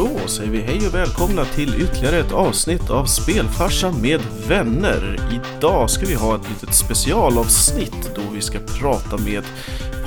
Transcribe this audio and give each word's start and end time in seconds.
Då 0.00 0.28
säger 0.28 0.50
vi 0.50 0.60
hej 0.60 0.86
och 0.86 0.94
välkomna 0.94 1.44
till 1.44 1.82
ytterligare 1.82 2.16
ett 2.16 2.32
avsnitt 2.32 2.90
av 2.90 3.04
Spelfarsan 3.04 4.02
med 4.02 4.20
vänner. 4.48 5.30
Idag 5.32 5.90
ska 5.90 6.06
vi 6.06 6.14
ha 6.14 6.36
ett 6.36 6.48
litet 6.48 6.74
specialavsnitt 6.74 8.14
då 8.14 8.20
vi 8.34 8.40
ska 8.40 8.58
prata 8.80 9.18
med 9.18 9.44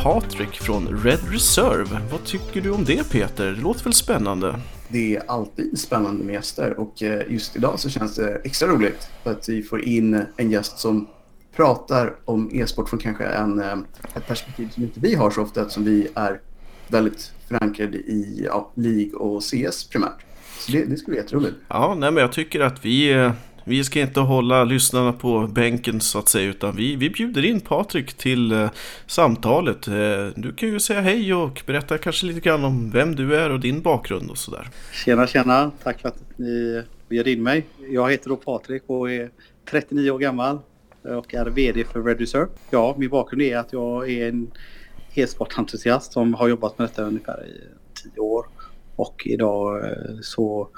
Patrik 0.04 0.60
från 0.60 0.88
Red 0.88 1.20
Reserve. 1.32 2.02
Vad 2.12 2.24
tycker 2.26 2.62
du 2.62 2.72
om 2.72 2.86
det 2.86 3.12
Peter? 3.12 3.46
Det 3.46 3.62
låter 3.62 3.84
väl 3.84 3.94
spännande? 3.94 4.60
Det 4.88 5.16
är 5.16 5.24
alltid 5.28 5.80
spännande 5.80 6.24
med 6.24 6.34
gäster 6.34 6.80
och 6.80 7.04
eh, 7.04 7.32
just 7.32 7.56
idag 7.56 7.80
så 7.80 7.90
känns 7.90 8.16
det 8.16 8.42
extra 8.44 8.68
roligt 8.68 9.10
för 9.24 9.32
att 9.32 9.50
vi 9.50 9.64
får 9.64 9.82
in 9.82 10.26
en 10.38 10.52
gäst 10.52 10.80
som 10.80 11.08
pratar 11.56 12.16
om 12.26 12.50
e-sport 12.54 12.90
från 12.90 13.00
kanske 13.00 13.24
en, 13.24 13.60
eh, 13.60 13.78
ett 14.16 14.28
perspektiv 14.28 14.70
som 14.70 14.84
inte 14.84 15.00
vi 15.00 15.16
har 15.16 15.32
så 15.32 15.42
ofta 15.42 15.62
eftersom 15.62 15.86
vi 15.86 16.08
är 16.16 16.42
väldigt 16.88 17.32
förankrade 17.54 17.98
i 17.98 18.44
ja, 18.46 18.72
League 18.76 19.14
och 19.14 19.44
CS 19.44 19.90
primärt. 19.90 20.26
Så 20.60 20.72
det, 20.72 20.86
det 20.86 20.98
skulle 20.98 21.14
bli 21.14 21.24
jätteroligt. 21.24 21.56
Ja, 21.68 21.96
nej, 22.00 22.12
men 22.12 22.22
jag 22.22 22.32
tycker 22.32 22.60
att 22.60 22.86
vi, 22.86 23.12
eh, 23.12 23.32
vi 23.66 23.84
ska 23.84 24.02
inte 24.02 24.20
hålla 24.20 24.64
lyssnarna 24.64 25.14
på 25.14 25.48
bänken 25.48 26.02
så 26.02 26.20
att 26.20 26.30
säga 26.30 26.50
utan 26.50 26.76
vi, 26.76 26.96
vi 26.96 27.10
bjuder 27.10 27.46
in 27.46 27.62
Patrik 27.62 28.14
till 28.14 28.52
eh, 28.52 28.70
samtalet. 29.06 29.88
Eh, 29.88 29.94
du 30.36 30.54
kan 30.56 30.70
ju 30.70 30.80
säga 30.80 31.02
hej 31.02 31.34
och 31.34 31.62
berätta 31.66 31.98
kanske 31.98 32.26
lite 32.26 32.40
grann 32.40 32.64
om 32.64 32.92
vem 32.92 33.16
du 33.16 33.36
är 33.36 33.50
och 33.50 33.60
din 33.60 33.82
bakgrund 33.82 34.30
och 34.30 34.38
sådär. 34.38 34.70
Tjena, 35.06 35.28
tjena. 35.28 35.72
Tack 35.84 36.02
för 36.02 36.10
att 36.10 36.20
ni 36.38 36.84
bjöd 37.10 37.28
in 37.28 37.44
mig. 37.44 37.66
Jag 37.90 38.12
heter 38.12 38.30
då 38.30 38.36
Patrik 38.36 38.84
och 38.88 39.12
är 39.12 39.30
39 39.70 40.12
år 40.12 40.20
gammal 40.20 40.60
och 41.04 41.34
är 41.34 41.46
VD 41.46 41.84
för 41.84 42.04
Red 42.04 42.20
Reserve. 42.20 42.48
Ja, 42.70 42.96
min 42.98 43.10
bakgrund 43.10 43.42
är 43.42 43.58
att 43.58 43.74
jag 43.74 44.10
är 44.12 44.30
en 44.30 44.52
e-sportentusiast 45.14 46.14
som 46.14 46.34
har 46.34 46.48
jobbat 46.48 46.78
med 46.78 46.88
detta 46.88 47.04
ungefär 47.04 47.46
i 47.48 47.62
tio 47.94 48.20
år. 48.20 48.46
Och 48.96 49.22
idag 49.26 49.86
eh, 49.86 49.92
så 50.22 50.70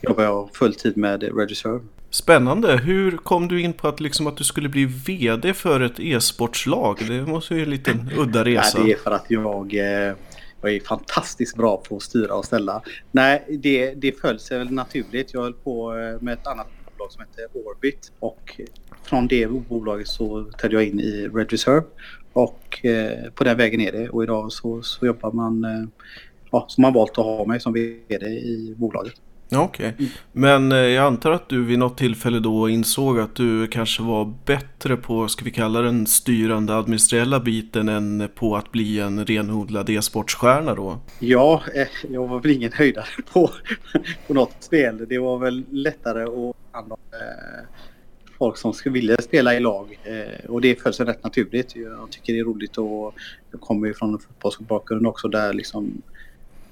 jobbar 0.00 0.24
jag 0.24 0.50
fulltid 0.54 0.96
med 0.96 1.22
Red 1.22 1.48
Reserve. 1.48 1.80
Spännande! 2.10 2.76
Hur 2.76 3.16
kom 3.16 3.48
du 3.48 3.60
in 3.60 3.72
på 3.72 3.88
att, 3.88 4.00
liksom, 4.00 4.26
att 4.26 4.36
du 4.36 4.44
skulle 4.44 4.68
bli 4.68 4.84
VD 4.84 5.54
för 5.54 5.80
ett 5.80 6.00
e-sportslag? 6.00 6.98
Det 7.08 7.26
måste 7.26 7.54
ju 7.54 7.62
en 7.62 7.70
liten 7.70 8.10
udda 8.18 8.44
resa. 8.44 8.78
Nej, 8.78 8.86
det 8.86 8.92
är 8.92 8.98
för 8.98 9.10
att 9.10 9.26
jag, 9.28 9.74
eh, 9.74 10.14
jag 10.60 10.74
är 10.74 10.80
fantastiskt 10.80 11.56
bra 11.56 11.76
på 11.76 11.96
att 11.96 12.02
styra 12.02 12.34
och 12.34 12.44
ställa. 12.44 12.82
Nej, 13.10 13.58
det, 13.62 13.94
det 13.94 14.20
föll 14.20 14.38
sig 14.38 14.58
väl 14.58 14.70
naturligt. 14.70 15.34
Jag 15.34 15.42
höll 15.42 15.52
på 15.52 15.98
eh, 15.98 16.22
med 16.22 16.34
ett 16.34 16.46
annat 16.46 16.66
bolag 16.96 17.12
som 17.12 17.22
heter 17.22 17.46
Orbit 17.52 18.12
och 18.18 18.60
från 19.02 19.28
det 19.28 19.46
bolaget 19.46 20.08
så 20.08 20.44
trädde 20.60 20.74
jag 20.74 20.84
in 20.84 21.00
i 21.00 21.28
Red 21.34 21.50
Reserve 21.50 21.82
och 22.38 22.84
eh, 22.84 23.30
på 23.34 23.44
den 23.44 23.56
vägen 23.56 23.80
är 23.80 23.92
det 23.92 24.08
och 24.08 24.22
idag 24.22 24.52
så, 24.52 24.82
så 24.82 25.06
jobbar 25.06 25.32
man, 25.32 25.64
eh, 25.64 25.88
ja, 26.50 26.64
som 26.68 26.82
man 26.82 26.92
valt 26.92 27.10
att 27.10 27.24
ha 27.24 27.44
mig 27.44 27.60
som 27.60 27.72
VD 27.72 28.26
i 28.26 28.74
bolaget. 28.76 29.14
Okej, 29.52 29.94
okay. 29.94 30.08
men 30.32 30.72
eh, 30.72 30.78
jag 30.78 31.04
antar 31.04 31.30
att 31.30 31.48
du 31.48 31.64
vid 31.64 31.78
något 31.78 31.98
tillfälle 31.98 32.40
då 32.40 32.68
insåg 32.68 33.20
att 33.20 33.34
du 33.34 33.66
kanske 33.66 34.02
var 34.02 34.34
bättre 34.44 34.96
på, 34.96 35.28
ska 35.28 35.44
vi 35.44 35.50
kalla 35.50 35.82
den 35.82 36.06
styrande 36.06 36.76
administrativa 36.76 37.40
biten 37.40 37.88
än 37.88 38.28
på 38.34 38.56
att 38.56 38.72
bli 38.72 39.00
en 39.00 39.26
renodlad 39.26 39.90
e-sportsstjärna 39.90 40.74
då? 40.74 40.98
Ja, 41.18 41.62
eh, 41.74 41.88
jag 42.10 42.28
var 42.28 42.40
väl 42.40 42.50
ingen 42.50 42.72
höjdare 42.72 43.22
på, 43.32 43.50
på 44.26 44.34
något 44.34 44.56
spel. 44.60 45.06
Det 45.08 45.18
var 45.18 45.38
väl 45.38 45.64
lättare 45.70 46.22
att 46.22 46.56
handla 46.72 46.96
eh, 47.12 47.64
folk 48.38 48.56
som 48.56 48.72
skulle 48.72 48.92
vilja 48.92 49.16
spela 49.16 49.54
i 49.54 49.60
lag. 49.60 49.98
Eh, 50.04 50.50
och 50.50 50.60
det 50.60 50.82
föll 50.82 50.94
sig 50.94 51.06
rätt 51.06 51.24
naturligt. 51.24 51.76
Jag 51.76 52.10
tycker 52.10 52.32
det 52.32 52.38
är 52.38 52.44
roligt 52.44 52.78
och 52.78 53.14
jag 53.50 53.60
kommer 53.60 53.86
ju 53.86 53.94
från 53.94 54.12
en 54.12 54.18
fotbollsbakgrund 54.18 55.06
också 55.06 55.28
där 55.28 55.52
liksom 55.52 56.02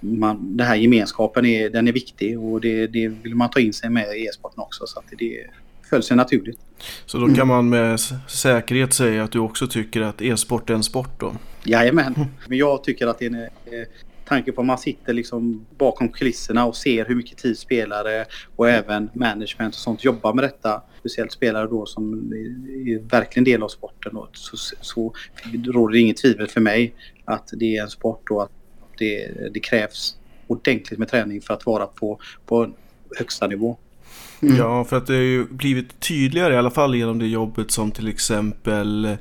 man, 0.00 0.56
den 0.56 0.67
här 0.67 0.77
gemenskapen 0.77 1.47
är, 1.47 1.70
den 1.70 1.89
är 1.89 1.92
viktig 1.92 2.41
och 2.41 2.61
det, 2.61 2.86
det 2.86 3.08
vill 3.08 3.34
man 3.34 3.50
ta 3.50 3.61
in 3.61 3.73
sig 3.73 3.91
med 3.91 4.17
i 4.17 4.27
e-sporten 4.27 4.62
också. 4.62 4.86
Så 4.86 4.98
att 4.98 5.05
det 5.19 5.47
föll 5.91 6.02
sig 6.02 6.17
naturligt. 6.17 6.58
Så 7.07 7.18
då 7.18 7.35
kan 7.35 7.48
man 7.48 7.69
med 7.69 8.01
säkerhet 8.29 8.92
säga 8.92 9.24
att 9.24 9.33
du 9.33 9.39
också 9.39 9.67
tycker 9.67 10.01
att 10.01 10.23
e-sport 10.23 10.70
är 10.70 10.74
en 10.74 10.83
sport 10.83 11.20
då? 11.20 11.36
Jajamän, 11.64 12.14
men 12.48 12.58
jag 12.58 12.85
tycker 12.85 13.07
att 13.07 13.19
det 13.19 13.24
är 13.27 13.30
en, 13.30 13.42
eh, 13.42 13.48
tanke 14.27 14.53
på 14.53 14.61
att 14.61 14.67
man 14.67 14.79
sitter 14.79 15.13
liksom 15.13 15.67
bakom 15.79 16.09
kulisserna 16.09 16.67
och 16.67 16.77
ser 16.77 17.05
hur 17.05 17.14
mycket 17.14 17.39
tid 17.39 17.59
spelare 17.59 18.25
och 18.57 18.70
även 18.70 19.11
management 19.14 19.75
och 19.75 19.81
sånt 19.81 20.05
jobbar 20.05 20.35
med 20.35 20.45
detta. 20.45 20.83
Speciellt 20.98 21.33
spelare 21.33 21.67
då 21.67 21.87
som 21.87 22.33
är 22.87 23.09
verkligen 23.11 23.45
del 23.45 23.63
av 23.63 23.69
sporten. 23.69 24.17
Och 24.17 24.29
så, 24.33 24.57
så 24.81 25.13
råder 25.67 25.92
det 25.92 26.01
inget 26.01 26.17
tvivel 26.17 26.48
för 26.48 26.61
mig 26.61 26.95
att 27.25 27.51
det 27.53 27.77
är 27.77 27.83
en 27.83 27.91
sport 27.91 28.31
och 28.31 28.42
att 28.42 28.51
det, 28.98 29.31
det 29.55 29.61
krävs 29.61 30.17
ordentligt 30.47 30.98
med 30.98 31.08
träning 31.08 31.41
för 31.41 31.55
att 31.55 31.67
vara 31.67 31.87
på, 31.87 32.20
på 32.47 32.73
högsta 33.19 33.47
nivå. 33.47 33.77
Mm. 34.43 34.57
Ja, 34.57 34.85
för 34.85 34.97
att 34.97 35.07
det 35.07 35.14
har 35.14 35.20
ju 35.20 35.45
blivit 35.45 36.01
tydligare 36.01 36.55
i 36.55 36.57
alla 36.57 36.70
fall 36.70 36.95
genom 36.95 37.19
det 37.19 37.27
jobbet 37.27 37.70
som 37.70 37.91
till 37.91 38.08
exempel 38.08 39.17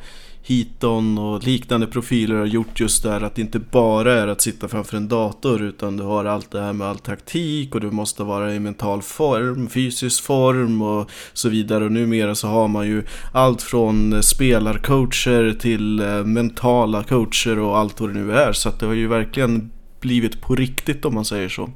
HeatoN 0.47 1.17
och 1.17 1.43
liknande 1.43 1.87
profiler 1.87 2.35
har 2.35 2.45
gjort 2.45 2.79
just 2.79 3.03
det 3.03 3.09
här 3.09 3.21
att 3.21 3.35
det 3.35 3.41
inte 3.41 3.59
bara 3.59 4.13
är 4.13 4.27
att 4.27 4.41
sitta 4.41 4.67
framför 4.67 4.97
en 4.97 5.07
dator 5.07 5.61
utan 5.61 5.97
du 5.97 6.03
har 6.03 6.25
allt 6.25 6.51
det 6.51 6.61
här 6.61 6.73
med 6.73 6.87
all 6.87 6.97
taktik 6.97 7.75
och 7.75 7.81
du 7.81 7.91
måste 7.91 8.23
vara 8.23 8.55
i 8.55 8.59
mental 8.59 9.01
form, 9.01 9.69
fysisk 9.69 10.23
form 10.23 10.81
och 10.81 11.11
så 11.33 11.49
vidare. 11.49 11.85
Och 11.85 11.91
numera 11.91 12.35
så 12.35 12.47
har 12.47 12.67
man 12.67 12.87
ju 12.87 13.03
allt 13.33 13.61
från 13.61 14.23
spelarcoacher 14.23 15.53
till 15.59 15.99
eh, 15.99 16.23
mentala 16.23 17.03
coacher 17.03 17.59
och 17.59 17.77
allt 17.77 17.99
vad 17.99 18.09
det 18.09 18.19
nu 18.19 18.33
är. 18.33 18.53
Så 18.53 18.69
att 18.69 18.79
det 18.79 18.85
har 18.85 18.93
ju 18.93 19.07
verkligen 19.07 19.71
blivit 19.99 20.41
på 20.41 20.55
riktigt 20.55 21.05
om 21.05 21.13
man 21.13 21.25
säger 21.25 21.49
så. 21.49 21.69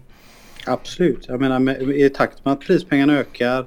Absolut, 0.66 1.26
jag 1.28 1.42
menar 1.42 1.92
i 1.92 2.10
takt 2.10 2.46
med 2.46 2.54
att 2.54 2.62
prispengarna 2.62 3.14
ökar 3.14 3.66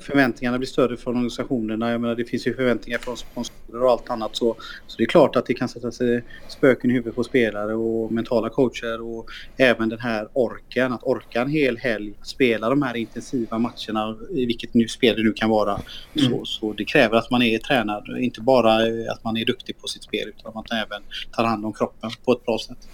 förväntningarna 0.00 0.58
blir 0.58 0.66
större 0.66 0.96
från 0.96 1.14
organisationerna. 1.14 1.90
Jag 1.90 2.00
menar, 2.00 2.14
det 2.14 2.24
finns 2.24 2.46
ju 2.46 2.54
förväntningar 2.54 2.98
från 2.98 3.16
sponsorer 3.16 3.82
och 3.82 3.90
allt 3.90 4.10
annat. 4.10 4.36
Så, 4.36 4.56
så 4.86 4.96
det 4.96 5.02
är 5.02 5.06
klart 5.06 5.36
att 5.36 5.46
det 5.46 5.54
kan 5.54 5.68
sätta 5.68 5.92
sig 5.92 6.24
spöken 6.48 6.90
i 6.90 6.94
huvudet 6.94 7.14
på 7.14 7.24
spelare 7.24 7.74
och 7.74 8.12
mentala 8.12 8.48
coacher 8.48 9.00
och 9.00 9.30
även 9.56 9.88
den 9.88 9.98
här 9.98 10.28
orken. 10.32 10.92
Att 10.92 11.02
orka 11.02 11.42
en 11.42 11.48
hel 11.48 11.78
helg 11.78 12.12
spela 12.22 12.68
de 12.68 12.82
här 12.82 12.96
intensiva 12.96 13.58
matcherna 13.58 14.16
i 14.30 14.46
vilket 14.46 14.74
nu 14.74 14.88
spel 14.88 15.16
det 15.16 15.22
nu 15.22 15.32
kan 15.32 15.50
vara. 15.50 15.80
Mm. 16.14 16.30
Så, 16.30 16.44
så 16.44 16.72
det 16.72 16.84
kräver 16.84 17.16
att 17.16 17.30
man 17.30 17.42
är 17.42 17.58
tränad. 17.58 18.04
Inte 18.18 18.40
bara 18.40 18.74
att 19.12 19.24
man 19.24 19.36
är 19.36 19.44
duktig 19.44 19.78
på 19.80 19.88
sitt 19.88 20.02
spel 20.02 20.28
utan 20.28 20.48
att 20.48 20.54
man 20.54 20.64
även 20.86 21.02
tar 21.32 21.44
hand 21.44 21.64
om 21.64 21.72
kroppen 21.72 22.10
på 22.24 22.32
ett 22.32 22.44
bra 22.44 22.58
sätt. 22.58 22.88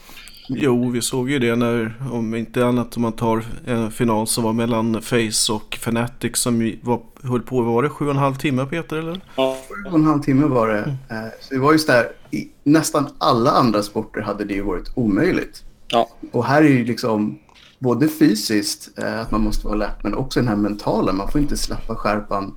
Jo, 0.48 0.90
vi 0.90 1.02
såg 1.02 1.30
ju 1.30 1.38
det 1.38 1.56
när, 1.56 1.94
om 2.12 2.34
inte 2.34 2.66
annat 2.66 2.96
om 2.96 3.02
man 3.02 3.12
tar 3.12 3.44
en 3.66 3.90
final 3.90 4.26
som 4.26 4.44
var 4.44 4.52
mellan 4.52 5.02
Face 5.02 5.52
och 5.52 5.74
Fnatic 5.74 6.36
som 6.36 6.72
var, 6.82 7.00
höll 7.22 7.42
på, 7.42 7.62
var 7.62 7.82
det 7.82 7.88
sju 7.88 8.04
och 8.04 8.10
en 8.10 8.16
halv 8.16 8.34
timme 8.34 8.66
Peter 8.66 8.96
eller? 8.96 9.20
Ja, 9.36 9.56
sju 9.68 9.90
och 9.90 9.98
en 9.98 10.04
halv 10.04 10.22
timme 10.22 10.46
var 10.46 10.68
det. 10.68 10.96
Mm. 11.10 11.30
Så 11.40 11.54
det 11.54 11.60
var 11.60 11.72
just 11.72 11.86
där, 11.86 12.08
i 12.30 12.48
nästan 12.62 13.06
alla 13.18 13.50
andra 13.50 13.82
sporter 13.82 14.20
hade 14.20 14.44
det 14.44 14.54
ju 14.54 14.62
varit 14.62 14.92
omöjligt. 14.94 15.64
Ja. 15.88 16.08
Och 16.32 16.44
här 16.44 16.62
är 16.62 16.68
ju 16.68 16.84
liksom 16.84 17.38
både 17.78 18.08
fysiskt, 18.08 18.98
eh, 18.98 19.20
att 19.20 19.30
man 19.30 19.40
måste 19.40 19.66
vara 19.66 19.76
lätt, 19.76 20.02
men 20.02 20.14
också 20.14 20.40
den 20.40 20.48
här 20.48 20.56
mentala. 20.56 21.12
Man 21.12 21.30
får 21.30 21.40
inte 21.40 21.56
släppa 21.56 21.94
skärpan 21.94 22.56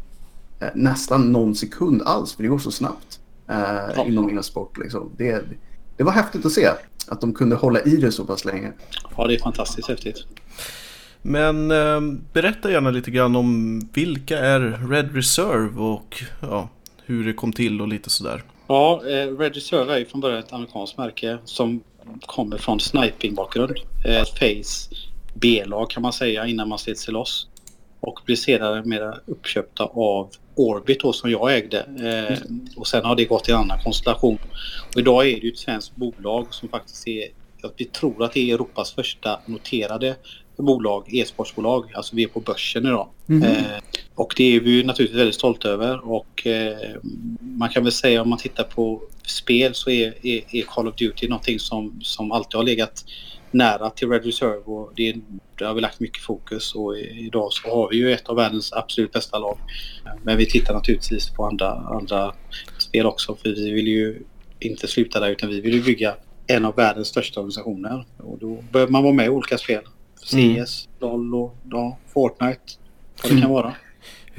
eh, 0.60 0.68
nästan 0.76 1.32
någon 1.32 1.56
sekund 1.56 2.02
alls, 2.06 2.36
för 2.36 2.44
det 2.44 2.50
går 2.50 2.58
så 2.58 2.72
snabbt 2.72 3.20
ja. 3.96 4.06
inom 4.06 4.26
min 4.26 4.44
sport. 4.44 4.78
Liksom. 4.78 5.12
Det, 5.18 5.46
det 5.98 6.04
var 6.04 6.12
häftigt 6.12 6.46
att 6.46 6.52
se 6.52 6.70
att 7.08 7.22
de 7.22 7.34
kunde 7.34 7.56
hålla 7.56 7.82
i 7.82 7.98
det 7.98 8.12
så 8.12 8.26
pass 8.26 8.46
länge. 8.46 8.72
Ja, 9.18 9.28
det 9.28 9.36
är 9.36 9.40
fantastiskt 9.40 9.90
häftigt. 9.90 10.26
Men 11.22 11.72
eh, 11.72 12.02
berätta 12.34 12.72
gärna 12.72 12.92
lite 12.92 13.12
grann 13.12 13.36
om 13.36 13.80
vilka 13.94 14.40
är 14.40 14.90
Red 14.90 15.16
Reserve 15.16 15.82
och 15.82 16.24
ja, 16.42 16.70
hur 17.06 17.26
det 17.26 17.34
kom 17.34 17.54
till 17.54 17.82
och 17.82 17.88
lite 17.88 18.10
sådär. 18.10 18.44
Ja, 18.68 19.02
eh, 19.08 19.38
Red 19.38 19.56
Reserve 19.56 19.94
är 19.94 19.98
ju 19.98 20.06
från 20.06 20.22
början 20.22 20.40
ett 20.40 20.54
amerikanskt 20.54 20.98
märke 20.98 21.38
som 21.46 21.82
kommer 22.26 22.58
från 22.58 22.80
sniping-bakgrund. 22.80 23.78
Eh, 24.06 24.24
Face 24.24 24.96
B-lag 25.34 25.90
kan 25.90 26.02
man 26.04 26.14
säga 26.14 26.48
innan 26.48 26.70
man 26.70 26.80
slet 26.80 26.98
sig 26.98 27.14
loss. 27.14 27.48
Och 28.00 28.20
blir 28.26 28.36
senare 28.36 28.84
mer 28.84 29.20
uppköpta 29.26 29.84
av 29.84 30.30
Orbit 30.60 31.00
då, 31.00 31.14
som 31.14 31.32
jag 31.32 31.56
ägde. 31.56 31.80
Eh, 31.80 32.38
och 32.76 32.88
sen 32.88 33.06
har 33.06 33.16
det 33.16 33.26
gått 33.26 33.50
i 33.50 33.52
en 33.52 33.58
annan 33.58 33.80
konstellation. 33.84 34.38
Och 34.94 35.00
idag 35.00 35.28
är 35.28 35.42
det 35.42 35.48
ett 35.48 35.58
svenskt 35.58 35.96
bolag 35.96 36.48
som 36.54 36.70
faktiskt 36.70 37.08
är, 37.08 37.28
vi 37.78 37.86
tror 37.86 38.24
att 38.24 38.34
det 38.34 38.50
är 38.50 38.54
Europas 38.54 38.92
första 38.92 39.40
noterade 39.46 40.16
bolag, 40.64 41.14
e-sportsbolag. 41.14 41.92
Alltså 41.94 42.16
vi 42.16 42.24
är 42.24 42.28
på 42.28 42.40
börsen 42.40 42.86
idag. 42.86 43.08
Mm. 43.30 43.44
Eh, 43.44 43.82
och 44.16 44.34
det 44.38 44.56
är 44.56 44.60
vi 44.60 44.84
naturligtvis 44.84 45.20
väldigt 45.20 45.36
stolta 45.36 45.70
över. 45.70 46.12
Och 46.12 46.48
eh, 46.48 46.78
man 47.40 47.70
kan 47.70 47.84
väl 47.84 47.92
säga 47.92 48.22
om 48.22 48.30
man 48.30 48.40
tittar 48.40 48.64
på 48.64 49.02
spel 49.26 49.74
så 49.74 49.90
är, 49.90 50.14
är, 50.28 50.42
är 50.52 50.62
Call 50.62 50.88
of 50.88 50.96
Duty 50.96 51.28
någonting 51.28 51.60
som, 51.60 52.00
som 52.02 52.32
alltid 52.32 52.56
har 52.56 52.64
legat 52.64 53.06
nära 53.52 53.90
till 53.90 54.10
Red 54.10 54.26
Reserve 54.26 54.64
och 54.66 54.92
det, 54.96 55.16
det 55.58 55.66
har 55.66 55.74
vi 55.74 55.82
lagt 55.82 56.00
mycket 56.00 56.24
fokus 56.24 56.76
och 56.76 56.98
idag 56.98 57.54
så 57.54 57.70
har 57.70 57.90
vi 57.90 57.98
ju 57.98 58.14
ett 58.14 58.30
av 58.30 58.36
världens 58.36 58.74
absolut 58.74 59.12
bästa 59.12 59.40
lag. 59.40 59.58
Men 60.24 60.38
vi 60.38 60.46
tittar 60.46 60.74
naturligtvis 60.74 61.30
på 61.30 61.46
andra, 61.46 61.72
andra 61.72 62.34
spel 62.78 63.06
också 63.06 63.36
för 63.36 63.50
vi 63.50 63.72
vill 63.72 63.88
ju 63.88 64.24
inte 64.60 64.88
sluta 64.88 65.20
där 65.20 65.30
utan 65.30 65.50
vi 65.50 65.62
vill 65.62 65.74
ju 65.74 65.84
bygga 65.84 66.16
en 66.48 66.66
av 66.66 66.76
världens 66.76 67.08
största 67.08 67.40
organisationer 67.40 68.06
och 68.18 68.38
då 68.38 68.64
behöver 68.72 68.92
man 68.92 69.04
vara 69.04 69.14
med 69.14 69.26
i 69.26 69.30
olika 69.30 69.58
spel. 69.58 69.82
CS, 70.24 70.32
mm. 70.34 70.66
LOL 71.00 71.36
och 71.36 71.56
ja, 71.72 71.98
Fortnite. 72.14 72.62
Vad 73.24 73.24
det 73.24 73.30
mm. 73.30 73.42
kan 73.42 73.52
vara. 73.52 73.74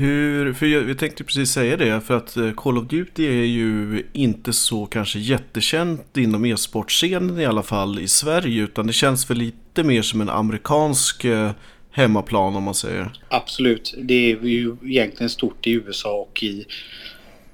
Hur, 0.00 0.52
för 0.52 0.66
jag, 0.66 0.90
jag 0.90 0.98
tänkte 0.98 1.24
precis 1.24 1.50
säga 1.50 1.76
det, 1.76 2.00
för 2.00 2.16
att 2.16 2.36
eh, 2.36 2.52
Call 2.52 2.78
of 2.78 2.86
Duty 2.86 3.26
är 3.26 3.44
ju 3.44 4.02
inte 4.12 4.52
så 4.52 4.86
kanske 4.86 5.18
jättekänt 5.18 6.16
inom 6.16 6.44
e-sportscenen 6.44 7.40
i 7.40 7.46
alla 7.46 7.62
fall 7.62 7.98
i 7.98 8.08
Sverige, 8.08 8.62
utan 8.62 8.86
det 8.86 8.92
känns 8.92 9.30
väl 9.30 9.38
lite 9.38 9.82
mer 9.82 10.02
som 10.02 10.20
en 10.20 10.28
amerikansk 10.28 11.24
eh, 11.24 11.50
hemmaplan 11.90 12.56
om 12.56 12.62
man 12.62 12.74
säger. 12.74 13.12
Absolut, 13.28 13.94
det 13.98 14.32
är 14.32 14.44
ju 14.44 14.76
egentligen 14.84 15.30
stort 15.30 15.66
i 15.66 15.70
USA 15.70 16.26
och 16.30 16.42
i, 16.42 16.66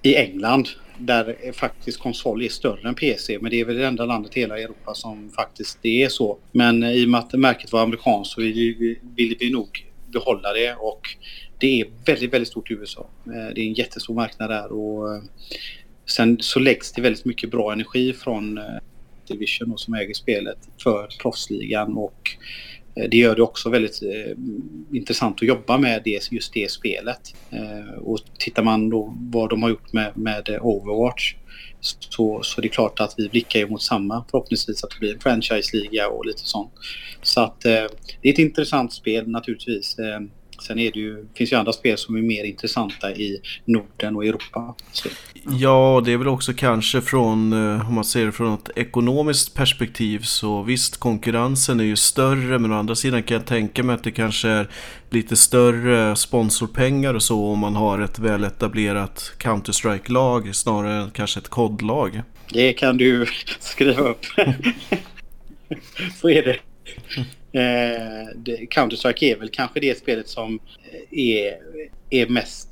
i 0.03 0.17
England 0.17 0.69
där 0.99 1.53
faktiskt 1.53 1.99
konsol 1.99 2.43
är 2.43 2.49
större 2.49 2.89
än 2.89 2.95
PC. 2.95 3.39
Men 3.39 3.51
det 3.51 3.61
är 3.61 3.65
väl 3.65 3.77
det 3.77 3.87
enda 3.87 4.05
landet 4.07 4.37
i 4.37 4.41
hela 4.41 4.59
Europa 4.59 4.95
som 4.95 5.31
faktiskt 5.31 5.79
det 5.83 6.03
är 6.03 6.09
så. 6.09 6.39
Men 6.53 6.83
eh, 6.83 6.93
i 6.93 7.05
och 7.05 7.09
med 7.09 7.21
att 7.21 7.33
märket 7.33 7.73
var 7.73 7.83
amerikanskt 7.83 8.35
så 8.35 8.41
ville 8.41 8.55
vi, 8.55 8.99
vill 9.17 9.37
vi 9.41 9.51
nog 9.51 9.87
behålla 10.07 10.53
det 10.53 10.75
och 10.75 11.09
det 11.65 11.81
är 11.81 11.87
väldigt, 12.05 12.33
väldigt 12.33 12.49
stort 12.49 12.71
i 12.71 12.75
USA. 12.75 13.07
Eh, 13.27 13.55
det 13.55 13.61
är 13.61 13.67
en 13.67 13.73
jättestor 13.73 14.15
marknad 14.15 14.51
där 14.51 14.73
och 14.73 15.15
eh, 15.15 15.23
sen 16.07 16.39
så 16.41 16.59
läggs 16.61 16.93
det 16.93 17.03
väldigt 17.03 17.25
mycket 17.25 17.51
bra 17.51 17.73
energi 17.73 18.13
från 18.13 18.59
eh, 18.59 18.65
Division 19.29 19.73
och 19.73 19.81
som 19.81 19.95
äger 19.95 20.15
spelet 20.15 20.59
för 20.83 21.09
proffsligan 21.23 21.97
och 21.97 22.31
det 22.95 23.17
gör 23.17 23.37
det 23.37 23.43
också 23.43 23.71
väldigt 23.71 24.01
intressant 24.93 25.37
att 25.43 25.49
jobba 25.49 25.79
med 25.79 26.03
det, 26.05 26.33
just 26.33 26.53
det 26.53 26.71
spelet. 26.71 27.35
Och 27.97 28.19
tittar 28.39 28.63
man 28.63 28.91
då 28.91 29.15
vad 29.17 29.51
de 29.51 29.63
har 29.63 29.71
gjort 29.71 29.93
med, 29.93 30.13
med 30.17 30.59
Overwatch 30.61 31.35
så, 31.81 32.43
så 32.43 32.61
det 32.61 32.67
är 32.67 32.71
klart 32.71 33.01
att 33.01 33.15
vi 33.17 33.29
blickar 33.29 33.61
ju 33.61 33.69
mot 33.69 33.83
samma 33.83 34.25
förhoppningsvis 34.31 34.85
att 34.85 34.91
det 34.91 34.99
blir 34.99 35.15
en 35.15 35.21
franchise-liga 35.21 36.09
och 36.09 36.27
lite 36.27 36.45
sånt. 36.45 36.73
Så 37.23 37.41
att 37.41 37.65
eh, 37.65 37.85
det 38.21 38.29
är 38.29 38.33
ett 38.33 38.39
intressant 38.39 38.93
spel 38.93 39.29
naturligtvis. 39.29 39.99
Eh, 39.99 40.21
Sen 40.67 40.79
är 40.79 40.93
det 40.93 41.01
ju, 41.01 41.27
finns 41.35 41.53
ju 41.53 41.57
andra 41.57 41.73
spel 41.73 41.99
som 41.99 42.17
är 42.17 42.23
mer 42.23 42.45
intressanta 42.45 43.13
i 43.13 43.41
Norden 43.65 44.17
och 44.17 44.25
Europa. 44.25 44.75
Så. 44.93 45.09
Ja, 45.59 46.03
det 46.05 46.13
är 46.13 46.17
väl 46.17 46.29
också 46.29 46.53
kanske 46.53 47.01
från, 47.01 47.53
eh, 47.53 47.89
om 47.89 47.95
man 47.95 48.05
ser 48.05 48.27
det 48.27 48.33
från 48.33 48.55
ett 48.55 48.71
ekonomiskt 48.77 49.55
perspektiv 49.55 50.21
så 50.21 50.63
visst, 50.63 50.97
konkurrensen 50.97 51.81
är 51.81 51.85
ju 51.85 51.97
större 51.97 52.59
men 52.59 52.73
å 52.73 52.75
andra 52.75 52.95
sidan 52.95 53.23
kan 53.23 53.35
jag 53.35 53.47
tänka 53.47 53.83
mig 53.83 53.95
att 53.95 54.05
det 54.05 54.11
kanske 54.11 54.49
är 54.49 54.69
lite 55.11 55.37
större 55.37 56.17
sponsorpengar 56.17 57.15
och 57.15 57.23
så 57.23 57.45
om 57.45 57.59
man 57.59 57.77
har 57.77 57.99
ett 57.99 58.19
väletablerat 58.19 59.33
Counter-Strike-lag 59.39 60.55
snarare 60.55 61.03
än 61.03 61.11
kanske 61.11 61.41
ett 61.41 61.49
kodlag. 61.49 62.23
Det 62.53 62.73
kan 62.73 62.97
du 62.97 63.27
skriva 63.61 64.03
upp. 64.03 64.25
så 66.21 66.29
är 66.29 66.43
det. 66.43 66.57
Eh, 67.55 68.29
Counter-Strike 68.71 69.25
är 69.25 69.39
väl 69.39 69.49
kanske 69.49 69.81
det 69.81 69.99
spelet 69.99 70.29
som 70.29 70.61
eh, 70.93 71.19
är, 71.19 71.59
är 72.11 72.27
mest 72.27 72.69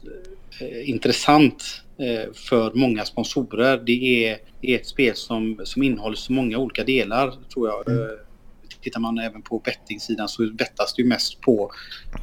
eh, 0.60 0.90
intressant 0.90 1.82
eh, 1.98 2.32
för 2.34 2.72
många 2.74 3.04
sponsorer. 3.04 3.82
Det 3.86 4.26
är, 4.26 4.38
är, 4.62 4.76
ett 4.76 4.86
spel 4.86 5.16
som, 5.16 5.60
som 5.64 5.82
innehåller 5.82 6.16
så 6.16 6.32
många 6.32 6.58
olika 6.58 6.84
delar 6.84 7.34
tror 7.52 7.68
jag. 7.68 7.88
Mm. 7.88 8.02
Eh, 8.02 8.10
tittar 8.82 9.00
man 9.00 9.18
även 9.18 9.42
på 9.42 9.58
bettingsidan 9.58 10.28
så 10.28 10.50
bettas 10.52 10.94
det 10.94 11.02
ju 11.02 11.08
mest 11.08 11.40
på 11.40 11.70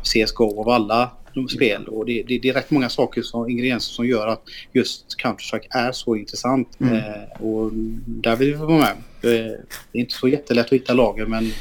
CSGO 0.04 0.62
av 0.62 0.70
alla 0.70 1.12
spel. 1.50 1.88
Och 1.88 2.06
det, 2.06 2.24
det, 2.28 2.40
det, 2.40 2.50
är 2.50 2.54
rätt 2.54 2.72
många 2.72 2.90
saker 2.90 3.22
som, 3.22 3.50
ingredienser 3.50 3.94
som 3.94 4.08
gör 4.08 4.28
att 4.28 4.44
just 4.74 5.06
Counter-Strike 5.24 5.68
är 5.70 5.92
så 5.92 6.16
intressant. 6.16 6.80
Mm. 6.80 6.96
Eh, 6.96 7.42
och 7.42 7.72
där 8.06 8.36
vill 8.36 8.48
vi 8.48 8.54
vara 8.54 8.78
med. 8.78 8.96
Det 9.22 9.38
är 9.38 9.60
inte 9.94 10.14
så 10.14 10.28
jättelätt 10.28 10.66
att 10.66 10.74
hitta 10.74 10.94
lager 10.94 11.26
men 11.26 11.52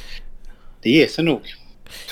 det 0.83 0.91
ger 0.91 1.07
sig 1.07 1.25
nog. 1.25 1.41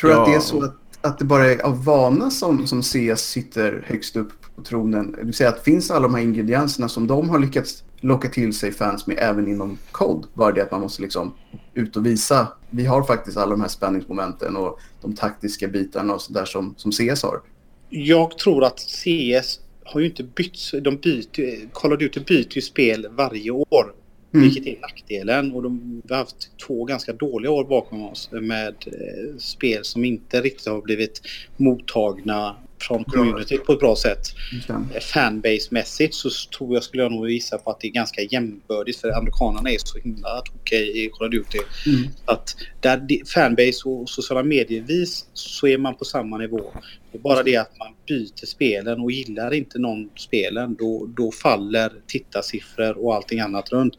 Tror 0.00 0.10
du 0.10 0.16
ja. 0.16 0.22
att 0.22 0.28
det 0.28 0.34
är 0.34 0.40
så 0.40 0.64
att, 0.64 0.76
att 1.00 1.18
det 1.18 1.24
bara 1.24 1.46
är 1.46 1.58
av 1.58 1.84
vana 1.84 2.30
som, 2.30 2.66
som 2.66 2.82
CS 2.82 3.20
sitter 3.20 3.84
högst 3.86 4.16
upp 4.16 4.32
på 4.56 4.62
tronen? 4.62 5.12
Det 5.12 5.24
vill 5.24 5.34
säga 5.34 5.48
att 5.48 5.64
finns 5.64 5.90
alla 5.90 6.00
de 6.00 6.14
här 6.14 6.22
ingredienserna 6.22 6.88
som 6.88 7.06
de 7.06 7.30
har 7.30 7.38
lyckats 7.38 7.84
locka 8.00 8.28
till 8.28 8.52
sig 8.52 8.72
fans 8.72 9.06
med 9.06 9.18
även 9.18 9.48
inom 9.48 9.78
kod. 9.90 10.26
Bara 10.34 10.52
det 10.52 10.62
att 10.62 10.70
man 10.70 10.80
måste 10.80 11.02
liksom 11.02 11.34
ut 11.74 11.96
och 11.96 12.06
visa. 12.06 12.48
Vi 12.70 12.86
har 12.86 13.02
faktiskt 13.02 13.36
alla 13.36 13.50
de 13.50 13.60
här 13.60 13.68
spänningsmomenten 13.68 14.56
och 14.56 14.80
de 15.02 15.14
taktiska 15.14 15.68
bitarna 15.68 16.14
och 16.14 16.22
sådär 16.22 16.44
som, 16.44 16.74
som 16.76 16.92
CS 16.92 17.22
har. 17.22 17.40
Jag 17.88 18.38
tror 18.38 18.64
att 18.64 18.80
CS 18.80 19.60
har 19.84 20.00
ju 20.00 20.06
inte 20.06 20.22
bytt. 20.22 20.58
De 20.82 20.96
byter, 20.96 21.68
Call 21.72 21.92
of 21.92 21.98
Duty 21.98 22.20
byter 22.20 22.54
ju 22.54 22.60
spel 22.60 23.06
varje 23.10 23.50
år. 23.50 23.94
Mm. 24.34 24.44
Vilket 24.46 24.66
är 24.66 24.80
nackdelen. 24.80 25.52
Och 25.52 25.62
de, 25.62 26.02
vi 26.04 26.14
har 26.14 26.18
haft 26.18 26.58
två 26.66 26.84
ganska 26.84 27.12
dåliga 27.12 27.50
år 27.50 27.64
bakom 27.64 28.02
oss 28.02 28.30
med 28.32 28.74
eh, 28.86 29.38
spel 29.38 29.84
som 29.84 30.04
inte 30.04 30.40
riktigt 30.40 30.66
har 30.66 30.82
blivit 30.82 31.20
mottagna 31.56 32.56
från 32.78 33.04
community 33.04 33.58
på 33.58 33.72
ett 33.72 33.78
bra 33.78 33.96
sätt. 33.96 34.20
Mm. 34.68 34.88
Fanbase-mässigt 35.00 36.14
så 36.14 36.30
tror 36.58 36.74
jag, 36.74 36.82
skulle 36.82 37.02
jag 37.02 37.12
nog 37.12 37.26
visa 37.26 37.58
på 37.58 37.70
att 37.70 37.80
det 37.80 37.86
är 37.86 37.92
ganska 37.92 38.22
jämbördigt 38.22 39.00
för 39.00 39.18
amerikanerna 39.18 39.70
är 39.70 39.78
så 39.78 39.98
himla 39.98 40.40
tokiga 40.40 40.80
i 40.80 41.10
Call 41.12 41.26
of 41.26 41.32
Duty. 41.32 41.58
Mm. 41.86 42.08
Att 42.24 42.56
där 42.80 43.24
fanbase 43.34 43.88
och 43.88 44.08
sociala 44.08 44.42
medievis 44.42 45.26
så 45.32 45.66
är 45.66 45.78
man 45.78 45.94
på 45.94 46.04
samma 46.04 46.38
nivå. 46.38 46.72
Är 47.12 47.18
bara 47.18 47.42
det 47.42 47.56
att 47.56 47.78
man 47.78 47.94
byter 48.08 48.46
spelen 48.46 49.00
och 49.00 49.12
gillar 49.12 49.54
inte 49.54 49.78
någon 49.78 50.10
spelen 50.16 50.76
då, 50.78 51.06
då 51.16 51.32
faller 51.32 51.92
tittarsiffror 52.06 53.04
och 53.04 53.14
allting 53.14 53.40
annat 53.40 53.72
runt. 53.72 53.94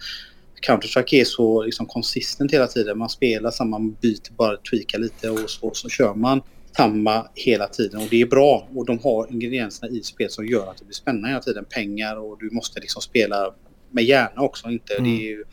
Counter-Strike 0.62 1.15
är 1.15 1.25
så 1.25 1.63
liksom 1.63 1.85
konsistent 1.85 2.53
hela 2.53 2.68
tiden. 2.68 2.97
Man 2.97 3.09
spelar 3.09 3.51
samma, 3.51 3.80
man 3.80 3.97
byter 4.01 4.33
bara, 4.38 4.57
tweakar 4.57 5.00
lite 5.00 5.30
och 5.30 5.50
så, 5.50 5.71
så 5.73 5.89
kör 5.89 6.13
man 6.13 6.41
samma 6.77 7.27
hela 7.35 7.68
tiden 7.68 8.01
och 8.01 8.07
det 8.09 8.21
är 8.21 8.25
bra. 8.25 8.68
Och 8.75 8.85
de 8.85 9.00
har 9.00 9.27
ingredienserna 9.31 9.91
i 9.91 10.03
spel 10.03 10.29
som 10.29 10.45
gör 10.45 10.71
att 10.71 10.77
det 10.77 10.85
blir 10.85 10.95
spännande 10.95 11.29
hela 11.29 11.41
tiden. 11.41 11.65
Pengar 11.69 12.15
och 12.15 12.38
du 12.39 12.50
måste 12.50 12.79
liksom 12.79 13.01
spela 13.01 13.53
med 13.91 14.03
hjärna 14.03 14.41
också. 14.41 14.69
Inte, 14.69 14.94
mm. 14.94 15.03
Det 15.03 15.18
är 15.18 15.27
ju, 15.29 15.44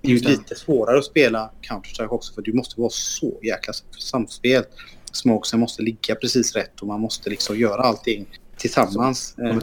det 0.00 0.08
är 0.08 0.12
ju 0.12 0.18
lite 0.18 0.54
svårare 0.54 0.98
att 0.98 1.04
spela 1.04 1.50
Counter-Strike 1.62 2.08
också 2.08 2.34
för 2.34 2.42
du 2.42 2.52
måste 2.52 2.80
vara 2.80 2.90
så 2.90 3.40
jäkla 3.42 3.72
samspel. 3.98 4.64
Smokesen 5.12 5.60
måste 5.60 5.82
ligga 5.82 6.14
precis 6.14 6.56
rätt 6.56 6.80
och 6.80 6.86
man 6.86 7.00
måste 7.00 7.30
liksom 7.30 7.58
göra 7.58 7.82
allting 7.82 8.26
tillsammans. 8.56 9.34
Mm. 9.38 9.60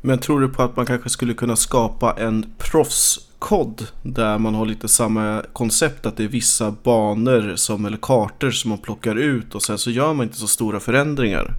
Men 0.00 0.18
tror 0.18 0.40
du 0.40 0.48
på 0.48 0.62
att 0.62 0.76
man 0.76 0.86
kanske 0.86 1.08
skulle 1.08 1.34
kunna 1.34 1.56
skapa 1.56 2.16
en 2.18 2.54
proffs 2.58 3.25
kod 3.38 3.86
där 4.02 4.38
man 4.38 4.54
har 4.54 4.66
lite 4.66 4.88
samma 4.88 5.42
koncept 5.52 6.06
att 6.06 6.16
det 6.16 6.24
är 6.24 6.28
vissa 6.28 6.70
banor 6.82 7.52
som, 7.56 7.84
eller 7.84 7.98
kartor 8.02 8.50
som 8.50 8.68
man 8.68 8.78
plockar 8.78 9.16
ut 9.16 9.54
och 9.54 9.62
sen 9.62 9.78
så 9.78 9.90
gör 9.90 10.14
man 10.14 10.26
inte 10.26 10.38
så 10.38 10.46
stora 10.46 10.80
förändringar. 10.80 11.54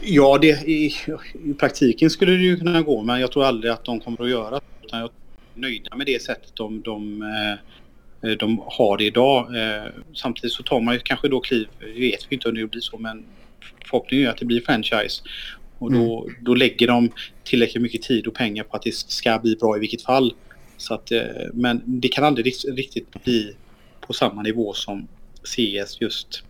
Ja, 0.00 0.38
det, 0.40 0.68
i, 0.68 0.94
i 1.44 1.54
praktiken 1.54 2.10
skulle 2.10 2.32
det 2.32 2.42
ju 2.42 2.56
kunna 2.56 2.82
gå 2.82 3.02
men 3.02 3.20
jag 3.20 3.32
tror 3.32 3.44
aldrig 3.44 3.72
att 3.72 3.84
de 3.84 4.00
kommer 4.00 4.22
att 4.24 4.30
göra 4.30 4.50
det. 4.50 4.60
Utan 4.84 5.00
jag 5.00 5.08
är 5.08 5.60
nöjda 5.60 5.96
med 5.96 6.06
det 6.06 6.22
sättet 6.22 6.50
de, 6.54 6.80
de, 6.80 7.22
eh, 8.22 8.30
de 8.30 8.62
har 8.66 8.96
det 8.96 9.04
idag. 9.04 9.56
Eh, 9.56 9.92
samtidigt 10.14 10.52
så 10.52 10.62
tar 10.62 10.80
man 10.80 10.94
ju 10.94 11.00
kanske 11.00 11.28
då 11.28 11.40
kliv, 11.40 11.68
vi 11.78 12.00
vet 12.00 12.26
vi 12.28 12.34
inte 12.34 12.48
om 12.48 12.54
det 12.54 12.66
blir 12.66 12.80
så 12.80 12.98
men 12.98 13.24
förhoppningen 13.84 14.26
är 14.26 14.30
att 14.30 14.38
det 14.38 14.44
blir 14.44 14.60
franchise. 14.60 15.22
Och 15.78 15.92
då, 15.92 16.22
mm. 16.22 16.36
då 16.40 16.54
lägger 16.54 16.86
de 16.86 17.10
tillräckligt 17.44 17.82
mycket 17.82 18.02
tid 18.02 18.26
och 18.26 18.34
pengar 18.34 18.64
på 18.64 18.76
att 18.76 18.82
det 18.82 18.94
ska 18.94 19.38
bli 19.38 19.56
bra 19.56 19.76
i 19.76 19.80
vilket 19.80 20.02
fall. 20.02 20.34
Så 20.80 20.94
att, 20.94 21.12
eh, 21.12 21.20
men 21.54 21.82
det 21.84 22.08
kan 22.08 22.24
aldrig 22.24 22.46
riktigt 22.68 23.24
bli 23.24 23.56
på 24.00 24.12
samma 24.12 24.42
nivå 24.42 24.72
som 24.72 25.08
CS 25.42 26.00
just. 26.00 26.42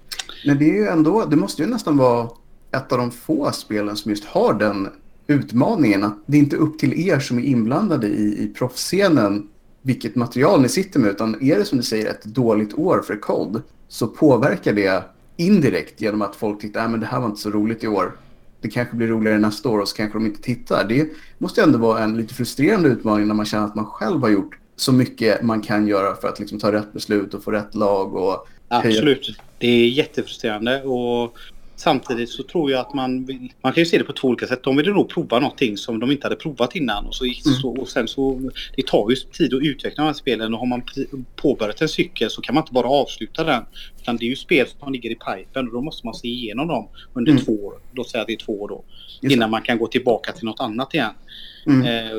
Men 0.46 0.58
det 0.58 0.64
är 0.64 0.74
ju 0.74 0.86
ändå, 0.86 1.24
det 1.24 1.36
måste 1.36 1.62
ju 1.62 1.68
nästan 1.68 1.96
vara 1.96 2.28
ett 2.72 2.92
av 2.92 2.98
de 2.98 3.10
få 3.10 3.52
spelen 3.52 3.96
som 3.96 4.10
just 4.10 4.24
har 4.24 4.54
den 4.54 4.88
utmaningen. 5.26 6.04
Att 6.04 6.18
det 6.26 6.36
är 6.36 6.40
inte 6.40 6.56
upp 6.56 6.78
till 6.78 7.08
er 7.08 7.20
som 7.20 7.38
är 7.38 7.42
inblandade 7.42 8.06
i, 8.06 8.44
i 8.44 8.48
proffsscenen 8.48 9.48
vilket 9.82 10.14
material 10.14 10.62
ni 10.62 10.68
sitter 10.68 11.00
med. 11.00 11.10
Utan 11.10 11.42
är 11.42 11.58
det 11.58 11.64
som 11.64 11.78
du 11.78 11.84
säger 11.84 12.10
ett 12.10 12.24
dåligt 12.24 12.74
år 12.74 13.02
för 13.06 13.16
kod 13.16 13.62
så 13.88 14.06
påverkar 14.06 14.72
det 14.72 15.04
indirekt 15.36 16.00
genom 16.00 16.22
att 16.22 16.36
folk 16.36 16.60
tyckte 16.60 16.82
att 16.82 16.92
äh, 16.92 16.98
det 16.98 17.06
här 17.06 17.20
var 17.20 17.26
inte 17.26 17.40
så 17.40 17.50
roligt 17.50 17.84
i 17.84 17.88
år 17.88 18.16
det 18.60 18.68
kanske 18.68 18.96
blir 18.96 19.08
roligare 19.08 19.38
nästa 19.38 19.68
år 19.68 19.78
och 19.78 19.88
så 19.88 19.96
kanske 19.96 20.18
de 20.18 20.26
inte 20.26 20.42
tittar. 20.42 20.84
Det 20.88 21.08
måste 21.38 21.62
ändå 21.62 21.78
vara 21.78 22.00
en 22.00 22.16
lite 22.16 22.34
frustrerande 22.34 22.88
utmaning 22.88 23.26
när 23.28 23.34
man 23.34 23.46
känner 23.46 23.66
att 23.66 23.74
man 23.74 23.86
själv 23.86 24.20
har 24.20 24.28
gjort 24.28 24.58
så 24.76 24.92
mycket 24.92 25.42
man 25.42 25.62
kan 25.62 25.86
göra 25.86 26.14
för 26.14 26.28
att 26.28 26.38
liksom 26.38 26.58
ta 26.58 26.72
rätt 26.72 26.92
beslut 26.92 27.34
och 27.34 27.44
få 27.44 27.50
rätt 27.50 27.74
lag. 27.74 28.14
Och 28.14 28.48
Absolut. 28.68 29.40
Det 29.58 29.66
är 29.66 29.88
jättefrustrerande 29.88 30.82
och 30.82 31.38
Samtidigt 31.80 32.30
så 32.30 32.42
tror 32.42 32.70
jag 32.70 32.80
att 32.80 32.94
man 32.94 33.24
vill, 33.24 33.52
man 33.62 33.72
kan 33.72 33.80
ju 33.80 33.86
se 33.86 33.98
det 33.98 34.04
på 34.04 34.12
två 34.12 34.28
olika 34.28 34.46
sätt. 34.46 34.62
De 34.62 34.76
ville 34.76 34.90
nog 34.90 35.08
prova 35.08 35.38
någonting 35.38 35.76
som 35.76 36.00
de 36.00 36.10
inte 36.10 36.26
hade 36.26 36.36
provat 36.36 36.76
innan 36.76 37.06
och, 37.06 37.14
så, 37.14 37.24
mm. 37.24 37.34
så, 37.34 37.76
och 37.76 37.88
sen 37.88 38.08
så 38.08 38.50
det 38.76 38.86
tar 38.86 39.10
ju 39.10 39.16
tid 39.16 39.54
att 39.54 39.62
utveckla 39.62 40.04
de 40.04 40.06
här 40.06 40.14
spelen 40.14 40.54
och 40.54 40.60
har 40.60 40.66
man 40.66 40.82
påbörjat 41.36 41.80
en 41.80 41.88
cykel 41.88 42.30
så 42.30 42.40
kan 42.40 42.54
man 42.54 42.62
inte 42.62 42.72
bara 42.72 42.88
avsluta 42.88 43.44
den. 43.44 43.62
Utan 44.00 44.16
det 44.16 44.24
är 44.24 44.28
ju 44.28 44.36
spel 44.36 44.66
som 44.80 44.92
ligger 44.92 45.10
i 45.10 45.14
pipen 45.14 45.66
och 45.66 45.72
då 45.72 45.80
måste 45.80 46.06
man 46.06 46.14
se 46.14 46.28
igenom 46.28 46.68
dem 46.68 46.88
under 47.12 47.32
mm. 47.32 47.44
två 47.44 47.52
år. 47.52 47.74
Låt 47.92 48.10
säga 48.10 48.20
att 48.20 48.26
det 48.26 48.34
är 48.34 48.36
två 48.36 48.62
år 48.62 48.68
då. 48.68 48.84
Innan 49.22 49.50
man 49.50 49.62
kan 49.62 49.78
gå 49.78 49.86
tillbaka 49.86 50.32
till 50.32 50.44
något 50.44 50.60
annat 50.60 50.94
igen. 50.94 51.14
Mm. 51.66 51.86
Eh, 51.86 52.12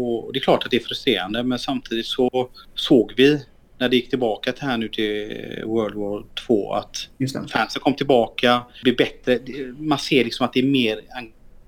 och 0.00 0.32
det 0.32 0.38
är 0.38 0.42
klart 0.42 0.64
att 0.64 0.70
det 0.70 0.76
är 0.76 0.84
frustrerande 0.84 1.42
men 1.42 1.58
samtidigt 1.58 2.06
så 2.06 2.48
såg 2.74 3.12
vi 3.16 3.40
när 3.78 3.88
det 3.88 3.96
gick 3.96 4.10
tillbaka 4.10 4.52
till 4.52 4.62
här 4.62 4.76
nu 4.76 4.88
till 4.88 5.62
World 5.64 5.94
War 5.94 6.24
2 6.46 6.72
att 6.72 7.08
fansen 7.52 7.82
kom 7.82 7.94
tillbaka, 7.94 8.62
blev 8.82 8.96
bättre. 8.96 9.38
Man 9.78 9.98
ser 9.98 10.24
liksom 10.24 10.46
att 10.46 10.52
det 10.52 10.60
är 10.60 10.64
mer 10.64 11.00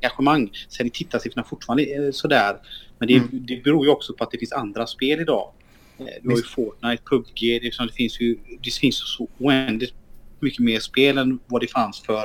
engagemang. 0.03 0.51
Sen 0.69 0.87
är 0.87 0.91
tittarsiffrorna 0.91 1.47
fortfarande 1.49 2.13
sådär. 2.13 2.57
Men 2.99 3.09
det, 3.09 3.15
mm. 3.15 3.29
det 3.33 3.65
beror 3.65 3.87
ju 3.87 3.93
också 3.93 4.13
på 4.13 4.25
att 4.25 4.31
det 4.31 4.39
finns 4.39 4.53
andra 4.53 4.87
spel 4.87 5.21
idag. 5.21 5.53
Eh, 5.99 6.07
du 6.23 6.31
har 6.31 6.37
ju 6.37 6.43
Fortnite, 6.43 7.03
PubG, 7.11 7.41
det, 7.41 7.61
liksom, 7.61 7.87
det 7.87 7.93
finns 7.93 8.21
ju 8.21 8.39
det 8.63 8.71
finns 8.71 9.17
så 9.17 9.29
oändligt 9.39 9.95
mycket 10.41 10.61
mer 10.61 10.81
spel 10.81 11.19
än 11.19 11.39
vad 11.47 11.61
det 11.61 11.67
fanns 11.67 12.01
för 12.01 12.25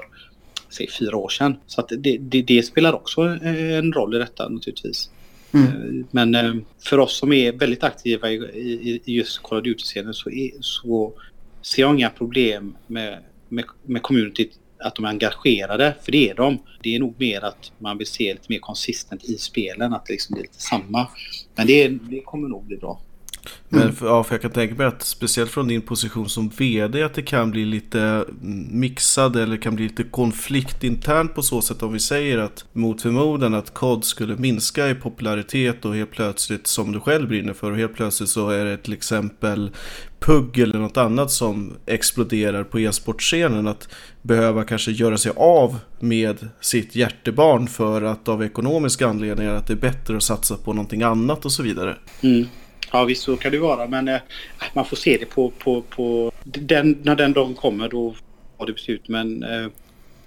säg, 0.70 0.90
fyra 1.00 1.18
år 1.18 1.30
sedan. 1.30 1.58
Så 1.68 1.82
att 1.82 1.90
det, 1.90 2.18
det, 2.18 2.42
det 2.42 2.64
spelar 2.64 2.94
också 2.94 3.22
en 3.22 3.94
roll 3.94 4.16
i 4.16 4.18
detta 4.18 4.50
naturligtvis. 4.50 5.10
Mm. 5.56 6.00
Eh, 6.00 6.06
men 6.12 6.36
eh, 6.36 6.54
för 6.80 7.00
oss 7.00 7.18
som 7.18 7.34
är 7.34 7.52
väldigt 7.52 7.84
aktiva 7.84 8.32
i, 8.32 8.36
i, 8.36 9.02
i 9.06 9.14
just 9.14 9.44
Call 9.44 9.58
of 9.58 9.64
Duty-scenen 9.64 10.14
så, 10.14 10.30
så 10.60 11.14
ser 11.62 11.82
jag 11.82 11.96
inga 11.96 12.10
problem 12.10 12.76
med, 12.88 13.20
med, 13.50 13.66
med 13.84 14.02
communityt 14.02 14.60
att 14.80 14.96
de 14.96 15.06
är 15.06 15.10
engagerade, 15.10 15.96
för 16.02 16.12
det 16.12 16.30
är 16.30 16.36
de. 16.36 16.58
Det 16.82 16.96
är 16.96 17.00
nog 17.00 17.16
mer 17.18 17.42
att 17.42 17.72
man 17.80 17.98
vill 17.98 18.08
se 18.08 18.34
lite 18.34 18.46
mer 18.50 18.60
konsistent 18.60 19.24
i 19.24 19.38
spelen, 19.38 19.94
att 19.94 20.10
liksom 20.10 20.36
det 20.36 20.42
är 20.42 20.44
lite 20.44 20.62
samma. 20.62 21.08
Men 21.56 21.68
det, 21.68 21.88
det 21.88 22.22
kommer 22.22 22.48
nog 22.48 22.64
bli 22.66 22.78
bra. 22.78 23.02
Men 23.70 23.94
för, 23.94 24.08
ja, 24.08 24.24
för 24.24 24.34
jag 24.34 24.42
kan 24.42 24.52
tänka 24.52 24.76
mig 24.76 24.88
att 24.88 25.02
speciellt 25.02 25.52
från 25.52 25.68
din 25.68 25.82
position 25.82 26.30
som 26.30 26.50
vd 26.50 27.04
att 27.04 27.14
det 27.14 27.22
kan 27.22 27.52
bli 27.52 27.66
lite 27.66 28.02
mm, 28.02 28.80
mixad 28.80 29.36
eller 29.36 29.58
kan 29.58 29.76
bli 29.76 29.84
lite 29.84 30.04
konflikt 30.04 30.84
internt 30.84 31.36
på 31.36 31.42
så 31.42 31.62
sätt 31.62 31.84
om 31.84 31.94
vi 31.94 32.00
säger 32.00 32.38
att 32.38 32.66
mot 32.74 33.02
förmodan 33.02 33.54
att 33.54 33.74
COD 33.74 34.06
skulle 34.06 34.36
minska 34.36 34.90
i 34.90 34.96
popularitet 34.96 35.86
och 35.86 35.96
helt 35.96 36.12
plötsligt 36.12 36.68
som 36.68 36.92
du 36.92 37.00
själv 37.00 37.28
brinner 37.28 37.54
för 37.54 37.72
och 37.72 37.78
helt 37.78 37.96
plötsligt 37.96 38.30
så 38.30 38.50
är 38.50 38.66
det 38.66 38.78
till 38.78 38.94
exempel 38.94 39.72
PUG 40.20 40.60
eller 40.60 40.80
något 40.80 40.98
annat 40.98 41.32
som 41.32 41.74
exploderar 41.86 42.64
på 42.64 42.80
e-sportscenen 42.80 43.68
att 43.68 43.90
behöva 44.22 44.64
kanske 44.64 44.92
göra 44.92 45.18
sig 45.18 45.32
av 45.36 45.80
med 46.00 46.50
sitt 46.62 46.96
hjärtebarn 46.96 47.68
för 47.68 48.02
att 48.02 48.28
av 48.28 48.44
ekonomiska 48.44 49.08
anledningar 49.08 49.54
att 49.54 49.68
det 49.68 49.74
är 49.74 49.78
bättre 49.78 50.18
att 50.18 50.24
satsa 50.24 50.58
på 50.58 50.74
någonting 50.74 51.04
annat 51.04 51.46
och 51.46 51.52
så 51.52 51.64
vidare. 51.64 51.96
Mm. 52.22 52.46
Ja 52.92 53.04
visst 53.06 53.24
så 53.24 53.38
kan 53.38 53.52
det 53.52 53.60
vara 53.60 53.88
men 53.88 54.08
eh, 54.08 54.20
man 54.74 54.86
får 54.86 54.98
se 54.98 55.18
det 55.20 55.26
på, 55.26 55.50
på, 55.50 55.82
på 55.82 56.32
den, 56.44 56.98
när 57.04 57.16
den 57.16 57.34
dagen 57.34 57.56
kommer 57.56 57.90
då 57.90 58.16
har 58.58 58.66
det 58.66 58.74
beslut 58.74 59.08
men 59.08 59.44
eh, 59.44 59.68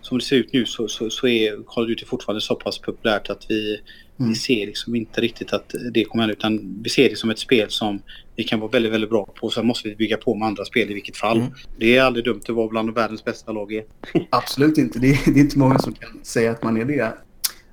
som 0.01 0.19
det 0.19 0.25
ser 0.25 0.37
ut 0.37 0.53
nu 0.53 0.67
så, 0.67 0.89
så, 0.89 1.11
så 1.11 1.29
är 1.29 1.63
Call 1.67 1.85
of 1.85 1.89
Duty 1.89 2.05
fortfarande 2.05 2.41
så 2.41 2.55
pass 2.55 2.79
populärt 2.79 3.31
att 3.31 3.47
vi, 3.49 3.81
mm. 4.19 4.31
vi 4.31 4.35
ser 4.35 4.67
liksom 4.67 4.95
inte 4.95 5.21
riktigt 5.21 5.53
att 5.53 5.75
det 5.93 6.05
kommer 6.05 6.23
hända 6.23 6.33
utan 6.33 6.83
vi 6.83 6.91
ser 6.91 7.09
det 7.09 7.17
som 7.17 7.31
ett 7.31 7.39
spel 7.39 7.71
som 7.71 8.03
vi 8.37 8.45
kan 8.45 8.61
vara 8.61 8.71
väldigt, 8.71 8.93
väldigt 8.93 9.11
bra 9.11 9.27
på. 9.41 9.51
Sen 9.51 9.67
måste 9.67 9.89
vi 9.89 9.97
bygga 9.97 10.17
på 10.17 10.35
med 10.35 10.49
andra 10.49 10.65
spel 10.65 10.91
i 10.91 10.95
vilket 10.95 11.17
fall. 11.17 11.37
Mm. 11.37 11.53
Det 11.79 11.97
är 11.97 12.03
aldrig 12.03 12.25
dumt 12.25 12.41
att 12.49 12.55
vara 12.55 12.69
bland 12.69 12.95
världens 12.95 13.25
bästa 13.25 13.53
lag. 13.53 13.83
Absolut 14.31 14.79
inte. 14.79 14.99
Det 14.99 15.11
är, 15.11 15.33
det 15.33 15.41
är 15.41 15.43
inte 15.43 15.59
många 15.59 15.79
som 15.79 15.93
kan 15.93 16.21
säga 16.23 16.51
att 16.51 16.63
man 16.63 16.77
är 16.77 16.85
det. 16.85 17.13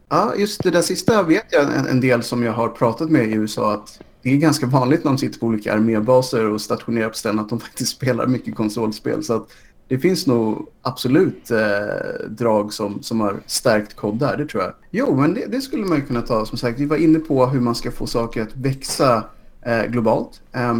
Ja, 0.10 0.34
just 0.38 0.64
det 0.64 0.72
där 0.72 0.82
sista 0.82 1.24
vet 1.24 1.46
jag 1.52 1.76
en, 1.76 1.88
en 1.88 2.02
del 2.02 2.24
som 2.24 2.44
jag 2.44 2.54
har 2.54 2.70
pratat 2.70 3.10
med 3.10 3.30
i 3.30 3.34
USA 3.34 3.74
att 3.74 4.00
det 4.26 4.34
är 4.34 4.38
ganska 4.38 4.66
vanligt 4.66 5.04
när 5.04 5.12
de 5.12 5.18
sitter 5.18 5.40
på 5.40 5.46
olika 5.46 5.74
armébaser 5.74 6.50
och 6.50 6.62
stationerar 6.62 7.10
på 7.10 7.16
ställen 7.16 7.40
att 7.40 7.50
de 7.50 7.60
faktiskt 7.68 7.92
spelar 7.92 8.28
mycket 8.28 8.56
konsolspel. 8.56 9.24
Så 9.24 9.34
att 9.34 9.48
det 9.88 10.00
finns 10.00 10.28
nog 10.28 10.68
absolut 10.82 11.52
eh, 11.52 12.30
drag 12.30 12.74
som, 12.74 13.04
som 13.04 13.20
har 13.20 13.40
stärkt 13.46 13.96
kod 13.96 14.20
där, 14.20 14.38
det 14.38 14.46
tror 14.46 14.64
jag. 14.64 14.74
Jo, 14.92 15.16
men 15.16 15.34
det, 15.34 15.46
det, 15.46 15.62
skulle 15.62 15.86
man 15.86 16.02
kunna 16.02 16.22
ta. 16.22 16.46
Som 16.46 16.58
sagt, 16.58 16.80
vi 16.80 16.86
var 16.86 16.98
inne 16.98 17.20
på 17.20 17.46
hur 17.46 17.60
man 17.60 17.76
ska 17.76 17.92
få 17.92 18.08
saker 18.08 18.42
att 18.42 18.56
växa 18.56 19.24
eh, 19.62 19.86
globalt. 19.86 20.42
Eh, 20.52 20.80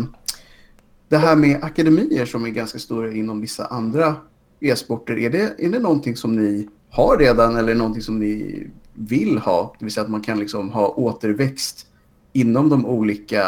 det 1.10 1.18
här 1.18 1.36
med 1.36 1.64
akademier 1.64 2.26
som 2.26 2.46
är 2.46 2.50
ganska 2.50 2.80
stora 2.80 3.12
inom 3.12 3.42
vissa 3.42 3.66
andra 3.66 4.16
e-sporter, 4.60 5.18
är 5.18 5.30
det, 5.30 5.56
är 5.58 5.70
det 5.70 5.80
någonting 5.80 6.16
som 6.16 6.36
ni 6.36 6.68
har 6.90 7.18
redan 7.18 7.56
eller 7.56 7.76
någonting 7.76 8.02
som 8.02 8.20
ni 8.20 8.68
vill 8.94 9.38
ha? 9.38 9.76
Det 9.80 9.86
vill 9.86 9.94
säga 9.94 10.04
att 10.04 10.12
man 10.12 10.22
kan 10.22 10.40
liksom 10.40 10.70
ha 10.70 10.88
återväxt 10.88 11.88
inom 12.36 12.70
de 12.70 12.86
olika 12.86 13.48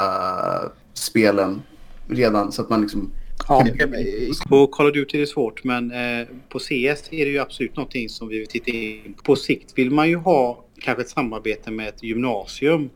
spelen 0.94 1.62
redan 2.08 2.52
så 2.52 2.62
att 2.62 2.70
man 2.70 2.82
liksom 2.82 3.12
Ja, 3.48 3.68
på 4.50 4.68
Call 4.68 4.88
of 4.88 4.94
Duty 4.94 5.18
är 5.18 5.22
det 5.22 5.28
svårt 5.28 5.64
men 5.64 5.92
eh, 5.92 6.28
på 6.50 6.60
CS 6.60 7.08
är 7.12 7.26
det 7.26 7.32
ju 7.32 7.40
absolut 7.40 7.76
någonting 7.76 8.10
som 8.10 8.28
vi 8.28 8.40
vill 8.40 8.48
titta 8.48 8.72
in 8.72 9.16
på. 9.24 9.36
sikt 9.36 9.74
vill 9.76 9.92
man 9.92 10.10
ju 10.10 10.16
ha 10.16 10.66
kanske 10.82 11.02
ett 11.02 11.10
samarbete 11.10 11.72
med 11.72 11.88
ett 11.88 12.04
gymnasium. 12.04 12.90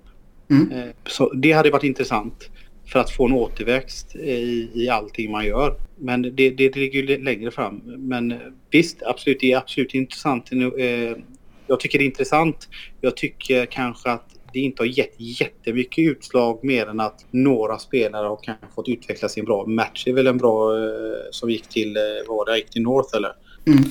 Mm. 0.49 0.71
Eh, 0.71 0.89
så 1.05 1.33
det 1.33 1.51
hade 1.51 1.71
varit 1.71 1.83
intressant 1.83 2.49
för 2.85 2.99
att 2.99 3.11
få 3.11 3.25
en 3.25 3.33
återväxt 3.33 4.15
i, 4.15 4.69
i 4.73 4.89
allting 4.89 5.31
man 5.31 5.45
gör. 5.45 5.75
Men 5.97 6.21
det, 6.21 6.29
det, 6.29 6.49
det 6.49 6.75
ligger 6.75 7.03
ju 7.03 7.23
längre 7.23 7.51
fram. 7.51 7.81
Men 7.85 8.33
visst, 8.69 9.03
absolut, 9.03 9.39
det 9.39 9.51
är 9.51 9.57
absolut 9.57 9.93
intressant. 9.93 10.51
Eh, 10.51 11.17
jag 11.67 11.79
tycker 11.79 11.97
det 11.97 12.03
är 12.03 12.05
intressant. 12.05 12.67
Jag 13.01 13.17
tycker 13.17 13.65
kanske 13.65 14.11
att 14.11 14.30
det 14.53 14.59
inte 14.59 14.81
har 14.81 14.87
gett 14.87 15.15
jättemycket 15.17 16.01
utslag 16.01 16.63
mer 16.63 16.87
än 16.87 16.99
att 16.99 17.25
några 17.31 17.77
spelare 17.77 18.27
har 18.27 18.39
kanske 18.43 18.65
fått 18.75 18.87
utveckla 18.87 19.29
sin 19.29 19.45
bra. 19.45 19.65
Match 19.65 20.07
är 20.07 20.13
väl 20.13 20.27
en 20.27 20.37
bra 20.37 20.77
eh, 20.77 20.83
som 21.31 21.49
gick 21.49 21.67
till, 21.67 21.97
eh, 21.97 22.01
vad 22.27 22.37
var 22.37 22.45
det, 22.45 22.57
gick 22.57 22.69
till 22.69 22.81
North 22.81 23.17
eller? 23.17 23.33
Mm. 23.67 23.83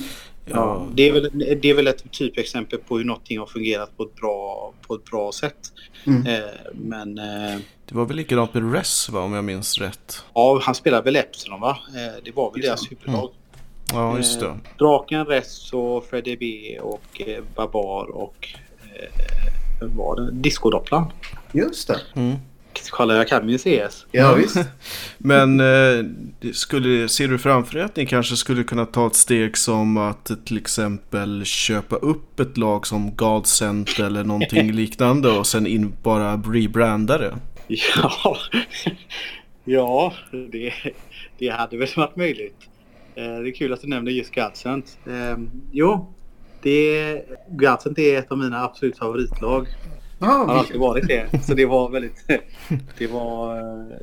Ja, 0.45 0.87
det, 0.93 1.09
är 1.09 1.13
väl, 1.13 1.29
det 1.61 1.69
är 1.69 1.73
väl 1.73 1.87
ett 1.87 2.11
typexempel 2.11 2.79
på 2.79 2.97
hur 2.97 3.05
någonting 3.05 3.39
har 3.39 3.45
fungerat 3.45 3.97
på 3.97 4.03
ett 4.03 4.15
bra, 4.15 4.73
på 4.87 4.95
ett 4.95 5.05
bra 5.05 5.31
sätt. 5.31 5.57
Mm. 6.07 6.27
Eh, 6.27 6.49
men... 6.73 7.17
Eh, 7.17 7.59
det 7.85 7.95
var 7.95 8.05
väl 8.05 8.17
likadant 8.17 8.53
med 8.53 8.73
Res 8.73 9.09
va, 9.09 9.19
om 9.19 9.33
jag 9.33 9.43
minns 9.43 9.77
rätt? 9.77 10.23
Ja, 10.33 10.61
han 10.63 10.75
spelade 10.75 11.03
väl 11.03 11.15
Epsilon 11.15 11.61
va? 11.61 11.77
Eh, 11.87 12.23
det 12.23 12.31
var 12.31 12.51
väl 12.51 12.61
deras 12.61 12.91
huvudlag. 12.91 13.29
Mm. 13.29 14.03
Ja, 14.03 14.17
just 14.17 14.39
det. 14.39 14.59
Draken, 14.79 15.25
Res 15.25 15.73
och 15.73 16.05
Freddy 16.05 16.37
B 16.37 16.79
och 16.81 17.21
Babar 17.55 18.05
och 18.15 18.47
var 19.87 20.15
det? 20.15 20.31
Discodopplan. 20.31 21.11
Just 21.51 21.87
det. 21.87 21.99
Mm. 22.15 22.35
Kolla, 22.89 23.15
jag 23.15 23.27
kan 23.27 23.49
ju 23.49 23.57
CS. 23.57 24.05
Ja, 24.11 24.33
visst. 24.33 24.57
Men 25.17 25.59
eh, 25.59 26.05
skulle, 26.53 27.09
ser 27.09 27.27
du 27.27 27.37
framför 27.37 27.73
dig 27.73 27.83
att 27.83 27.95
ni 27.95 28.05
kanske 28.05 28.35
skulle 28.35 28.63
kunna 28.63 28.85
ta 28.85 29.07
ett 29.07 29.15
steg 29.15 29.57
som 29.57 29.97
att 29.97 30.31
till 30.45 30.57
exempel 30.57 31.45
köpa 31.45 31.95
upp 31.95 32.39
ett 32.39 32.57
lag 32.57 32.87
som 32.87 33.15
Godsent 33.15 33.99
eller 33.99 34.23
någonting 34.23 34.71
liknande 34.73 35.29
och 35.29 35.47
sen 35.47 35.67
in 35.67 35.93
bara 36.03 36.35
rebranda 36.35 37.17
det? 37.17 37.37
Ja, 37.67 38.37
ja 39.63 40.13
det, 40.51 40.73
det 41.37 41.49
hade 41.49 41.77
väl 41.77 41.87
varit 41.95 42.15
möjligt. 42.15 42.57
Eh, 43.15 43.23
det 43.23 43.49
är 43.49 43.55
kul 43.55 43.73
att 43.73 43.81
du 43.81 43.87
nämner 43.87 44.11
just 44.11 44.35
Godsent. 44.35 44.97
Eh, 45.07 45.37
jo, 45.71 46.13
det, 46.63 47.21
Gunsent 47.49 47.99
är 47.99 48.19
ett 48.19 48.31
av 48.31 48.37
mina 48.37 48.63
absolut 48.63 48.97
favoritlag. 48.97 49.67
Ah, 50.19 50.25
har 50.25 50.55
alltid 50.55 50.79
varit 50.79 51.07
det. 51.07 51.43
Så 51.43 51.53
det 51.53 51.65
var 51.65 51.89
väldigt... 51.89 52.25
Det 52.97 53.07
var, 53.07 53.55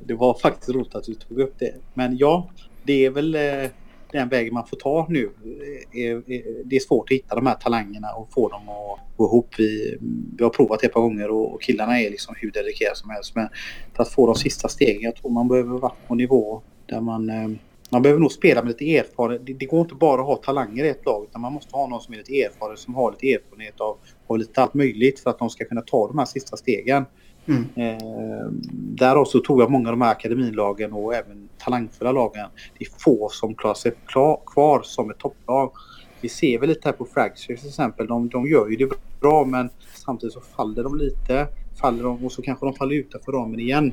det 0.06 0.14
var 0.14 0.38
faktiskt 0.38 0.68
roligt 0.68 0.94
att 0.94 1.04
du 1.04 1.14
tog 1.14 1.40
upp 1.40 1.54
det. 1.58 1.74
Men 1.94 2.16
ja, 2.16 2.50
det 2.82 3.04
är 3.04 3.10
väl 3.10 3.34
eh, 3.34 3.70
den 4.12 4.28
vägen 4.28 4.54
man 4.54 4.66
får 4.66 4.76
ta 4.76 5.06
nu. 5.08 5.24
Eh, 5.24 6.18
det 6.64 6.76
är 6.76 6.80
svårt 6.80 7.10
att 7.10 7.14
hitta 7.14 7.34
de 7.34 7.46
här 7.46 7.54
talangerna 7.54 8.12
och 8.12 8.32
få 8.32 8.48
dem 8.48 8.68
att 8.68 9.16
gå 9.16 9.24
ihop. 9.26 9.54
Vi, 9.58 9.98
vi 10.38 10.44
har 10.44 10.50
provat 10.50 10.80
det 10.80 10.86
ett 10.86 10.92
par 10.92 11.00
gånger 11.00 11.30
och 11.30 11.62
killarna 11.62 12.00
är 12.00 12.10
liksom 12.10 12.34
hur 12.38 12.50
dedikerade 12.50 12.96
som 12.96 13.10
helst. 13.10 13.34
Men 13.34 13.48
för 13.96 14.02
att 14.02 14.12
få 14.12 14.26
de 14.26 14.34
sista 14.34 14.68
stegen, 14.68 15.02
jag 15.02 15.16
tror 15.16 15.30
man 15.30 15.48
behöver 15.48 15.78
vara 15.78 15.92
på 16.06 16.14
nivå 16.14 16.62
där 16.86 17.00
man 17.00 17.30
eh, 17.30 17.48
man 17.90 18.02
behöver 18.02 18.20
nog 18.20 18.32
spela 18.32 18.62
med 18.62 18.68
lite 18.68 18.96
erfarenhet. 18.96 19.46
Det, 19.46 19.52
det, 19.52 19.66
går 19.66 19.80
inte 19.80 19.94
bara 19.94 20.20
att 20.20 20.26
ha 20.26 20.36
talanger 20.36 20.84
i 20.84 20.88
ett 20.88 21.06
lag 21.06 21.24
utan 21.24 21.40
man 21.40 21.52
måste 21.52 21.76
ha 21.76 21.86
någon 21.86 22.00
som 22.00 22.14
är 22.14 22.18
lite 22.18 22.40
erfaren 22.42 22.76
som 22.76 22.94
har 22.94 23.10
lite 23.10 23.32
erfarenhet 23.32 23.80
av, 23.80 23.96
av 24.26 24.38
lite 24.38 24.62
allt 24.62 24.74
möjligt 24.74 25.20
för 25.20 25.30
att 25.30 25.38
de 25.38 25.50
ska 25.50 25.64
kunna 25.64 25.80
ta 25.80 26.08
de 26.08 26.18
här 26.18 26.26
sista 26.26 26.56
stegen. 26.56 27.04
Mm. 27.46 27.64
Eh, 27.74 28.46
där 28.72 29.16
också 29.16 29.42
tror 29.42 29.62
jag 29.62 29.70
många 29.70 29.88
av 29.88 29.92
de 29.92 30.02
här 30.02 30.10
akademilagen 30.10 30.92
och 30.92 31.14
även 31.14 31.48
talangfulla 31.58 32.12
lagen. 32.12 32.48
Det 32.78 32.84
är 32.84 32.90
få 32.98 33.28
som 33.32 33.54
klarar 33.54 33.74
sig 33.74 33.92
klar, 34.06 34.40
kvar 34.46 34.82
som 34.84 35.10
ett 35.10 35.18
topplag. 35.18 35.72
Vi 36.20 36.28
ser 36.28 36.58
väl 36.58 36.68
lite 36.68 36.88
här 36.88 36.92
på 36.92 37.04
Fractures 37.04 37.60
till 37.60 37.68
exempel. 37.68 38.06
De, 38.06 38.28
de 38.28 38.46
gör 38.46 38.68
ju 38.68 38.76
det 38.76 38.90
bra 39.20 39.44
men 39.44 39.70
samtidigt 40.04 40.32
så 40.32 40.40
faller 40.40 40.82
de 40.82 40.98
lite. 40.98 41.46
Faller 41.80 42.04
de 42.04 42.24
och 42.24 42.32
så 42.32 42.42
kanske 42.42 42.66
de 42.66 42.74
faller 42.74 42.94
utanför 42.94 43.32
ramen 43.32 43.60
igen. 43.60 43.92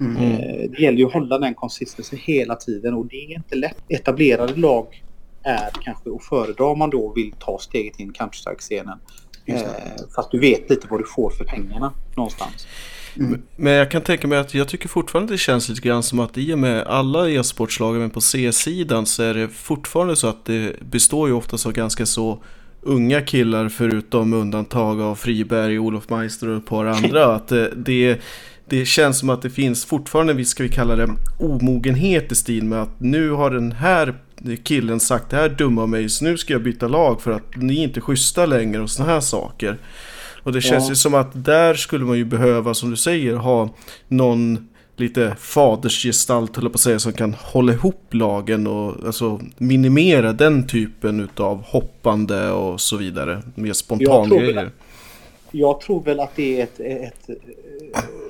Mm. 0.00 0.16
Eh, 0.16 0.70
det 0.70 0.82
gäller 0.82 0.98
ju 0.98 1.06
att 1.06 1.12
hålla 1.12 1.38
den 1.38 1.54
konsistensen 1.54 2.18
hela 2.22 2.56
tiden 2.56 2.94
och 2.94 3.06
det 3.06 3.16
är 3.16 3.34
inte 3.34 3.54
lätt. 3.54 3.76
Etablerade 3.88 4.54
lag 4.54 5.02
är 5.42 5.70
kanske 5.82 6.10
att 6.10 6.24
föredra 6.24 6.64
om 6.64 6.78
man 6.78 6.90
då 6.90 7.12
vill 7.12 7.32
ta 7.38 7.58
steget 7.58 8.00
in 8.00 8.12
Counter-Strike-scenen. 8.12 8.98
Eh, 9.46 9.60
fast 10.14 10.30
du 10.30 10.38
vet 10.38 10.70
lite 10.70 10.86
vad 10.90 11.00
du 11.00 11.04
får 11.04 11.30
för 11.30 11.44
pengarna 11.44 11.92
någonstans. 12.16 12.66
Mm. 13.16 13.42
Men 13.56 13.72
jag 13.72 13.90
kan 13.90 14.02
tänka 14.02 14.28
mig 14.28 14.38
att 14.38 14.54
jag 14.54 14.68
tycker 14.68 14.88
fortfarande 14.88 15.32
det 15.32 15.38
känns 15.38 15.68
lite 15.68 15.80
grann 15.80 16.02
som 16.02 16.20
att 16.20 16.38
i 16.38 16.54
och 16.54 16.58
med 16.58 16.82
alla 16.82 17.30
e-sportslag 17.30 17.94
men 17.94 18.10
på 18.10 18.20
C-sidan 18.20 19.06
så 19.06 19.22
är 19.22 19.34
det 19.34 19.48
fortfarande 19.48 20.16
så 20.16 20.26
att 20.26 20.44
det 20.44 20.80
består 20.80 21.28
ju 21.28 21.34
oftast 21.34 21.66
av 21.66 21.72
ganska 21.72 22.06
så 22.06 22.38
unga 22.86 23.20
killar 23.20 23.68
förutom 23.68 24.32
undantag 24.32 25.00
av 25.00 25.14
Friberg, 25.14 25.78
Olof 25.78 26.10
Meister 26.10 26.48
och 26.48 26.56
ett 26.56 26.66
par 26.66 26.84
andra. 26.84 27.24
Att 27.34 27.48
det, 27.48 27.70
det, 27.76 28.20
det 28.68 28.84
känns 28.84 29.18
som 29.18 29.30
att 29.30 29.42
det 29.42 29.50
finns 29.50 29.84
fortfarande, 29.84 30.32
vi 30.32 30.44
ska 30.44 30.62
vi 30.62 30.68
kalla 30.68 30.96
det, 30.96 31.08
omogenhet 31.38 32.32
i 32.32 32.34
stil 32.34 32.64
med 32.64 32.82
att 32.82 33.00
nu 33.00 33.30
har 33.30 33.50
den 33.50 33.72
här 33.72 34.14
killen 34.62 35.00
sagt 35.00 35.30
det 35.30 35.36
här 35.36 35.48
dumma 35.48 35.82
om 35.82 35.90
mig 35.90 36.08
så 36.08 36.24
nu 36.24 36.36
ska 36.36 36.52
jag 36.52 36.62
byta 36.62 36.88
lag 36.88 37.22
för 37.22 37.30
att 37.30 37.56
ni 37.56 37.78
är 37.78 37.84
inte 37.84 38.00
schyssta 38.00 38.46
längre 38.46 38.82
och 38.82 38.90
sådana 38.90 39.12
här 39.12 39.20
saker. 39.20 39.78
Och 40.42 40.52
det 40.52 40.60
känns 40.60 40.84
ja. 40.84 40.88
ju 40.88 40.96
som 40.96 41.14
att 41.14 41.44
där 41.44 41.74
skulle 41.74 42.04
man 42.04 42.16
ju 42.16 42.24
behöva, 42.24 42.74
som 42.74 42.90
du 42.90 42.96
säger, 42.96 43.36
ha 43.36 43.74
någon 44.08 44.68
lite 44.96 45.36
fadersgestalt, 45.38 46.56
höll 46.56 46.70
på 46.70 46.74
att 46.74 46.80
säga, 46.80 46.98
som 46.98 47.12
kan 47.12 47.34
hålla 47.34 47.72
ihop 47.72 48.14
lagen 48.14 48.66
och 48.66 49.06
alltså, 49.06 49.40
minimera 49.58 50.32
den 50.32 50.66
typen 50.66 51.28
av 51.36 51.62
hoppande 51.62 52.50
och 52.50 52.80
så 52.80 52.96
vidare. 52.96 53.42
Mer 53.54 53.72
spontan 53.72 54.28
grejer. 54.28 54.70
Jag 55.50 55.80
tror 55.80 56.02
väl 56.02 56.20
att 56.20 56.36
det 56.36 56.60
är 56.60 56.64
ett, 56.64 56.80
ett, 56.80 57.30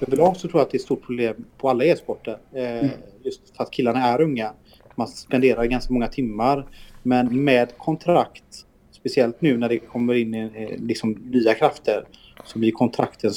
Överlag 0.01 0.37
så 0.37 0.49
tror 0.49 0.61
jag 0.61 0.65
att 0.65 0.71
det 0.71 0.77
är 0.77 0.79
ett 0.79 0.85
stort 0.85 1.07
problem 1.07 1.35
på 1.59 1.71
alla 1.71 1.85
e-sporter. 1.85 2.39
Eh, 2.55 2.79
mm. 2.79 2.91
Just 3.23 3.41
att 3.57 3.71
killarna 3.71 4.07
är 4.07 4.21
unga. 4.21 4.53
Man 4.95 5.09
spenderar 5.09 5.65
ganska 5.65 5.93
många 5.93 6.09
timmar. 6.09 6.67
Men 7.03 7.45
med 7.45 7.79
kontrakt, 7.79 8.67
speciellt 8.93 9.41
nu 9.41 9.57
när 9.57 9.69
det 9.69 9.79
kommer 9.79 10.15
in 10.15 10.35
eh, 10.35 10.69
liksom 10.79 11.13
nya 11.13 11.55
krafter, 11.55 12.05
så 12.45 12.59
blir 12.59 12.73
kontrakten 12.73 13.33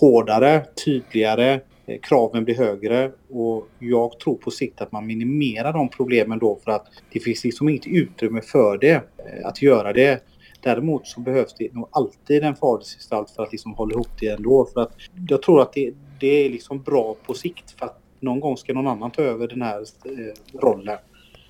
hårdare, 0.00 0.64
tydligare 0.84 1.52
Eh, 1.54 1.60
kraven 2.02 2.44
blir 2.44 2.54
högre 2.54 3.12
och 3.30 3.68
jag 3.78 4.20
tror 4.20 4.34
på 4.34 4.50
sikt 4.50 4.80
att 4.80 4.92
man 4.92 5.06
minimerar 5.06 5.72
de 5.72 5.88
problemen 5.88 6.38
då 6.38 6.58
för 6.64 6.70
att 6.70 6.86
det 7.12 7.20
finns 7.20 7.44
liksom 7.44 7.68
inget 7.68 7.86
utrymme 7.86 8.40
för 8.40 8.78
det, 8.78 8.94
eh, 8.94 9.46
att 9.46 9.62
göra 9.62 9.92
det. 9.92 10.22
Däremot 10.60 11.06
så 11.06 11.20
behövs 11.20 11.54
det 11.58 11.74
nog 11.74 11.88
alltid 11.90 12.44
en 12.44 12.56
fadersgestalt 12.56 13.30
för 13.30 13.42
att 13.42 13.52
liksom 13.52 13.74
hålla 13.74 13.94
ihop 13.94 14.08
det 14.20 14.28
ändå. 14.28 14.68
För 14.74 14.80
att 14.80 14.92
jag 15.28 15.42
tror 15.42 15.62
att 15.62 15.72
det, 15.72 15.94
det 16.20 16.26
är 16.26 16.50
liksom 16.50 16.82
bra 16.82 17.16
på 17.26 17.34
sikt 17.34 17.78
för 17.78 17.86
att 17.86 18.00
någon 18.20 18.40
gång 18.40 18.56
ska 18.56 18.72
någon 18.72 18.86
annan 18.86 19.10
ta 19.10 19.22
över 19.22 19.48
den 19.48 19.62
här 19.62 19.80
eh, 20.04 20.60
rollen. 20.60 20.98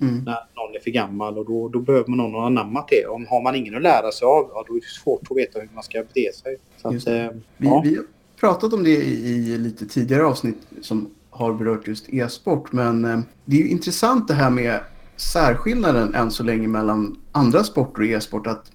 Mm. 0.01 0.23
När 0.23 0.37
någon 0.55 0.75
är 0.75 0.79
för 0.79 0.91
gammal 0.91 1.37
och 1.37 1.45
då, 1.45 1.69
då 1.69 1.79
behöver 1.79 2.07
man 2.07 2.17
någon 2.17 2.33
ha 2.33 2.45
anammat 2.45 2.87
det. 2.87 3.05
Om 3.05 3.25
har 3.29 3.41
man 3.41 3.55
ingen 3.55 3.75
att 3.75 3.81
lära 3.81 4.11
sig 4.11 4.25
av, 4.25 4.51
ja, 4.53 4.65
då 4.67 4.73
är 4.73 4.79
det 4.79 4.85
svårt 4.85 5.21
att 5.29 5.37
veta 5.37 5.59
hur 5.59 5.69
man 5.73 5.83
ska 5.83 6.03
bete 6.03 6.33
sig. 6.33 6.57
Att, 6.81 7.07
eh, 7.07 7.27
vi, 7.57 7.67
ja. 7.67 7.81
vi, 7.85 7.97
pratat 8.39 8.73
om 8.73 8.83
det 8.83 8.89
i, 8.89 9.57
lite 9.57 9.85
tidigare 9.85 10.25
avsnitt 10.25 10.57
som 10.81 11.09
har 11.29 11.53
berört 11.53 11.87
just 11.87 12.09
e-sport. 12.09 12.71
Men 12.71 13.05
eh, 13.05 13.19
det 13.45 13.55
är 13.55 13.61
ju 13.61 13.69
intressant 13.69 14.27
det 14.27 14.33
här 14.33 14.49
med 14.49 14.79
särskillnaden 15.15 16.15
än 16.15 16.31
så 16.31 16.43
länge 16.43 16.67
mellan 16.67 17.15
andra 17.31 17.63
sporter 17.63 18.01
och 18.01 18.07
e-sport. 18.07 18.47
Att 18.47 18.71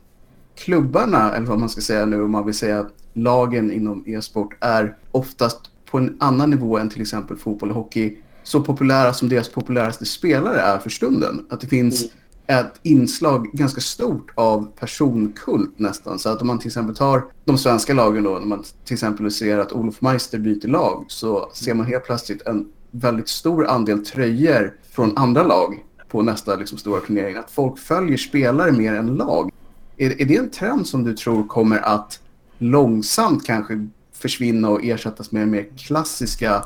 klubbarna, 0.57 1.35
eller 1.35 1.47
vad 1.47 1.59
man 1.59 1.69
ska 1.69 1.81
säga 1.81 2.07
nu 2.07 2.23
om 2.23 2.31
man 2.31 2.47
vill 2.47 2.54
säga 2.54 2.87
lagen 3.12 3.73
inom 3.73 4.04
e-sport 4.07 4.57
är 4.61 4.97
oftast 5.11 5.61
på 5.90 5.99
en 5.99 6.16
annan 6.21 6.50
nivå 6.50 6.78
än 6.78 6.90
till 6.90 7.02
exempel 7.02 7.37
fotboll 7.37 7.71
och 7.71 7.76
hockey. 7.76 8.16
Så 8.42 8.62
populära 8.62 9.12
som 9.12 9.28
deras 9.28 9.49
populäraste 9.49 10.07
spelare 10.07 10.61
är 10.61 10.78
för 10.78 10.90
stunden. 10.90 11.47
Att 11.50 11.61
det 11.61 11.66
finns 11.66 12.02
mm 12.02 12.12
ett 12.61 12.80
inslag 12.82 13.50
ganska 13.52 13.80
stort 13.80 14.30
av 14.35 14.73
personkult 14.80 15.78
nästan. 15.78 16.18
Så 16.18 16.28
att 16.28 16.40
om 16.40 16.47
man 16.47 16.59
till 16.59 16.68
exempel 16.68 16.97
tar 16.97 17.25
de 17.44 17.59
svenska 17.59 17.94
lagen 17.94 18.23
då, 18.23 18.30
när 18.30 18.47
man 18.47 18.64
till 18.85 18.94
exempel 18.94 19.30
ser 19.30 19.59
att 19.59 19.73
Olof 19.73 20.00
Meister 20.00 20.38
byter 20.38 20.68
lag 20.68 21.04
så 21.09 21.50
ser 21.54 21.75
man 21.75 21.87
helt 21.87 22.04
plötsligt 22.04 22.42
en 22.42 22.73
väldigt 22.90 23.28
stor 23.28 23.66
andel 23.66 24.04
tröjor 24.04 24.75
från 24.90 25.18
andra 25.18 25.42
lag 25.42 25.85
på 26.09 26.23
nästa 26.23 26.56
liksom, 26.56 26.78
stora 26.78 27.00
turnering. 27.00 27.37
Att 27.37 27.50
folk 27.50 27.78
följer 27.78 28.16
spelare 28.16 28.73
mer 28.73 28.94
än 28.94 29.14
lag. 29.14 29.50
Är, 29.97 30.21
är 30.21 30.25
det 30.25 30.37
en 30.37 30.50
trend 30.50 30.87
som 30.87 31.04
du 31.04 31.14
tror 31.14 31.47
kommer 31.47 31.78
att 31.78 32.21
långsamt 32.59 33.47
kanske 33.47 33.88
försvinna 34.12 34.71
och 34.71 34.85
ersättas 34.85 35.32
med 35.32 35.49
mer 35.49 35.66
klassiska 35.76 36.64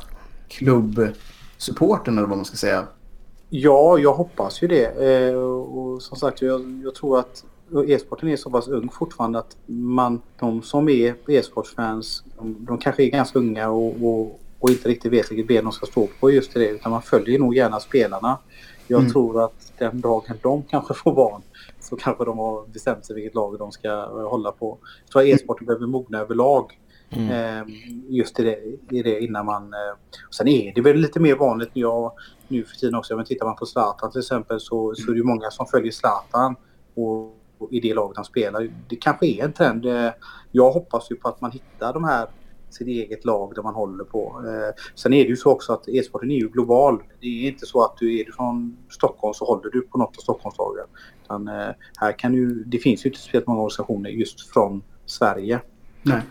klubbsupporten 0.49 2.19
eller 2.19 2.29
vad 2.29 2.39
man 2.39 2.45
ska 2.45 2.57
säga? 2.57 2.87
Ja, 3.51 3.99
jag 3.99 4.15
hoppas 4.15 4.63
ju 4.63 4.69
det. 4.69 4.87
Eh, 4.87 5.37
och 5.37 6.03
som 6.03 6.17
sagt, 6.17 6.43
jag, 6.43 6.81
jag 6.85 6.95
tror 6.95 7.19
att 7.19 7.45
e-sporten 7.87 8.29
är 8.29 8.37
så 8.37 8.51
pass 8.51 8.69
ung 8.69 8.89
fortfarande 8.89 9.39
att 9.39 9.57
man, 9.67 10.23
de 10.39 10.63
som 10.63 10.89
är 10.89 11.15
e-sportsfans, 11.31 12.25
de, 12.39 12.57
de 12.59 12.79
kanske 12.79 13.05
är 13.05 13.11
ganska 13.11 13.39
unga 13.39 13.71
och, 13.71 14.03
och, 14.03 14.41
och, 14.59 14.71
inte 14.71 14.89
riktigt 14.89 15.13
vet 15.13 15.31
vilket 15.31 15.49
ben 15.49 15.65
de 15.65 15.73
ska 15.73 15.87
stå 15.87 16.09
på 16.21 16.31
just 16.31 16.55
det. 16.55 16.69
Utan 16.69 16.93
man 16.93 17.03
följer 17.03 17.39
nog 17.39 17.57
gärna 17.57 17.81
spelarna. 17.81 18.39
Jag 18.87 19.01
mm. 19.01 19.13
tror 19.13 19.45
att 19.45 19.73
den 19.79 20.01
dagen 20.01 20.39
de 20.43 20.63
kanske 20.63 20.95
får 20.95 21.15
barn 21.15 21.43
så 21.81 21.97
kanske 21.97 22.25
de 22.25 22.39
har 22.39 22.67
bestämt 22.67 23.05
sig 23.05 23.15
vilket 23.15 23.35
lag 23.35 23.59
de 23.59 23.73
ska 23.73 23.91
hålla 24.29 24.53
på. 24.53 24.79
Jag 25.05 25.11
tror 25.11 25.23
att 25.23 25.29
e-sporten 25.29 25.67
behöver 25.67 25.87
mogna 25.87 26.19
överlag. 26.19 26.79
Mm. 27.11 27.31
Ehm, 27.31 28.03
just 28.09 28.41
i 28.41 28.43
det, 28.43 28.59
i 28.97 29.03
det 29.03 29.21
innan 29.21 29.47
man... 29.47 29.73
Eh, 29.73 29.97
sen 30.31 30.49
är 30.49 30.75
det 30.75 30.81
väl 30.81 30.97
lite 30.97 31.21
mer 31.21 31.35
vanligt. 31.35 31.71
Jag, 31.73 32.13
nu 32.49 32.65
för 32.65 32.77
tiden 32.77 32.95
också. 32.95 33.17
Men 33.17 33.25
tittar 33.25 33.47
man 33.47 33.57
på 33.57 33.67
Zlatan 33.67 34.11
till 34.11 34.21
exempel 34.21 34.61
så, 34.61 34.95
så 34.95 35.11
är 35.11 35.13
det 35.13 35.19
ju 35.19 35.25
många 35.25 35.51
som 35.51 35.67
följer 35.67 35.93
Zlatan 35.93 36.57
och, 36.95 37.37
och 37.59 37.73
i 37.73 37.81
det 37.81 37.95
laget 37.95 38.17
han 38.17 38.25
spelar. 38.25 38.71
Det 38.89 38.97
kanske 38.97 39.27
är 39.27 39.45
en 39.45 39.53
trend. 39.53 39.87
Eh, 39.87 40.11
jag 40.53 40.71
hoppas 40.71 41.11
ju 41.11 41.17
på 41.17 41.29
att 41.29 41.41
man 41.41 41.51
hittar 41.51 41.93
de 41.93 42.05
här 42.05 42.29
sitt 42.71 42.89
eget 42.89 43.25
lag 43.25 43.55
där 43.55 43.63
man 43.63 43.75
håller 43.75 44.05
på. 44.05 44.43
Eh, 44.47 44.83
sen 44.95 45.13
är 45.13 45.25
det 45.25 45.29
ju 45.29 45.37
så 45.37 45.51
också 45.51 45.73
att 45.73 45.89
e-sporten 45.89 46.31
är 46.31 46.37
ju 46.37 46.49
global. 46.49 47.03
Det 47.21 47.27
är 47.27 47.49
inte 47.49 47.67
så 47.67 47.85
att 47.85 47.97
du 47.99 48.21
är 48.21 48.33
från 48.33 48.77
Stockholm 48.91 49.35
så 49.35 49.45
håller 49.45 49.71
du 49.71 49.81
på 49.81 49.99
något 49.99 50.17
av 50.17 50.21
Stockholmslagen. 50.21 50.87
Utan, 51.25 51.49
eh, 51.49 51.75
här 51.99 52.19
kan 52.19 52.35
ju, 52.35 52.65
det 52.65 52.79
finns 52.79 53.05
ju 53.05 53.09
inte 53.09 53.21
speciellt 53.21 53.47
många 53.47 53.61
organisationer 53.61 54.11
just 54.11 54.53
från 54.53 54.83
Sverige. 55.07 55.61
Nej. 56.03 56.23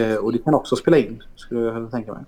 Eh, 0.00 0.16
och 0.16 0.32
det 0.32 0.38
kan 0.38 0.54
också 0.54 0.76
spela 0.76 0.98
in, 0.98 1.22
skulle 1.36 1.60
jag 1.60 1.90
tänka 1.90 2.12
mig. 2.12 2.24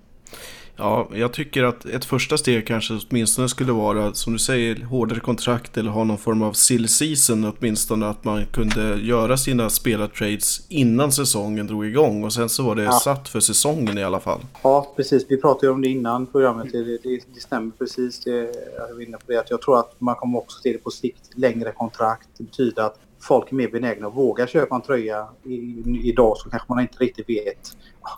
Ja, 0.78 1.08
jag 1.14 1.32
tycker 1.32 1.64
att 1.64 1.84
ett 1.84 2.04
första 2.04 2.38
steg 2.38 2.66
kanske 2.66 2.98
åtminstone 3.10 3.48
skulle 3.48 3.72
vara, 3.72 4.14
som 4.14 4.32
du 4.32 4.38
säger, 4.38 4.84
hårdare 4.84 5.20
kontrakt 5.20 5.76
eller 5.76 5.90
ha 5.90 6.04
någon 6.04 6.18
form 6.18 6.42
av 6.42 6.52
sill 6.52 6.88
season 6.88 7.52
åtminstone. 7.58 8.06
Att 8.06 8.24
man 8.24 8.46
kunde 8.46 9.00
göra 9.00 9.36
sina 9.36 9.70
spelartrades 9.70 10.66
innan 10.68 11.12
säsongen 11.12 11.66
drog 11.66 11.86
igång 11.86 12.24
och 12.24 12.32
sen 12.32 12.48
så 12.48 12.62
var 12.62 12.74
det 12.74 12.82
ja. 12.82 12.92
satt 12.92 13.28
för 13.28 13.40
säsongen 13.40 13.98
i 13.98 14.04
alla 14.04 14.20
fall. 14.20 14.40
Ja, 14.62 14.92
precis. 14.96 15.26
Vi 15.28 15.40
pratade 15.40 15.66
ju 15.66 15.72
om 15.72 15.82
det 15.82 15.88
innan 15.88 16.26
programmet. 16.26 16.72
Det, 16.72 16.84
det, 16.84 17.20
det 17.34 17.40
stämmer 17.40 17.70
precis. 17.78 18.20
Det, 18.24 18.30
jag 18.76 18.90
är 18.90 19.02
inne 19.02 19.16
på 19.16 19.32
det. 19.32 19.44
Jag 19.50 19.62
tror 19.62 19.78
att 19.78 20.00
man 20.00 20.14
kommer 20.14 20.38
också 20.38 20.60
se 20.60 20.72
det 20.72 20.78
på 20.78 20.90
sikt. 20.90 21.30
Längre 21.34 21.72
kontrakt. 21.72 22.28
Det 22.38 22.44
betyder 22.44 22.82
att 22.82 22.98
folk 23.20 23.52
är 23.52 23.54
mer 23.54 23.68
benägna 23.68 24.06
att 24.06 24.16
våga 24.16 24.46
köpa 24.46 24.74
en 24.74 24.82
tröja. 24.82 25.28
I, 25.44 25.82
idag 26.04 26.36
så 26.36 26.50
kanske 26.50 26.72
man 26.72 26.80
inte 26.80 26.98
riktigt 26.98 27.28
vet. 27.28 27.76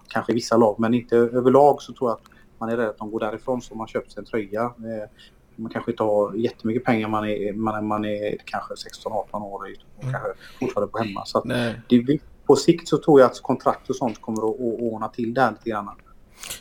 Kanske 0.09 0.33
vissa 0.33 0.57
lag, 0.57 0.77
men 0.79 0.95
inte 0.95 1.17
överlag 1.17 1.83
så 1.83 1.93
tror 1.93 2.11
jag 2.11 2.15
att 2.17 2.40
man 2.61 2.69
är 2.69 2.77
rädd 2.77 2.89
att 2.89 2.99
de 2.99 3.11
går 3.11 3.21
därifrån 3.21 3.63
så 3.63 3.75
man 3.75 3.87
köper 3.87 4.11
sig 4.11 4.21
en 4.21 4.27
tröja. 4.27 4.63
Eh, 4.63 5.09
man 5.57 5.73
kanske 5.73 5.91
inte 5.91 6.03
har 6.03 6.35
jättemycket 6.35 6.85
pengar, 6.85 7.09
man 7.09 7.29
är, 7.29 7.53
man, 7.53 7.87
man 7.87 8.05
är 8.05 8.37
kanske 8.45 8.75
16-18 8.75 9.43
år 9.43 9.61
och 9.97 10.05
mm. 10.05 10.13
kanske 10.13 10.33
fortfarande 10.61 10.93
på 10.93 10.99
hemma. 10.99 11.25
Så 11.25 11.45
det, 11.89 12.19
på 12.47 12.57
sikt 12.57 12.89
så 12.89 12.99
tror 12.99 13.21
jag 13.21 13.31
att 13.31 13.43
kontrakt 13.43 13.91
och 13.91 13.97
sånt 13.97 14.21
kommer 14.21 14.39
att, 14.39 14.55
att 14.55 14.81
ordna 14.81 15.09
till 15.09 15.35
det 15.35 15.41
här 15.41 15.51
lite 15.51 15.71
grann. 15.71 15.91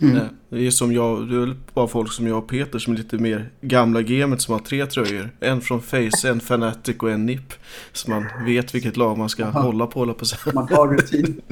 Mm. 0.02 0.28
Det 0.50 0.68
är 0.68 0.72
som 0.72 0.94
jag, 0.94 1.30
det 1.30 1.36
är 1.36 1.56
bara 1.74 1.88
folk 1.88 2.12
som 2.12 2.28
jag 2.28 2.38
och 2.38 2.48
Peter 2.50 2.80
som 2.80 2.94
är 2.94 2.98
lite 2.98 3.18
mer 3.18 3.52
gamla 3.62 4.02
gamet 4.02 4.42
som 4.42 4.54
har 4.54 4.60
tre 4.60 4.86
tröjor. 4.86 5.30
En 5.40 5.62
från 5.62 5.82
Face, 5.82 6.30
en 6.30 6.40
Fanatic 6.40 6.98
och 6.98 7.12
en 7.12 7.26
NIP. 7.26 7.54
Så 7.94 8.10
man 8.10 8.26
vet 8.46 8.76
vilket 8.76 8.98
lag 8.98 9.18
man 9.18 9.30
ska 9.30 9.46
hålla 9.46 9.88
på. 9.88 10.00
Hålla 10.00 10.14
på 10.14 10.26
man 10.54 10.68
har 10.70 10.88
rutin. 10.88 11.42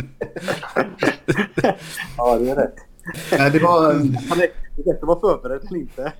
ja, 2.17 2.37
det 2.39 2.49
är 2.49 2.55
rätt. 2.55 2.86
Nej, 3.31 3.51
det 3.51 3.59
var... 3.59 3.93
Man 4.29 4.39
är 4.41 4.47
rätt 4.85 5.01
att 5.01 5.07
vara 5.07 5.19
förberedd 5.19 5.61
eller 5.67 5.79
inte. 5.79 6.13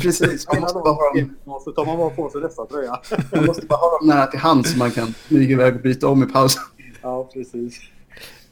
Precis. 0.00 0.46
Man 0.52 0.60
måste 0.60 0.78
bara 0.78 0.92
ha 0.94 1.12
dem... 1.14 1.36
Så 1.64 1.72
tar 1.72 1.86
man 1.86 1.98
bara 1.98 2.10
på 2.10 2.30
sig 2.30 2.40
dessa 2.40 2.66
tröja. 2.66 3.00
Man 3.34 3.46
måste 3.46 3.66
bara 3.66 3.76
ha 3.76 3.98
dem 3.98 4.08
nära 4.08 4.26
till 4.26 4.40
hands 4.40 4.72
så 4.72 4.78
man 4.78 4.90
kan 4.90 5.14
smyga 5.28 5.52
iväg 5.52 5.74
och 5.74 5.80
byta 5.80 6.08
om 6.08 6.22
i 6.22 6.26
pausen. 6.26 6.62
Ja, 7.02 7.30
precis. 7.32 7.80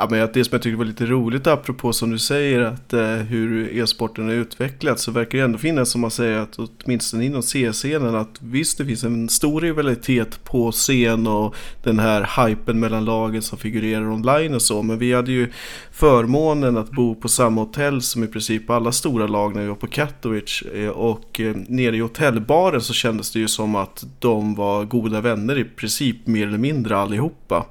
Ja, 0.01 0.07
men 0.11 0.29
det 0.33 0.45
som 0.45 0.53
jag 0.53 0.63
tycker 0.63 0.77
var 0.77 0.85
lite 0.85 1.07
roligt 1.07 1.47
apropå 1.47 1.93
som 1.93 2.11
du 2.11 2.19
säger 2.19 2.61
att 2.61 2.93
eh, 2.93 3.01
hur 3.01 3.79
e-sporten 3.79 4.25
har 4.25 4.35
utvecklats 4.35 5.03
så 5.03 5.11
verkar 5.11 5.39
det 5.39 5.45
ändå 5.45 5.59
finnas 5.59 5.91
som 5.91 6.01
man 6.01 6.11
säger 6.11 6.39
att 6.39 6.59
åtminstone 6.59 7.25
inom 7.25 7.43
C-scenen 7.43 8.15
att 8.15 8.39
visst 8.41 8.79
det 8.79 8.85
finns 8.85 9.05
en 9.05 9.29
stor 9.29 9.61
rivalitet 9.61 10.45
på 10.45 10.73
scen 10.73 11.27
och 11.27 11.55
den 11.83 11.99
här 11.99 12.47
hypen 12.47 12.81
mellan 12.81 13.05
lagen 13.05 13.43
som 13.43 13.59
figurerar 13.59 14.13
online 14.13 14.55
och 14.55 14.63
så 14.63 14.83
men 14.83 14.99
vi 14.99 15.13
hade 15.13 15.33
ju 15.33 15.53
förmånen 15.93 16.77
att 16.77 16.91
bo 16.91 17.15
på 17.15 17.29
samma 17.29 17.61
hotell 17.61 18.03
som 18.03 18.25
i 18.25 18.27
princip 18.27 18.71
alla 18.71 18.93
stora 18.93 19.27
lag 19.27 19.55
när 19.55 19.63
vi 19.63 19.69
var 19.69 19.75
på 19.75 19.87
Katowice 19.87 20.65
eh, 20.75 20.89
och 20.89 21.41
eh, 21.41 21.57
nere 21.69 21.97
i 21.97 22.01
hotellbaren 22.01 22.81
så 22.81 22.93
kändes 22.93 23.31
det 23.31 23.39
ju 23.39 23.49
som 23.49 23.75
att 23.75 24.05
de 24.19 24.55
var 24.55 24.85
goda 24.85 25.21
vänner 25.21 25.59
i 25.59 25.65
princip 25.65 26.27
mer 26.27 26.47
eller 26.47 26.59
mindre 26.59 26.97
allihopa. 26.97 27.67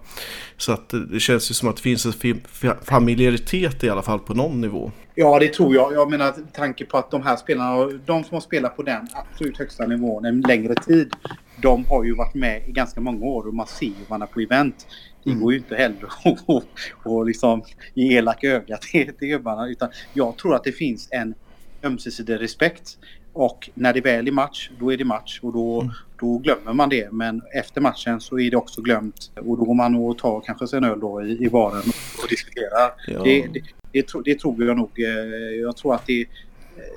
Så 0.58 0.72
att 0.72 0.94
det 1.12 1.20
känns 1.20 1.52
ju 1.52 1.54
som 1.54 1.70
att 1.70 1.76
det 1.76 1.82
finns 1.82 2.06
en 2.06 2.42
familjaritet 2.82 3.84
i 3.84 3.90
alla 3.90 4.02
fall 4.02 4.20
på 4.20 4.34
någon 4.34 4.62
nivå. 4.62 4.92
Ja, 5.16 5.40
det 5.40 5.54
tror 5.54 5.76
jag. 5.76 5.94
Jag 5.94 6.12
menar 6.12 6.34
tanke 6.54 6.86
på 6.86 6.98
att 6.98 7.12
de 7.12 7.22
här 7.22 7.36
spelarna, 7.36 7.86
de 8.06 8.24
som 8.24 8.34
har 8.34 8.42
spelat 8.42 8.76
på 8.76 8.84
den 8.84 9.08
absolut 9.14 9.58
högsta 9.58 9.88
nivån 9.88 10.26
en 10.26 10.42
längre 10.42 10.76
tid. 10.76 11.14
de 11.62 11.86
har 11.86 12.04
ju 12.04 12.16
varit 12.16 12.36
med 12.36 12.70
i 12.70 12.72
ganska 12.72 13.02
många 13.02 13.26
år 13.26 13.48
och 13.48 13.54
man 13.54 13.68
ser 13.68 13.86
ju 13.86 13.94
varandra 14.08 14.28
på 14.28 14.40
event. 14.40 14.88
Det 15.24 15.30
mm. 15.30 15.44
går 15.44 15.54
ju 15.54 15.58
inte 15.58 15.76
heller 15.76 16.04
att 17.22 17.28
liksom 17.28 17.64
ge 17.94 18.18
elak 18.18 18.44
öga 18.44 18.78
till, 18.78 19.14
till 19.14 19.28
gubbarna. 19.28 19.68
Utan 19.68 19.90
jag 20.14 20.38
tror 20.38 20.56
att 20.56 20.64
det 20.64 20.72
finns 20.72 21.08
en 21.12 21.34
ömsesidig 21.84 22.42
respekt. 22.42 22.98
Och 23.38 23.70
när 23.74 23.94
det 23.94 24.02
väl 24.02 24.28
är 24.28 24.32
match, 24.32 24.70
då 24.80 24.94
är 24.94 24.98
det 24.98 25.06
match 25.06 25.40
och 25.44 25.54
då, 25.54 25.82
mm. 25.82 25.94
då 26.20 26.38
glömmer 26.38 26.74
man 26.74 26.90
det. 26.90 27.12
Men 27.12 27.42
efter 27.54 27.82
matchen 27.82 28.22
så 28.22 28.40
är 28.40 28.52
det 28.52 28.58
också 28.58 28.82
glömt 28.82 29.32
och 29.36 29.58
då 29.58 29.64
går 29.64 29.74
man 29.74 29.96
och 29.96 30.18
tar 30.18 30.42
kanske 30.42 30.68
sig 30.68 30.78
en 30.78 30.84
öl 30.84 31.00
då 31.00 31.24
i, 31.24 31.46
i 31.46 31.50
baren 31.50 31.84
och 32.24 32.30
diskuterar. 32.30 32.92
Ja. 33.08 33.24
Det, 33.24 33.48
det, 33.54 33.62
det, 33.92 34.22
det, 34.26 34.40
tror 34.40 34.64
jag 34.64 34.78
nog. 34.78 34.90
Eh, 35.00 35.06
jag 35.62 35.78
tror 35.78 35.96
att 35.96 36.06
det, 36.06 36.22
eh, 36.22 36.28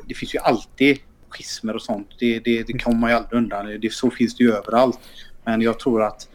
det 0.07 0.15
finns 0.15 0.35
ju 0.35 0.39
alltid 0.39 0.99
schismer 1.29 1.75
och 1.75 1.83
sånt. 1.83 2.09
Det, 2.19 2.39
det, 2.39 2.63
det 2.63 2.73
kommer 2.73 2.99
man 2.99 3.11
ju 3.11 3.17
aldrig 3.17 3.39
undan. 3.39 3.81
Det, 3.81 3.93
så 3.93 4.11
finns 4.11 4.37
det 4.37 4.45
ju 4.45 4.53
överallt. 4.53 4.99
Men 5.45 5.61
jag 5.63 5.79
tror 5.79 6.03
att 6.03 6.29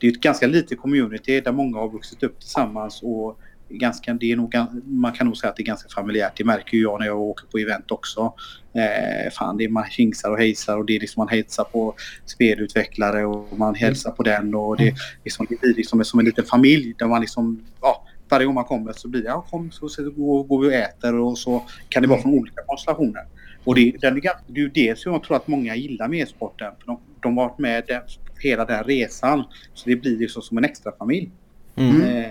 det 0.00 0.06
är 0.06 0.10
ett 0.12 0.20
ganska 0.20 0.46
litet 0.46 0.80
community 0.80 1.40
där 1.40 1.52
många 1.52 1.78
har 1.78 1.88
vuxit 1.88 2.22
upp 2.22 2.40
tillsammans 2.40 3.02
och 3.02 3.38
ganska, 3.70 4.14
det 4.14 4.32
är 4.32 4.36
nog, 4.36 4.54
man 4.84 5.12
kan 5.12 5.26
nog 5.26 5.36
säga 5.36 5.50
att 5.50 5.56
det 5.56 5.62
är 5.62 5.66
ganska 5.66 5.88
familjärt. 5.88 6.32
Det 6.36 6.44
märker 6.44 6.76
ju 6.76 6.82
jag 6.82 7.00
när 7.00 7.06
jag 7.06 7.20
åker 7.20 7.46
på 7.46 7.58
event 7.58 7.90
också. 7.90 8.34
Eh, 8.72 9.30
fan, 9.32 9.56
det 9.56 9.64
är 9.64 9.68
man 9.68 9.84
hingsar 9.90 10.30
och 10.30 10.38
hejsar 10.38 10.78
och 10.78 10.86
det 10.86 10.96
är 10.96 11.00
liksom 11.00 11.20
man 11.20 11.28
hälsar 11.28 11.64
på 11.64 11.94
spelutvecklare 12.26 13.24
och 13.24 13.58
man 13.58 13.74
hälsar 13.74 14.10
på 14.10 14.22
den 14.22 14.54
och 14.54 14.76
det, 14.76 14.94
liksom, 15.24 15.46
det 15.48 15.60
blir 15.60 15.74
liksom 15.74 16.04
som 16.04 16.20
en 16.20 16.26
liten 16.26 16.44
familj 16.44 16.94
där 16.98 17.06
man 17.06 17.20
liksom, 17.20 17.64
ja, 17.80 18.06
varje 18.28 18.46
gång 18.46 18.54
man 18.54 18.64
kommer 18.64 18.92
så 18.92 19.08
blir 19.08 19.22
det, 19.22 19.28
ja 19.28 19.46
kom 19.50 19.70
så, 19.70 19.88
så 19.88 20.10
går, 20.10 20.44
går 20.44 20.60
vi 20.60 20.68
och 20.68 20.72
äter 20.72 21.14
och 21.14 21.38
så 21.38 21.62
kan 21.88 22.02
det 22.02 22.08
vara 22.08 22.22
från 22.22 22.34
olika 22.34 22.62
konstellationer. 22.66 23.22
Och 23.64 23.74
det, 23.74 23.96
den 24.00 24.16
är, 24.16 24.22
det 24.46 24.60
är 24.60 24.62
ju 24.62 24.68
det 24.68 24.98
som 24.98 25.12
jag 25.12 25.22
tror 25.22 25.36
att 25.36 25.48
många 25.48 25.76
gillar 25.76 26.08
med 26.08 26.20
e-sporten. 26.20 26.72
För 26.78 26.86
de, 26.86 27.00
de 27.22 27.36
har 27.36 27.48
varit 27.48 27.58
med 27.58 27.84
den, 27.86 28.02
hela 28.38 28.64
den 28.64 28.84
resan. 28.84 29.44
Så 29.74 29.88
det 29.88 29.96
blir 29.96 30.18
liksom 30.18 30.42
som 30.42 30.58
en 30.58 30.64
extra 30.64 30.92
familj. 30.92 31.30
Mm. 31.76 32.02
Eh, 32.02 32.30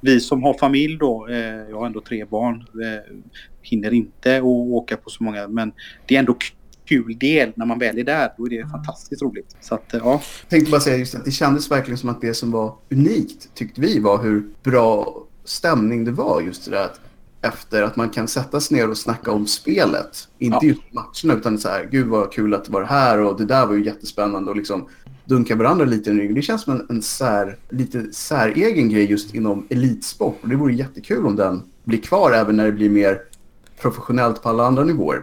vi 0.00 0.20
som 0.20 0.42
har 0.42 0.54
familj 0.54 0.96
då, 0.98 1.28
eh, 1.28 1.36
jag 1.70 1.78
har 1.78 1.86
ändå 1.86 2.00
tre 2.00 2.24
barn, 2.24 2.56
eh, 2.56 3.16
hinner 3.62 3.94
inte 3.94 4.36
att 4.36 4.42
åka 4.42 4.96
på 4.96 5.10
så 5.10 5.24
många. 5.24 5.48
Men 5.48 5.72
det 6.06 6.14
är 6.14 6.18
ändå 6.18 6.36
kul 6.84 7.18
del 7.18 7.52
när 7.54 7.66
man 7.66 7.78
väl 7.78 7.98
är 7.98 8.04
där. 8.04 8.32
Då 8.38 8.46
är 8.46 8.50
det 8.50 8.70
fantastiskt 8.70 9.22
roligt. 9.22 9.56
Så 9.60 9.74
att, 9.74 9.84
ja. 9.92 9.98
Jag 10.42 10.48
tänkte 10.48 10.70
bara 10.70 10.80
säga 10.80 10.96
just 10.96 11.14
att 11.14 11.24
det 11.24 11.30
kändes 11.30 11.70
verkligen 11.70 11.98
som 11.98 12.08
att 12.08 12.20
det 12.20 12.34
som 12.34 12.50
var 12.50 12.74
unikt 12.90 13.54
tyckte 13.54 13.80
vi 13.80 13.98
var 13.98 14.22
hur 14.22 14.46
bra 14.62 15.22
stämning 15.44 16.04
det 16.04 16.12
var 16.12 16.40
just 16.40 16.64
det 16.64 16.70
där 16.70 16.84
att 16.84 17.00
efter 17.42 17.82
att 17.82 17.96
man 17.96 18.10
kan 18.10 18.28
sätta 18.28 18.60
sig 18.60 18.76
ner 18.76 18.90
och 18.90 18.98
snacka 18.98 19.32
om 19.32 19.46
spelet. 19.46 20.28
Inte 20.38 20.58
ja. 20.60 20.68
just 20.68 20.82
matcherna 20.92 21.40
utan 21.40 21.58
så 21.58 21.68
här, 21.68 21.88
gud 21.90 22.06
vad 22.06 22.32
kul 22.32 22.54
att 22.54 22.64
det 22.64 22.72
var 22.72 22.82
här 22.82 23.18
och 23.18 23.38
det 23.38 23.44
där 23.44 23.66
var 23.66 23.74
ju 23.74 23.84
jättespännande 23.84 24.50
och 24.50 24.56
liksom 24.56 24.88
dunka 25.28 25.56
varandra 25.56 25.84
lite 25.84 26.10
i 26.10 26.12
ryggen. 26.12 26.34
Det 26.34 26.42
känns 26.42 26.62
som 26.62 26.72
en, 26.72 26.86
en 26.90 27.02
sär, 27.02 27.56
lite 27.68 28.12
säregen 28.12 28.88
grej 28.88 29.04
just 29.10 29.34
inom 29.34 29.66
elitsport 29.70 30.38
och 30.42 30.48
det 30.48 30.56
vore 30.56 30.74
jättekul 30.74 31.26
om 31.26 31.36
den 31.36 31.62
blir 31.84 32.00
kvar 32.00 32.32
även 32.32 32.56
när 32.56 32.64
det 32.64 32.72
blir 32.72 32.90
mer 32.90 33.20
professionellt 33.80 34.42
på 34.42 34.48
alla 34.48 34.66
andra 34.66 34.84
nivåer. 34.84 35.22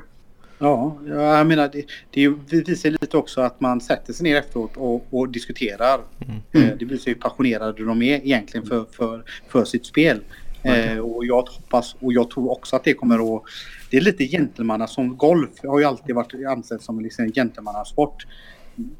Ja, 0.59 0.97
jag 1.07 1.47
menar 1.47 1.69
det, 1.73 1.85
det 2.11 2.27
visar 2.67 2.89
lite 2.89 3.17
också 3.17 3.41
att 3.41 3.61
man 3.61 3.81
sätter 3.81 4.13
sig 4.13 4.23
ner 4.23 4.35
efteråt 4.35 4.77
och, 4.77 5.05
och 5.09 5.29
diskuterar. 5.29 6.01
Mm. 6.27 6.69
Eh, 6.69 6.77
det 6.77 6.85
visar 6.85 7.05
hur 7.05 7.15
passionerade 7.15 7.85
de 7.85 8.01
är 8.01 8.15
egentligen 8.15 8.65
för, 8.65 8.85
för, 8.91 9.23
för 9.47 9.65
sitt 9.65 9.85
spel. 9.85 10.19
Eh, 10.63 10.97
och 10.97 11.25
jag 11.25 11.41
hoppas 11.41 11.95
och 11.99 12.13
jag 12.13 12.29
tror 12.29 12.51
också 12.51 12.75
att 12.75 12.83
det 12.83 12.93
kommer 12.93 13.35
att... 13.35 13.43
Det 13.89 13.97
är 13.97 14.01
lite 14.01 14.25
gentlemanna 14.25 14.87
som 14.87 15.17
golf 15.17 15.49
har 15.63 15.79
ju 15.79 15.85
alltid 15.85 16.15
varit 16.15 16.33
ansett 16.47 16.81
som 16.81 16.99
liksom 16.99 17.25
en 17.25 17.31
gentlemannasport. 17.31 18.25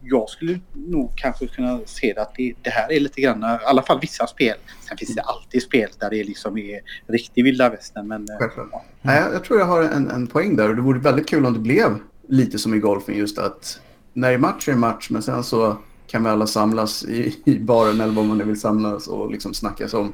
Jag 0.02 0.30
skulle 0.30 0.60
nog 0.74 1.12
kanske 1.16 1.48
kunna 1.48 1.80
se 1.86 2.14
det 2.14 2.22
att 2.22 2.36
det, 2.36 2.54
det, 2.62 2.70
här 2.70 2.92
är 2.92 3.00
lite 3.00 3.22
grann, 3.22 3.44
i 3.44 3.66
alla 3.66 3.82
fall 3.82 4.00
vissa 4.02 4.28
spel. 4.28 4.56
Sen 4.88 4.98
finns 4.98 5.16
det 5.16 5.22
alltid 5.22 5.62
spel 5.62 5.90
där 6.00 6.10
det 6.10 6.24
liksom 6.24 6.58
är 6.58 6.82
riktig 7.08 7.44
vilda 7.44 7.70
västern. 7.70 8.08
Men, 8.08 8.22
eh, 8.22 8.48
ja. 8.72 8.86
Nej, 9.02 9.22
jag, 9.22 9.34
jag 9.34 9.44
tror 9.44 9.60
jag 9.60 9.66
har 9.66 9.84
en, 9.84 10.10
en 10.10 10.28
poäng 10.28 10.56
där 10.56 10.70
och 10.70 10.76
det 10.76 10.82
vore 10.82 11.00
väldigt 11.00 11.30
kul 11.30 11.46
om 11.46 11.54
det 11.54 11.60
blev 11.60 12.00
lite 12.28 12.60
som 12.60 12.74
i 12.74 12.80
golfen 12.80 13.18
just 13.18 13.38
att 13.38 13.80
när 14.14 14.28
det 14.30 14.34
är 14.34 14.38
match 14.38 14.68
är 14.68 14.72
det 14.72 14.78
match 14.78 15.10
men 15.10 15.22
sen 15.22 15.44
så 15.44 15.78
kan 16.08 16.24
vi 16.24 16.30
alla 16.30 16.48
samlas 16.48 17.04
i, 17.04 17.36
i 17.46 17.60
baren 17.60 18.02
eller 18.02 18.14
var 18.14 18.24
man 18.24 18.38
nu 18.38 18.44
vill 18.44 18.60
samlas 18.60 19.08
och 19.08 19.32
liksom 19.32 19.54
snacka 19.54 19.88
som, 19.88 20.14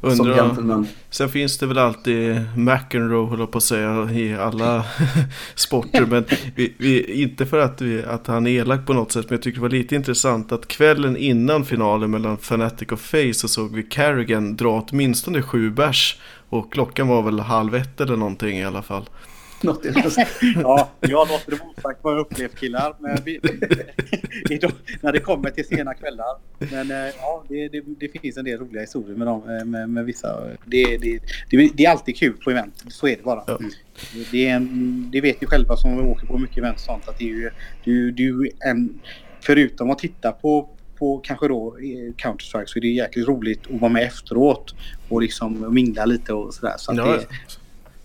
Undra, 0.00 0.16
som 0.16 0.26
gentlemen. 0.26 0.86
Sen 1.10 1.28
finns 1.28 1.58
det 1.58 1.66
väl 1.66 1.78
alltid 1.78 2.40
McEnroe, 2.56 3.26
håller 3.26 3.46
på 3.46 3.58
att 3.58 3.64
säga, 3.64 4.10
i 4.10 4.36
alla 4.36 4.84
sporter. 5.54 6.06
men 6.06 6.24
vi, 6.54 6.74
vi, 6.78 7.22
inte 7.22 7.46
för 7.46 7.58
att, 7.58 7.80
vi, 7.80 8.04
att 8.04 8.26
han 8.26 8.46
är 8.46 8.50
elak 8.50 8.86
på 8.86 8.92
något 8.92 9.12
sätt, 9.12 9.30
men 9.30 9.36
jag 9.36 9.42
tycker 9.42 9.56
det 9.56 9.62
var 9.62 9.68
lite 9.68 9.94
intressant 9.94 10.52
att 10.52 10.68
kvällen 10.68 11.16
innan 11.16 11.64
finalen 11.64 12.10
mellan 12.10 12.34
Fnatic 12.34 12.88
och 12.88 13.00
Face 13.00 13.34
så 13.34 13.48
såg 13.48 13.74
vi 13.74 13.82
Carrigan 13.82 14.56
dra 14.56 14.86
åtminstone 14.88 15.42
sju 15.42 15.70
bärs. 15.70 16.18
Och 16.48 16.72
klockan 16.72 17.08
var 17.08 17.22
väl 17.22 17.40
halv 17.40 17.74
ett 17.74 18.00
eller 18.00 18.16
någonting 18.16 18.58
i 18.58 18.64
alla 18.64 18.82
fall. 18.82 19.08
Något 19.62 19.86
i 19.86 19.92
ja, 20.62 20.90
jag 21.00 21.28
låter 21.28 21.50
det 21.50 21.56
osagt 21.56 21.98
vad 22.02 22.14
jag 22.14 22.20
upplevt 22.20 22.58
killar. 22.58 22.94
Men 22.98 23.18
vi, 23.24 23.40
när 25.00 25.12
det 25.12 25.20
kommer 25.20 25.50
till 25.50 25.66
sena 25.66 25.94
kvällar. 25.94 26.36
Men 26.58 26.90
eh, 26.90 27.14
ja, 27.20 27.44
det, 27.48 27.68
det, 27.68 27.82
det, 28.00 28.20
finns 28.20 28.36
en 28.36 28.44
del 28.44 28.58
roliga 28.58 28.80
historier 28.80 29.16
med, 29.16 29.26
dem, 29.26 29.50
eh, 29.50 29.64
med, 29.64 29.90
med 29.90 30.04
vissa. 30.04 30.42
Det, 30.64 30.96
det, 31.50 31.84
är 31.84 31.90
alltid 31.90 32.16
kul 32.16 32.36
på 32.44 32.50
event. 32.50 32.84
Så 32.88 33.08
är 33.08 33.16
det 33.16 33.22
bara. 33.22 33.42
Ja. 33.46 33.58
Det, 34.30 34.48
är 34.48 34.56
en, 34.56 35.08
det 35.12 35.20
vet 35.20 35.42
ju 35.42 35.46
själva 35.46 35.76
som 35.76 36.08
åker 36.08 36.26
på 36.26 36.38
mycket 36.38 36.58
event 36.58 36.76
och 36.76 36.80
sånt 36.80 37.08
att 37.08 37.18
det 37.18 37.24
är 37.24 37.28
ju, 37.28 37.50
du, 37.84 38.10
du 38.10 38.50
en, 38.60 39.00
förutom 39.40 39.90
att 39.90 39.98
titta 39.98 40.32
på 40.32 40.70
på 40.98 41.18
kanske 41.18 41.48
då 41.48 41.76
eh, 41.78 42.14
Counter-Strike 42.14 42.66
så 42.66 42.78
är 42.78 42.80
det 42.80 42.88
jäkligt 42.88 43.28
roligt 43.28 43.60
att 43.74 43.80
vara 43.80 43.92
med 43.92 44.02
efteråt 44.02 44.74
och 45.08 45.22
liksom 45.22 45.74
mingla 45.74 46.04
lite 46.04 46.32
och 46.32 46.54
sådär. 46.54 46.74
Så 46.78 46.94
ja, 46.96 47.04
det, 47.04 47.26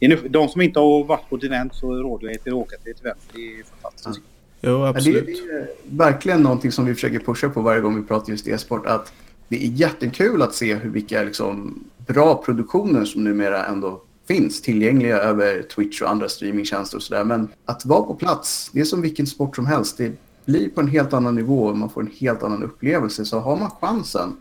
de 0.09 0.49
som 0.49 0.61
inte 0.61 0.79
har 0.79 1.03
varit 1.03 1.29
på 1.29 1.35
ett 1.35 1.43
event 1.43 1.75
så 1.75 1.93
råder 1.93 2.27
jag 2.27 2.43
till 2.43 2.51
att 2.51 2.57
åka 2.57 2.77
till 2.77 2.91
ett 2.91 3.01
event. 3.01 3.19
Det 3.33 3.39
är 3.39 3.63
fantastiskt. 3.81 4.25
Jo, 4.61 4.85
absolut. 4.85 5.25
Det, 5.25 5.31
är 5.31 5.67
verkligen 5.83 6.41
någonting 6.41 6.71
som 6.71 6.85
vi 6.85 6.93
försöker 6.93 7.19
pusha 7.19 7.49
på 7.49 7.61
varje 7.61 7.81
gång 7.81 7.95
vi 7.95 8.07
pratar 8.07 8.31
just 8.31 8.47
e-sport. 8.47 8.85
Att 8.85 9.13
det 9.47 9.65
är 9.65 9.69
jättekul 9.69 10.41
att 10.41 10.55
se 10.55 10.75
hur 10.75 10.89
vilka 10.89 11.23
liksom, 11.23 11.83
bra 11.97 12.43
produktioner 12.45 13.05
som 13.05 13.23
numera 13.23 13.65
ändå 13.65 14.01
finns 14.27 14.61
tillgängliga 14.61 15.17
över 15.17 15.61
Twitch 15.61 16.01
och 16.01 16.09
andra 16.09 16.29
streamingtjänster 16.29 16.97
och 16.97 17.03
sådär. 17.03 17.23
Men 17.23 17.47
att 17.65 17.85
vara 17.85 18.03
på 18.03 18.15
plats, 18.15 18.69
det 18.73 18.79
är 18.79 18.85
som 18.85 19.01
vilken 19.01 19.27
sport 19.27 19.55
som 19.55 19.65
helst. 19.65 19.97
Det 19.97 20.11
blir 20.45 20.69
på 20.69 20.81
en 20.81 20.87
helt 20.87 21.13
annan 21.13 21.35
nivå 21.35 21.63
och 21.63 21.77
man 21.77 21.89
får 21.89 22.01
en 22.01 22.11
helt 22.19 22.43
annan 22.43 22.63
upplevelse. 22.63 23.25
Så 23.25 23.39
har 23.39 23.57
man 23.57 23.71
chansen 23.81 24.37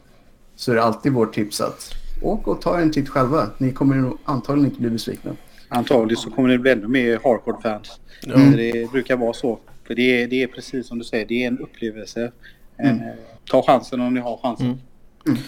så 0.57 0.71
är 0.71 0.75
det 0.75 0.83
alltid 0.83 1.13
vårt 1.13 1.35
tips 1.35 1.61
att 1.61 1.91
åk 2.23 2.49
och 2.49 2.61
ta 2.61 2.79
en 2.79 2.93
titt 2.93 3.09
själva. 3.09 3.47
Ni 3.59 3.73
kommer 3.73 3.97
nog 3.97 4.19
antagligen 4.25 4.71
inte 4.71 4.81
bli 4.81 4.91
besvikna. 4.91 5.33
Antagligen 5.73 6.17
så 6.17 6.31
kommer 6.31 6.49
det 6.49 6.59
bli 6.59 6.71
ännu 6.71 6.89
mer 6.89 7.21
hardcore-fans. 7.25 8.01
Mm. 8.27 8.57
Det 8.57 8.93
brukar 8.93 9.17
vara 9.17 9.33
så. 9.33 9.59
För 9.87 9.95
det 9.95 10.23
är, 10.23 10.29
det 10.29 10.43
är 10.43 10.47
precis 10.47 10.87
som 10.87 10.99
du 10.99 11.05
säger, 11.05 11.27
det 11.27 11.45
är 11.45 11.49
en 11.49 11.59
upplevelse. 11.59 12.33
Mm. 12.79 12.97
Eh, 12.97 13.15
ta 13.51 13.63
chansen 13.63 14.01
om 14.01 14.15
ni 14.15 14.21
har 14.21 14.37
chansen. 14.37 14.67
Mm. 14.67 14.79
Mm. 15.27 15.39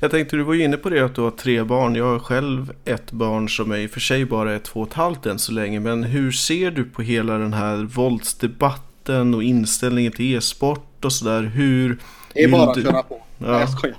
Jag 0.00 0.10
tänkte, 0.10 0.36
du 0.36 0.42
var 0.42 0.54
ju 0.54 0.64
inne 0.64 0.76
på 0.76 0.90
det 0.90 1.00
att 1.00 1.14
du 1.14 1.20
har 1.20 1.30
tre 1.30 1.62
barn. 1.62 1.94
Jag 1.94 2.04
har 2.04 2.18
själv 2.18 2.72
ett 2.84 3.12
barn 3.12 3.48
som 3.48 3.72
är 3.72 3.76
i 3.76 3.86
och 3.86 3.90
för 3.90 4.00
sig 4.00 4.24
bara 4.24 4.52
är 4.52 4.58
två 4.58 4.80
och 4.80 4.88
ett 4.88 4.94
halvt 4.94 5.26
än 5.26 5.38
så 5.38 5.52
länge. 5.52 5.80
Men 5.80 6.04
hur 6.04 6.32
ser 6.32 6.70
du 6.70 6.84
på 6.84 7.02
hela 7.02 7.38
den 7.38 7.52
här 7.52 7.76
våldsdebatten 7.76 9.34
och 9.34 9.42
inställningen 9.42 10.12
till 10.12 10.36
e-sport 10.36 11.04
och 11.04 11.12
sådär? 11.12 11.42
Hur... 11.42 11.98
Det 12.36 12.44
är 12.44 12.48
bara 12.48 12.70
att 12.70 12.82
köra 12.82 13.02
på. 13.02 13.22
Ja. 13.38 13.60
Jag 13.60 13.70
skojar 13.70 13.96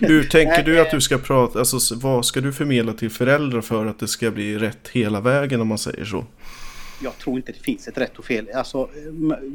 Hur 0.00 0.24
tänker 0.24 0.62
du 0.62 0.80
att 0.80 0.90
du 0.90 1.00
ska 1.00 1.18
prata, 1.18 1.58
alltså 1.58 1.94
vad 1.94 2.26
ska 2.26 2.40
du 2.40 2.52
förmedla 2.52 2.92
till 2.92 3.10
föräldrar 3.10 3.60
för 3.60 3.86
att 3.86 3.98
det 3.98 4.08
ska 4.08 4.30
bli 4.30 4.58
rätt 4.58 4.88
hela 4.88 5.20
vägen 5.20 5.60
om 5.60 5.68
man 5.68 5.78
säger 5.78 6.04
så? 6.04 6.24
Jag 7.02 7.18
tror 7.18 7.36
inte 7.36 7.52
det 7.52 7.58
finns 7.58 7.88
ett 7.88 7.98
rätt 7.98 8.18
och 8.18 8.24
fel. 8.24 8.48
Alltså, 8.54 8.88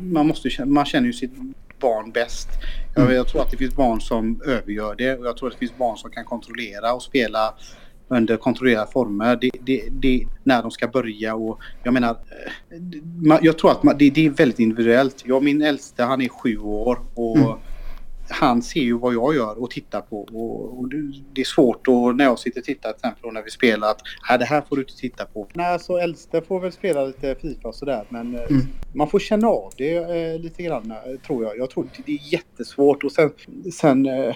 man, 0.01 0.27
måste, 0.27 0.65
man 0.65 0.85
känner 0.85 1.07
ju 1.07 1.13
sitt 1.13 1.33
barn 1.79 2.11
bäst. 2.11 2.47
Jag, 2.95 3.03
mm. 3.03 3.15
jag 3.15 3.27
tror 3.27 3.41
att 3.41 3.51
det 3.51 3.57
finns 3.57 3.75
barn 3.75 4.01
som 4.01 4.41
övergör 4.45 4.95
det 4.95 5.15
och 5.15 5.25
jag 5.25 5.37
tror 5.37 5.47
att 5.47 5.53
det 5.53 5.59
finns 5.59 5.77
barn 5.77 5.97
som 5.97 6.11
kan 6.11 6.25
kontrollera 6.25 6.93
och 6.93 7.03
spela 7.03 7.53
under 8.07 8.37
kontrollerade 8.37 8.91
former. 8.91 9.35
Det, 9.35 9.51
det, 9.61 9.83
det, 9.91 10.27
när 10.43 10.61
de 10.61 10.71
ska 10.71 10.87
börja 10.87 11.35
och 11.35 11.59
jag 11.83 11.93
menar, 11.93 12.17
eh, 13.29 13.37
jag 13.41 13.57
tror 13.57 13.71
att 13.71 13.83
man, 13.83 13.97
det, 13.97 14.09
det, 14.09 14.25
är 14.25 14.29
väldigt 14.29 14.59
individuellt. 14.59 15.23
Jag, 15.25 15.43
min 15.43 15.61
äldste 15.61 16.03
han 16.03 16.21
är 16.21 16.29
sju 16.29 16.57
år 16.57 16.99
och 17.13 17.37
mm 17.37 17.57
han 18.29 18.61
ser 18.61 18.81
ju 18.81 18.97
vad 18.97 19.13
jag 19.13 19.35
gör 19.35 19.63
och 19.63 19.71
tittar 19.71 20.01
på. 20.01 20.21
Och, 20.21 20.79
och 20.79 20.89
det 21.33 21.41
är 21.41 21.45
svårt 21.45 21.85
då 21.85 22.11
när 22.11 22.25
jag 22.25 22.39
sitter 22.39 22.59
och 22.59 22.65
tittar 22.65 22.89
till 22.89 23.09
exempel 23.09 23.33
när 23.33 23.43
vi 23.43 23.51
spelar 23.51 23.89
att 23.89 24.01
äh, 24.31 24.37
det 24.39 24.45
här 24.45 24.61
får 24.61 24.75
du 24.75 24.81
inte 24.81 24.95
titta 24.95 25.25
på. 25.25 25.47
Nej, 25.53 25.79
så 25.79 25.97
äldste 25.97 26.41
får 26.41 26.59
väl 26.59 26.71
spela 26.71 27.05
lite 27.05 27.35
Fifa 27.41 27.67
och 27.67 27.75
sådär 27.75 28.05
men 28.09 28.35
eh, 28.35 28.41
mm. 28.49 28.61
man 28.93 29.09
får 29.09 29.19
känna 29.19 29.47
av 29.47 29.73
det 29.77 29.95
eh, 29.95 30.39
lite 30.39 30.63
grann 30.63 30.91
eh, 30.91 31.19
tror 31.27 31.43
jag. 31.43 31.57
Jag 31.57 31.69
tror 31.69 31.87
det 32.05 32.11
är 32.11 32.33
jättesvårt 32.33 33.03
och 33.03 33.11
sen, 33.11 33.29
sen 33.73 34.05
eh, 34.05 34.35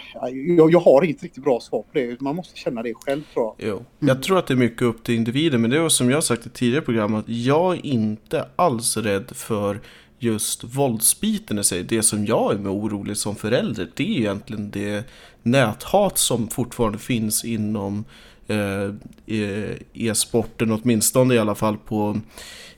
jag, 0.58 0.72
jag, 0.72 0.80
har 0.80 1.04
inget 1.04 1.24
riktigt 1.24 1.44
bra 1.44 1.60
svar 1.60 1.82
på 1.82 1.90
det. 1.94 2.22
Man 2.22 2.36
måste 2.36 2.60
känna 2.60 2.84
det 2.84 2.94
själv 2.94 3.22
tror 3.34 3.46
jag. 3.58 3.68
Jo. 3.70 3.76
Mm. 3.76 3.86
Jag 4.00 4.24
tror 4.24 4.40
att 4.40 4.48
det 4.48 4.54
är 4.54 4.58
mycket 4.58 4.82
upp 4.82 5.04
till 5.04 5.16
individen 5.16 5.62
men 5.62 5.70
det 5.70 5.80
var 5.80 5.90
som 5.90 6.10
jag 6.10 6.24
sagt 6.24 6.46
i 6.46 6.50
tidigare 6.50 6.82
program 6.82 7.16
att 7.16 7.30
jag 7.30 7.76
är 7.76 7.86
inte 7.86 8.46
alls 8.56 8.98
rädd 8.98 9.32
för 9.36 9.80
just 10.20 10.64
våldsbiten 10.64 11.60
i 11.60 11.64
sig. 11.64 11.84
Det 11.84 12.04
som 12.04 12.26
jag 12.26 12.54
är 12.54 12.58
med 12.58 12.72
orolig 12.72 13.18
som 13.18 13.36
förälder, 13.36 13.90
det 13.96 14.04
är 14.04 14.20
egentligen 14.20 14.72
det 14.72 15.06
näthat 15.44 16.18
som 16.18 16.48
fortfarande 16.48 16.98
finns 16.98 17.46
inom 17.46 18.06
eh, 18.48 18.94
e, 19.26 19.78
e-sporten, 19.94 20.72
åtminstone 20.72 21.34
i 21.34 21.40
alla 21.40 21.56
fall 21.56 21.78
på 21.78 22.20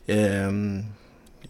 eh, 0.06 0.52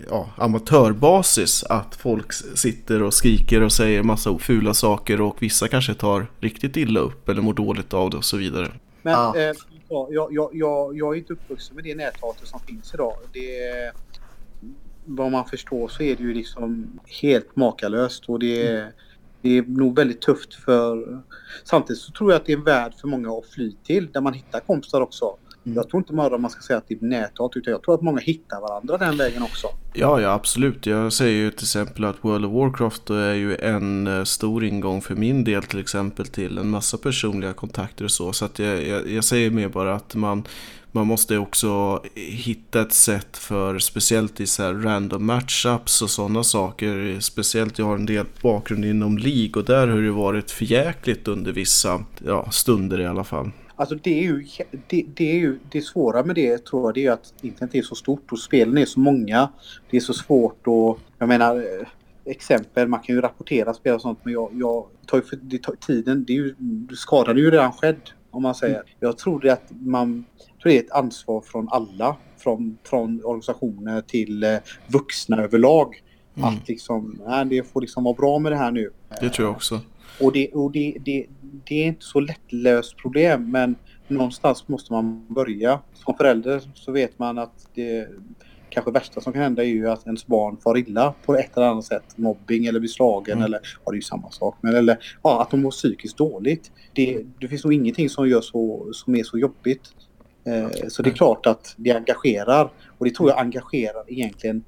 ja, 0.10 0.30
amatörbasis. 0.38 1.64
Att 1.64 1.96
folk 1.96 2.34
sitter 2.56 3.04
och 3.04 3.14
skriker 3.14 3.64
och 3.64 3.74
säger 3.74 4.04
massa 4.04 4.38
fula 4.38 4.74
saker 4.74 5.22
och 5.22 5.44
vissa 5.44 5.68
kanske 5.68 5.94
tar 5.94 6.28
riktigt 6.40 6.78
illa 6.78 7.00
upp 7.00 7.30
eller 7.30 7.42
mår 7.42 7.54
dåligt 7.54 7.94
av 7.94 8.10
det 8.10 8.18
och 8.18 8.26
så 8.26 8.38
vidare. 8.38 8.72
Men 9.02 9.16
ah. 9.16 9.36
eh, 9.38 9.54
jag, 9.90 10.34
jag, 10.34 10.50
jag, 10.54 10.98
jag 10.98 11.14
är 11.14 11.18
inte 11.18 11.34
uppvuxen 11.34 11.76
med 11.76 11.84
det 11.84 11.96
näthatet 11.96 12.48
som 12.48 12.60
finns 12.60 12.94
idag. 12.94 13.14
Det, 13.34 13.92
vad 15.06 15.32
man 15.32 15.46
förstår 15.46 15.88
så 15.88 16.04
är 16.04 16.16
det 16.16 16.24
ju 16.24 16.34
liksom 16.34 17.00
helt 17.22 17.56
makalöst 17.56 18.30
och 18.30 18.40
det 18.40 18.68
är, 18.68 18.82
mm. 18.82 18.92
det 19.42 19.58
är 19.58 19.62
nog 19.62 19.96
väldigt 19.96 20.22
tufft 20.22 20.54
för... 20.54 21.22
Samtidigt 21.64 22.02
så 22.02 22.12
tror 22.12 22.32
jag 22.32 22.40
att 22.40 22.46
det 22.46 22.54
är 22.54 22.58
en 22.58 22.64
värld 22.64 22.94
för 23.02 23.08
många 23.08 23.32
att 23.32 23.46
fly 23.46 23.76
till 23.84 24.12
där 24.12 24.22
man 24.22 24.34
hittar 24.34 24.60
kompisar 24.60 25.02
också. 25.02 25.38
Mm. 25.66 25.76
Jag 25.76 25.90
tror 25.90 26.02
inte 26.02 26.14
bara 26.14 26.38
man 26.38 26.52
ska 26.52 26.62
säga 26.62 26.78
att 26.78 26.88
det 26.88 26.94
är 26.94 27.06
näthat 27.06 27.52
utan 27.56 27.72
jag 27.72 27.84
tror 27.84 27.96
att 27.96 28.02
många 28.02 28.20
hittar 28.20 28.62
varandra 28.62 28.98
den 28.98 29.18
vägen 29.18 29.44
också. 29.44 29.68
Ja, 29.94 30.22
ja 30.22 30.34
absolut. 30.34 30.86
Jag 30.86 31.14
säger 31.14 31.38
ju 31.38 31.52
till 31.52 31.64
exempel 31.64 32.06
att 32.06 32.16
World 32.22 32.46
of 32.46 32.54
Warcraft 32.54 33.10
är 33.10 33.34
ju 33.34 33.56
en 33.56 34.08
eh, 34.08 34.24
stor 34.24 34.64
ingång 34.64 35.02
för 35.02 35.16
min 35.16 35.44
del 35.44 35.64
till 35.64 35.80
exempel 35.80 36.26
till 36.26 36.58
en 36.58 36.70
massa 36.70 36.98
personliga 36.98 37.54
kontakter 37.54 38.06
och 38.06 38.12
så. 38.12 38.34
Så 38.34 38.46
att 38.46 38.60
jag, 38.60 38.88
jag, 38.88 39.10
jag 39.10 39.24
säger 39.24 39.50
mer 39.50 39.70
bara 39.70 39.96
att 39.96 40.16
man 40.16 40.44
man 40.92 41.08
måste 41.08 41.38
också 41.38 42.04
hitta 42.16 42.82
ett 42.82 42.94
sätt 42.94 43.38
för 43.38 43.80
speciellt 43.80 44.40
i 44.40 44.48
så 44.48 44.64
här 44.64 44.74
random 44.74 45.26
matchups 45.26 46.02
och 46.02 46.10
sådana 46.10 46.44
saker. 46.44 47.20
Speciellt 47.20 47.80
jag 47.80 47.86
har 47.86 47.96
en 47.96 48.06
del 48.06 48.26
bakgrund 48.42 48.86
inom 48.86 49.18
League 49.18 49.52
och 49.56 49.66
där 49.66 49.88
har 49.88 50.02
det 50.02 50.12
varit 50.12 50.52
förjäkligt 50.52 51.28
under 51.28 51.52
vissa 51.52 52.06
ja, 52.26 52.52
stunder 52.52 53.00
i 53.00 53.08
alla 53.08 53.24
fall. 53.24 53.52
Alltså 53.76 53.96
det 53.96 54.20
är 54.20 54.24
ju 54.24 54.46
det, 54.88 55.06
det, 55.16 55.32
är 55.32 55.40
ju 55.40 55.60
det 55.72 55.82
svåra 55.82 56.24
med 56.24 56.36
det 56.36 56.66
tror 56.66 56.88
jag 56.88 56.94
det 56.94 57.00
är 57.00 57.04
ju 57.04 57.10
att 57.10 57.34
internet 57.42 57.76
är 57.76 57.82
så 57.82 57.96
stort 57.96 58.32
och 58.32 58.40
spelen 58.40 58.78
är 58.78 58.86
så 58.86 59.00
många. 59.00 59.50
Det 59.90 59.98
är 59.98 60.02
så 60.02 60.14
svårt 60.14 60.68
och 60.68 61.00
jag 61.18 61.28
menar 61.28 61.56
eh, 61.56 61.88
exempel, 62.26 62.88
man 62.88 63.00
kan 63.00 63.16
ju 63.16 63.22
rapportera 63.22 63.74
spel 63.74 63.96
och 63.96 64.02
sånt 64.02 64.20
men 64.24 64.34
jag, 64.34 64.50
jag 64.54 64.86
tar 65.06 65.18
ju 65.18 65.24
för, 65.24 65.40
det 65.42 65.64
tar 65.64 65.76
tiden, 65.76 66.26
det 66.26 66.34
är 66.34 66.38
ju, 66.38 66.56
skadan 66.96 67.38
är 67.38 67.42
ju 67.42 67.52
redan 67.52 67.72
skedd 67.72 68.02
om 68.32 68.44
man 68.44 68.56
säger. 68.56 68.84
Jag 69.00 69.18
tror 69.18 69.40
det 69.40 69.50
att 69.50 69.72
man, 69.82 70.26
tror 70.62 70.72
det 70.72 70.78
är 70.78 70.84
ett 70.84 70.92
ansvar 70.92 71.42
från 71.42 71.70
alla, 71.72 72.16
från, 72.38 72.78
från 72.84 73.22
organisationer 73.24 74.02
till 74.02 74.44
eh, 74.44 74.58
vuxna 74.88 75.38
överlag. 75.38 76.04
Mm. 76.36 76.50
Att 76.50 76.68
liksom, 76.68 77.22
nej, 77.28 77.46
det 77.46 77.64
får 77.64 77.82
liksom 77.82 78.04
vara 78.04 78.14
bra 78.14 78.40
med 78.40 78.52
det 78.52 78.58
här 78.58 78.72
nu. 78.72 78.92
Det 79.22 79.30
tror 79.30 79.48
jag 79.48 79.56
också. 79.56 79.80
Och 80.22 80.32
det, 80.32 80.52
och 80.52 80.72
det, 80.72 80.98
det, 81.06 81.26
det 81.68 81.84
är 81.84 81.88
inte 81.88 82.06
så 82.06 82.20
lättlöst 82.20 82.98
problem 82.98 83.52
men 83.52 83.76
någonstans 84.08 84.68
måste 84.68 84.94
man 84.94 85.26
börja. 85.28 85.80
Som 85.94 86.18
förälder 86.18 86.62
så 86.74 86.92
vet 86.92 87.20
man 87.20 87.38
att 87.38 87.68
det 87.74 88.08
kanske 88.72 88.92
värsta 88.92 89.22
som 89.22 89.34
kan 89.34 89.42
hända 89.42 89.64
är 89.64 89.68
ju 89.68 89.90
att 89.90 90.06
ens 90.06 90.28
barn 90.28 90.58
far 90.58 90.78
illa 90.78 91.14
på 91.26 91.36
ett 91.36 91.58
eller 91.58 91.68
annat 91.68 91.86
sätt. 91.86 92.04
Mobbing 92.16 92.66
eller 92.66 92.80
blir 92.80 92.90
slagen 92.90 93.38
mm. 93.38 93.46
eller, 93.46 93.60
ja 93.86 93.92
det 93.92 93.94
är 93.94 93.96
ju 93.96 94.02
samma 94.02 94.32
sak, 94.32 94.58
men 94.62 94.76
eller 94.76 94.98
ja, 95.24 95.42
att 95.42 95.52
de 95.52 95.62
mår 95.62 95.72
psykiskt 95.72 96.18
dåligt. 96.18 96.72
Det, 96.94 97.24
det 97.40 97.48
finns 97.48 97.64
nog 97.64 97.74
ingenting 97.74 98.10
som, 98.10 98.30
gör 98.30 98.42
så, 98.42 98.90
som 98.94 99.16
är 99.16 99.24
så 99.24 99.38
jobbigt. 99.38 99.82
Eh, 100.44 100.88
så 100.88 101.02
det 101.02 101.10
är 101.10 101.14
klart 101.14 101.46
att 101.46 101.76
det 101.78 101.92
engagerar 101.92 102.72
och 102.98 103.06
det 103.06 103.16
tror 103.16 103.30
jag 103.30 103.40
engagerar 103.40 104.04
egentligen 104.08 104.64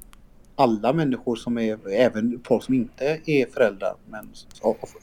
alla 0.55 0.93
människor 0.93 1.35
som 1.35 1.57
är, 1.57 1.91
även 1.91 2.41
folk 2.47 2.63
som 2.63 2.73
inte 2.73 3.19
är 3.25 3.45
föräldrar, 3.45 3.95
men 4.09 4.29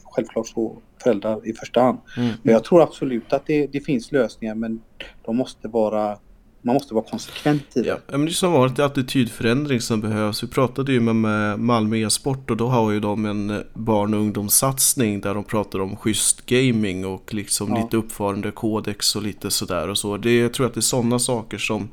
självklart 0.05 0.49
så 0.49 0.77
föräldrar 1.03 1.49
i 1.49 1.53
första 1.53 1.81
hand. 1.81 1.99
Mm. 2.17 2.33
Men 2.43 2.53
jag 2.53 2.65
tror 2.65 2.83
absolut 2.83 3.33
att 3.33 3.47
det, 3.47 3.67
det 3.67 3.81
finns 3.81 4.13
lösningar 4.13 4.55
men 4.55 4.83
de 5.25 5.37
måste 5.37 5.69
vara 5.69 6.19
man 6.63 6.75
måste 6.75 6.95
vara 6.95 7.05
konsekvent 7.05 7.77
i 7.77 7.83
det. 7.83 7.89
Ja, 7.89 7.99
men 8.07 8.25
det 8.25 8.31
är 8.31 8.33
som 8.33 8.53
vanligt 8.53 8.79
attitydförändring 8.79 9.81
som 9.81 10.01
behövs. 10.01 10.43
Vi 10.43 10.49
pratade 10.49 10.93
ju 10.93 11.01
med 11.01 11.61
Malmö 11.61 11.97
e-sport 11.97 12.51
och 12.51 12.57
då 12.57 12.69
har 12.69 12.91
ju 12.91 13.01
de 13.01 13.27
en 13.27 13.51
eh, 13.51 13.61
barn 13.75 14.15
och 14.15 14.21
ungdomssatsning 14.21 15.21
där 15.21 15.35
de 15.35 15.45
pratar 15.45 15.79
om 15.79 15.97
schysst 15.97 16.47
gaming 16.47 17.07
och 17.07 17.35
liksom 17.35 17.71
ja. 17.71 17.83
lite 17.83 17.97
uppförande 17.97 18.51
kodex 18.51 19.17
och 19.17 19.23
lite 19.23 19.51
sådär 19.51 19.89
och 19.89 19.99
så. 19.99 20.17
Det, 20.17 20.39
jag 20.39 20.55
tror 20.55 20.67
att 20.67 20.75
det 20.75 20.81
är 20.81 20.83
sådana 20.83 21.19
saker 21.19 21.59
som 21.59 21.89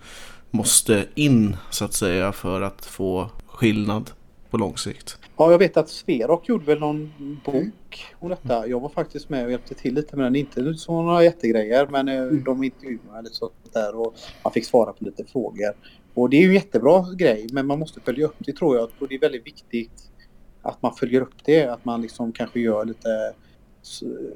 måste 0.52 1.06
in 1.16 1.58
så 1.70 1.86
att 1.86 1.94
säga 1.94 2.32
för 2.32 2.62
att 2.62 2.86
få 2.86 3.30
skillnad 3.48 4.12
på 4.50 4.58
lång 4.58 4.78
sikt. 4.78 5.18
Ja, 5.38 5.52
jag 5.52 5.58
vet 5.58 5.78
att 5.78 5.90
Sverok 5.90 6.50
gjorde 6.50 6.66
väl 6.66 6.80
någon 6.80 7.12
bok 7.46 8.06
om 8.20 8.30
detta. 8.30 8.68
Jag 8.68 8.80
var 8.80 8.90
faktiskt 8.90 9.30
med 9.30 9.46
och 9.46 9.52
hjälpte 9.52 9.76
till 9.76 9.96
lite 9.96 10.16
med 10.16 10.26
den. 10.26 10.36
Inte 10.36 10.74
så 10.74 11.02
några 11.02 11.24
jättegrejer 11.24 11.88
men 11.88 12.08
eh, 12.08 12.18
mm. 12.18 12.44
de 12.44 12.64
intervjuade 12.64 13.22
lite 13.22 13.36
sånt 13.36 13.54
där 13.74 13.96
och 13.96 14.16
man 14.44 14.54
fick 14.54 14.66
svara 14.66 14.94
på 14.94 15.06
lite 15.06 15.24
frågor. 15.26 15.74
Och 16.14 16.30
det 16.30 16.38
är 16.38 16.42
ju 16.42 16.48
en 16.48 16.54
jättebra 16.54 17.06
grej 17.18 17.48
men 17.52 17.68
man 17.68 17.80
måste 17.80 18.00
följa 18.00 18.26
upp 18.26 18.36
det 18.38 18.54
tror 18.54 18.78
jag. 18.78 18.90
Och 19.00 19.08
det 19.08 19.16
är 19.16 19.20
väldigt 19.20 19.46
viktigt 19.46 20.12
att 20.62 20.82
man 20.82 20.96
följer 20.96 21.22
upp 21.22 21.46
det. 21.46 21.66
Att 21.66 21.86
man 21.86 22.02
liksom 22.02 22.32
kanske 22.32 22.60
gör 22.60 22.86
lite 22.86 23.34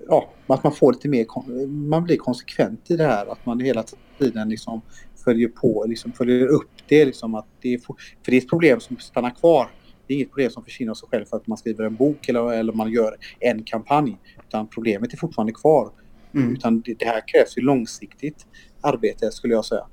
ja, 0.07 0.29
att 0.47 0.63
man 0.63 0.73
får 0.73 0.93
lite 0.93 1.07
mer, 1.07 1.25
man 1.67 2.03
blir 2.03 2.17
konsekvent 2.17 2.91
i 2.91 2.97
det 2.97 3.03
här. 3.03 3.31
Att 3.31 3.45
man 3.45 3.59
hela 3.59 3.83
tiden 4.19 4.49
liksom 4.49 4.81
följer 5.23 5.47
på, 5.47 5.85
liksom 5.87 6.11
följer 6.11 6.47
upp 6.47 6.71
det. 6.87 7.05
Liksom 7.05 7.35
att 7.35 7.47
det 7.61 7.73
är, 7.73 7.77
för 7.77 7.95
det 8.25 8.37
är 8.37 8.41
ett 8.41 8.49
problem 8.49 8.79
som 8.79 8.97
stannar 8.97 9.29
kvar. 9.29 9.69
Det 10.07 10.13
är 10.13 10.15
inget 10.15 10.29
problem 10.29 10.51
som 10.51 10.63
försvinner 10.63 10.91
av 10.91 10.95
sig 10.95 11.09
själv 11.09 11.25
för 11.25 11.37
att 11.37 11.47
man 11.47 11.57
skriver 11.57 11.83
en 11.83 11.95
bok 11.95 12.29
eller, 12.29 12.53
eller 12.53 12.73
man 12.73 12.91
gör 12.91 13.15
en 13.39 13.63
kampanj. 13.63 14.17
Utan 14.47 14.67
problemet 14.67 15.13
är 15.13 15.17
fortfarande 15.17 15.53
kvar. 15.53 15.91
Mm. 16.33 16.53
Utan 16.53 16.81
det, 16.81 16.93
det, 16.99 17.05
här 17.05 17.21
krävs 17.27 17.57
ju 17.57 17.61
långsiktigt 17.61 18.45
arbete 18.81 19.31
skulle 19.31 19.53
jag 19.53 19.65
säga. 19.65 19.85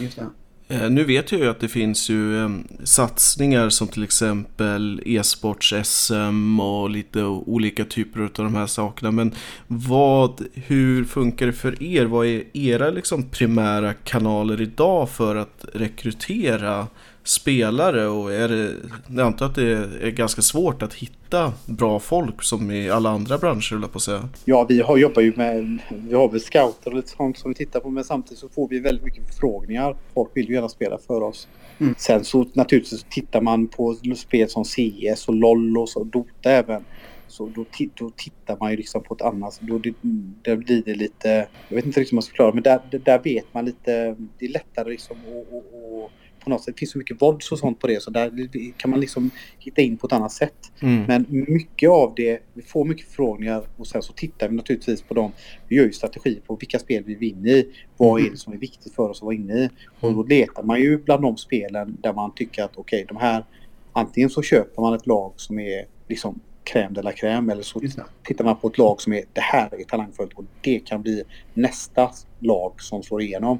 Just 0.00 0.16
det. 0.16 0.26
Eh, 0.70 0.90
nu 0.90 1.04
vet 1.04 1.32
jag 1.32 1.40
ju 1.40 1.48
att 1.48 1.60
det 1.60 1.68
finns 1.68 2.10
ju 2.10 2.38
ehm, 2.38 2.68
satsningar 2.84 3.68
som 3.68 3.88
till 3.88 4.02
exempel 4.02 5.02
e-sports-SM 5.06 6.60
och 6.60 6.90
lite 6.90 7.24
olika 7.24 7.84
typer 7.84 8.20
av 8.20 8.30
de 8.34 8.54
här 8.54 8.66
sakerna. 8.66 9.10
Men 9.10 9.34
vad, 9.66 10.46
hur 10.54 11.04
funkar 11.04 11.46
det 11.46 11.52
för 11.52 11.82
er? 11.82 12.04
Vad 12.04 12.26
är 12.26 12.44
era 12.52 12.90
liksom 12.90 13.22
primära 13.30 13.92
kanaler 13.92 14.60
idag 14.60 15.10
för 15.10 15.36
att 15.36 15.64
rekrytera 15.74 16.86
spelare 17.30 18.06
och 18.06 18.32
är 18.32 18.48
det, 18.48 18.74
jag 19.08 19.26
antar 19.26 19.46
att 19.46 19.54
det 19.54 19.72
är 20.02 20.10
ganska 20.10 20.42
svårt 20.42 20.82
att 20.82 20.94
hitta 20.94 21.52
bra 21.66 22.00
folk 22.00 22.42
som 22.42 22.70
i 22.70 22.90
alla 22.90 23.10
andra 23.10 23.38
branscher, 23.38 23.88
på 23.88 23.96
att 23.96 24.02
säga. 24.02 24.28
Ja, 24.44 24.64
vi 24.68 24.80
har, 24.80 24.96
jobbar 24.96 25.22
ju 25.22 25.32
med, 25.36 25.78
vi 25.88 26.14
har 26.14 26.28
väl 26.28 26.40
scouter 26.40 26.90
och 26.90 26.96
lite 26.96 27.08
sånt 27.08 27.38
som 27.38 27.50
vi 27.50 27.54
tittar 27.54 27.80
på, 27.80 27.90
men 27.90 28.04
samtidigt 28.04 28.38
så 28.38 28.48
får 28.48 28.68
vi 28.68 28.80
väldigt 28.80 29.04
mycket 29.04 29.26
förfrågningar. 29.26 29.96
Folk 30.14 30.30
vill 30.34 30.48
ju 30.48 30.54
gärna 30.54 30.68
spela 30.68 30.98
för 30.98 31.22
oss. 31.22 31.48
Mm. 31.78 31.94
Sen 31.98 32.24
så 32.24 32.46
naturligtvis 32.52 33.06
tittar 33.10 33.40
man 33.40 33.66
på 33.66 33.96
spel 34.16 34.48
som 34.48 34.64
CS 34.64 35.28
och 35.28 35.34
LOL 35.34 35.78
och 35.78 35.88
så, 35.88 36.04
Dota 36.04 36.50
även. 36.50 36.84
Så 37.28 37.46
då, 37.54 37.64
då 37.94 38.10
tittar 38.16 38.56
man 38.60 38.70
ju 38.70 38.76
liksom 38.76 39.02
på 39.02 39.14
ett 39.14 39.22
annat, 39.22 39.58
då 39.60 39.78
det, 39.78 39.94
där 40.42 40.56
blir 40.56 40.82
det 40.82 40.94
lite, 40.94 41.48
jag 41.68 41.76
vet 41.76 41.86
inte 41.86 42.00
riktigt 42.00 42.12
hur 42.12 42.16
man 42.16 42.22
ska 42.22 42.30
förklara, 42.30 42.54
men 42.54 42.62
där, 42.62 42.80
där 43.04 43.18
vet 43.18 43.54
man 43.54 43.64
lite, 43.64 44.16
det 44.38 44.44
är 44.46 44.48
lättare 44.48 44.90
liksom 44.90 45.16
att 45.16 46.10
på 46.44 46.50
något 46.50 46.64
sätt. 46.64 46.74
Det 46.74 46.78
finns 46.78 46.90
så 46.90 46.98
mycket 46.98 47.22
våld 47.22 47.42
och 47.50 47.58
sånt 47.58 47.80
på 47.80 47.86
det 47.86 48.02
så 48.02 48.10
där 48.10 48.48
kan 48.76 48.90
man 48.90 49.00
liksom 49.00 49.30
hitta 49.58 49.82
in 49.82 49.96
på 49.96 50.06
ett 50.06 50.12
annat 50.12 50.32
sätt. 50.32 50.72
Mm. 50.80 51.04
Men 51.04 51.26
mycket 51.28 51.90
av 51.90 52.12
det, 52.16 52.42
vi 52.54 52.62
får 52.62 52.84
mycket 52.84 53.06
förfrågningar 53.06 53.62
och 53.76 53.86
sen 53.86 54.02
så 54.02 54.12
tittar 54.12 54.48
vi 54.48 54.56
naturligtvis 54.56 55.02
på 55.02 55.14
dem. 55.14 55.32
Vi 55.68 55.76
gör 55.76 55.84
ju 55.84 55.92
strategi 55.92 56.40
på 56.46 56.56
vilka 56.56 56.78
spel 56.78 57.04
vi 57.06 57.14
vinner 57.14 57.50
i. 57.50 57.68
Vad 57.96 58.20
mm. 58.20 58.26
är 58.26 58.30
det 58.30 58.38
som 58.38 58.52
är 58.52 58.56
viktigt 58.56 58.94
för 58.94 59.08
oss 59.08 59.18
att 59.18 59.22
vara 59.22 59.34
inne 59.34 59.54
i? 59.54 59.70
Och 60.00 60.14
då 60.14 60.22
letar 60.22 60.62
man 60.62 60.80
ju 60.80 60.98
bland 60.98 61.22
de 61.22 61.36
spelen 61.36 61.96
där 62.00 62.12
man 62.12 62.34
tycker 62.34 62.64
att 62.64 62.76
okej, 62.76 63.04
okay, 63.04 63.16
de 63.16 63.16
här 63.16 63.44
antingen 63.92 64.30
så 64.30 64.42
köper 64.42 64.82
man 64.82 64.94
ett 64.94 65.06
lag 65.06 65.32
som 65.36 65.58
är 65.58 65.84
liksom 66.08 66.40
crème 66.64 66.94
de 66.94 67.02
la 67.02 67.12
crème 67.12 67.52
eller 67.52 67.62
så 67.62 67.80
tittar 68.24 68.44
man 68.44 68.56
på 68.56 68.68
ett 68.68 68.78
lag 68.78 69.00
som 69.00 69.12
är 69.12 69.24
det 69.32 69.40
här 69.40 69.80
är 69.80 69.84
talangfullt 69.84 70.32
och 70.34 70.44
det 70.60 70.78
kan 70.78 71.02
bli 71.02 71.22
nästa 71.54 72.10
lag 72.38 72.72
som 72.82 73.02
slår 73.02 73.22
igenom. 73.22 73.58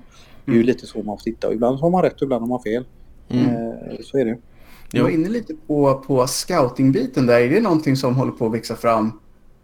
Det 0.51 0.55
är 0.55 0.59
ju 0.59 0.63
lite 0.63 0.87
så 0.87 1.03
man 1.03 1.19
får 1.19 1.25
titta. 1.25 1.53
Ibland 1.53 1.81
har 1.81 1.91
man 1.91 2.03
rätt 2.03 2.15
och 2.15 2.23
ibland 2.23 2.43
har 2.43 2.49
man 2.49 2.63
fel. 2.63 2.85
Mm. 3.29 3.47
Eh, 3.47 3.97
så 4.03 4.19
är 4.19 4.25
det. 4.25 4.39
Jag 4.93 5.03
var 5.03 5.11
inne 5.11 5.29
lite 5.29 5.55
på, 5.67 6.05
på 6.07 6.27
scouting-biten 6.27 7.27
där. 7.27 7.41
Är 7.41 7.49
det 7.49 7.61
någonting 7.61 7.97
som 7.97 8.17
håller 8.17 8.33
på 8.33 8.47
att 8.47 8.55
växa 8.55 8.77
fram 8.77 9.13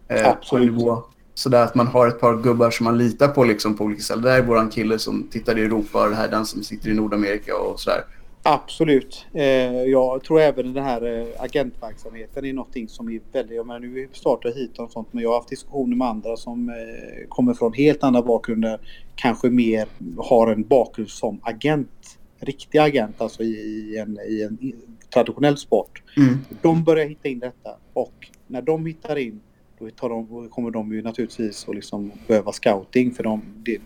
eh, 0.09 0.29
Absolut. 0.29 0.69
på 0.71 0.79
nivå? 0.79 1.03
Sådär 1.35 1.63
att 1.63 1.75
man 1.75 1.87
har 1.87 2.09
ett 2.09 2.21
par 2.21 2.43
gubbar 2.43 2.71
som 2.71 2.85
man 2.85 2.99
litar 2.99 3.29
på 3.29 3.45
liksom 3.45 3.77
på 3.77 3.85
olika 3.85 4.03
ställen. 4.03 4.25
Det 4.25 4.31
här 4.31 4.39
är 4.39 4.43
våran 4.43 4.71
kille 4.71 4.99
som 4.99 5.29
tittar 5.31 5.59
i 5.59 5.63
Europa 5.63 6.05
och 6.05 6.11
det 6.11 6.17
här 6.17 6.27
är 6.27 6.31
den 6.31 6.47
som 6.47 6.63
sitter 6.63 6.91
i 6.91 6.95
Nordamerika 6.95 7.57
och 7.57 7.81
sådär. 7.81 8.05
Absolut. 8.49 9.27
Eh, 9.33 9.45
jag 9.83 10.25
tror 10.25 10.41
även 10.41 10.73
den 10.73 10.85
här 10.85 11.21
eh, 11.21 11.27
agentverksamheten 11.39 12.45
är 12.45 12.53
någonting 12.53 12.89
som 12.89 13.09
är 13.09 13.21
väldigt... 13.33 13.57
Jag 13.57 13.67
menar, 13.67 13.81
nu 13.81 14.09
startar 14.13 14.55
hit 14.55 14.79
och 14.79 14.91
sånt 14.91 15.09
men 15.11 15.23
jag 15.23 15.31
har 15.31 15.37
haft 15.37 15.49
diskussioner 15.49 15.97
med 15.97 16.09
andra 16.09 16.37
som 16.37 16.69
eh, 16.69 17.29
kommer 17.29 17.55
från 17.55 17.73
helt 17.73 18.03
andra 18.03 18.23
bakgrunder. 18.23 18.81
Kanske 19.15 19.51
mer 19.51 19.89
har 20.17 20.53
en 20.53 20.63
bakgrund 20.63 21.11
som 21.11 21.41
agent. 21.43 22.19
Riktig 22.41 22.79
agent 22.79 23.21
alltså 23.21 23.43
i 23.43 23.99
en, 23.99 24.19
i 24.29 24.43
en 24.43 24.73
traditionell 25.15 25.57
sport. 25.57 26.03
Mm. 26.17 26.39
De 26.63 26.85
börjar 26.85 27.07
hitta 27.07 27.29
in 27.29 27.39
detta 27.39 27.71
och 27.93 28.31
när 28.47 28.63
de 28.63 28.87
hittar 28.87 29.17
in 29.17 29.41
då, 29.79 30.09
de, 30.09 30.49
kommer 30.49 30.71
de 30.71 30.93
ju 30.93 31.03
naturligtvis 31.03 31.69
att 31.69 31.75
liksom 31.75 32.13
behöva 32.27 32.53
scouting 32.53 33.13
för 33.15 33.23
de, 33.23 33.43
det, 33.65 33.79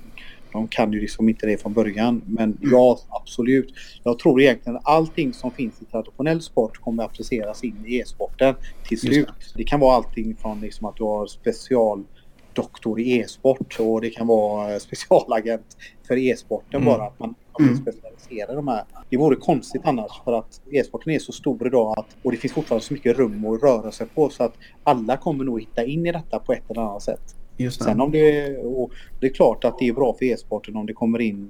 de 0.53 0.69
kan 0.69 0.93
ju 0.93 1.01
liksom 1.01 1.29
inte 1.29 1.47
det 1.47 1.63
från 1.63 1.73
början. 1.73 2.23
Men 2.27 2.45
mm. 2.45 2.59
ja, 2.73 2.99
absolut. 3.09 3.75
Jag 4.03 4.19
tror 4.19 4.41
egentligen 4.41 4.77
att 4.77 4.89
allting 4.89 5.33
som 5.33 5.51
finns 5.51 5.83
i 5.83 5.85
traditionell 5.85 6.43
sport 6.43 6.79
kommer 6.79 7.03
att 7.03 7.11
appliceras 7.11 7.65
in 7.65 7.85
i 7.87 7.97
e-sporten 7.97 8.55
till 8.89 9.01
slut. 9.01 9.27
Det. 9.27 9.35
det. 9.55 9.65
kan 9.65 9.81
vara 9.81 9.97
allting 9.97 10.37
från 10.37 10.61
liksom 10.61 10.87
att 10.87 10.97
du 10.97 11.05
har 11.05 11.27
specialdoktor 11.27 13.01
i 13.01 13.19
e-sport 13.19 13.77
och 13.81 14.01
det 14.01 14.11
kan 14.11 14.27
vara 14.27 14.81
specialagent 14.81 15.77
för 16.09 16.17
e-sporten 16.17 16.83
mm. 16.83 16.85
bara. 16.95 17.07
Att 17.07 17.19
man, 17.19 17.35
man 17.59 17.69
mm. 17.69 17.81
specialiserar 17.81 18.57
de 18.57 18.69
här. 18.69 18.85
Det 19.11 19.17
vore 19.17 19.37
konstigt 19.37 19.83
annars 19.85 20.13
för 20.25 20.33
att 20.33 20.61
e-sporten 20.71 21.13
är 21.13 21.19
så 21.19 21.33
stor 21.33 21.67
idag 21.67 21.99
att, 21.99 22.17
och 22.23 22.33
det 22.33 22.37
finns 22.37 22.55
fortfarande 22.55 22.85
så 22.85 22.95
mycket 22.95 23.17
rum 23.17 23.47
att 23.47 23.63
röra 23.63 23.93
sig 23.93 24.07
på 24.07 24.31
så 24.31 24.45
att 24.45 24.55
alla 24.85 25.17
kommer 25.17 25.45
nog 25.45 25.61
hitta 25.61 25.85
in 25.85 26.07
i 26.07 26.13
detta 26.13 26.39
på 26.39 26.53
ett 26.53 26.71
eller 26.71 26.81
annat 26.81 27.03
sätt. 27.03 27.37
Sen 27.71 28.01
om 28.01 28.11
det, 28.11 28.57
och 28.59 28.91
det 29.21 29.27
är 29.27 29.33
klart 29.33 29.65
att 29.65 29.79
det 29.79 29.89
är 29.89 29.93
bra 29.93 30.17
för 30.19 30.25
e-sporten 30.25 30.77
om 30.77 30.87
det 30.87 30.93
kommer 30.93 31.21
in 31.21 31.49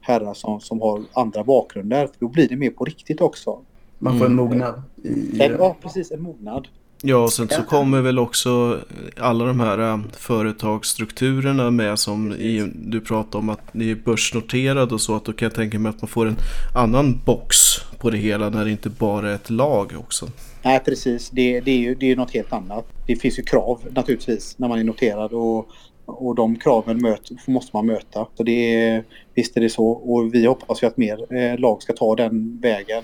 herrar 0.00 0.34
som, 0.34 0.60
som 0.60 0.80
har 0.80 1.02
andra 1.12 1.44
bakgrunder. 1.44 2.06
För 2.06 2.16
då 2.18 2.28
blir 2.28 2.48
det 2.48 2.56
mer 2.56 2.70
på 2.70 2.84
riktigt 2.84 3.20
också. 3.20 3.58
Man 3.98 4.18
får 4.18 4.26
en 4.26 4.32
mm. 4.32 4.44
mognad. 4.44 4.82
I... 5.02 5.38
Ja, 5.58 5.76
precis. 5.82 6.10
En 6.10 6.22
mognad. 6.22 6.68
Ja, 7.02 7.16
och 7.16 7.32
sen 7.32 7.48
så 7.48 7.62
kommer 7.62 8.00
väl 8.00 8.18
också 8.18 8.80
alla 9.16 9.44
de 9.44 9.60
här 9.60 9.78
äh, 9.78 9.98
företagsstrukturerna 10.12 11.70
med 11.70 11.98
som 11.98 12.32
i, 12.32 12.72
du 12.74 13.00
pratade 13.00 13.38
om 13.38 13.48
att 13.48 13.74
ni 13.74 13.90
är 13.90 13.94
börsnoterade 13.94 14.94
och 14.94 15.00
så. 15.00 15.16
Att 15.16 15.24
då 15.24 15.32
kan 15.32 15.46
jag 15.46 15.54
tänka 15.54 15.78
mig 15.78 15.90
att 15.90 16.02
man 16.02 16.08
får 16.08 16.26
en 16.26 16.36
annan 16.74 17.20
box 17.24 17.56
på 18.04 18.10
det 18.10 18.18
hela 18.18 18.50
när 18.50 18.64
det 18.64 18.70
inte 18.70 18.90
bara 18.90 19.30
är 19.30 19.34
ett 19.34 19.50
lag 19.50 19.92
också. 19.98 20.28
Nej, 20.62 20.80
precis. 20.84 21.30
Det, 21.30 21.60
det 21.60 21.70
är 21.70 21.78
ju 21.78 21.94
det 21.94 22.10
är 22.10 22.16
något 22.16 22.34
helt 22.34 22.52
annat. 22.52 22.86
Det 23.06 23.16
finns 23.16 23.38
ju 23.38 23.42
krav 23.42 23.80
naturligtvis 23.90 24.58
när 24.58 24.68
man 24.68 24.78
är 24.78 24.84
noterad 24.84 25.32
och, 25.32 25.68
och 26.04 26.34
de 26.34 26.56
kraven 26.56 27.02
möt, 27.02 27.30
måste 27.46 27.76
man 27.76 27.86
möta. 27.86 28.26
Så 28.34 28.42
det 28.42 28.74
är, 28.74 29.04
visst 29.34 29.56
är 29.56 29.60
det 29.60 29.70
så 29.70 29.86
och 29.88 30.34
vi 30.34 30.46
hoppas 30.46 30.82
ju 30.82 30.86
att 30.86 30.96
mer 30.96 31.34
eh, 31.34 31.58
lag 31.58 31.82
ska 31.82 31.92
ta 31.92 32.16
den 32.16 32.60
vägen. 32.60 33.02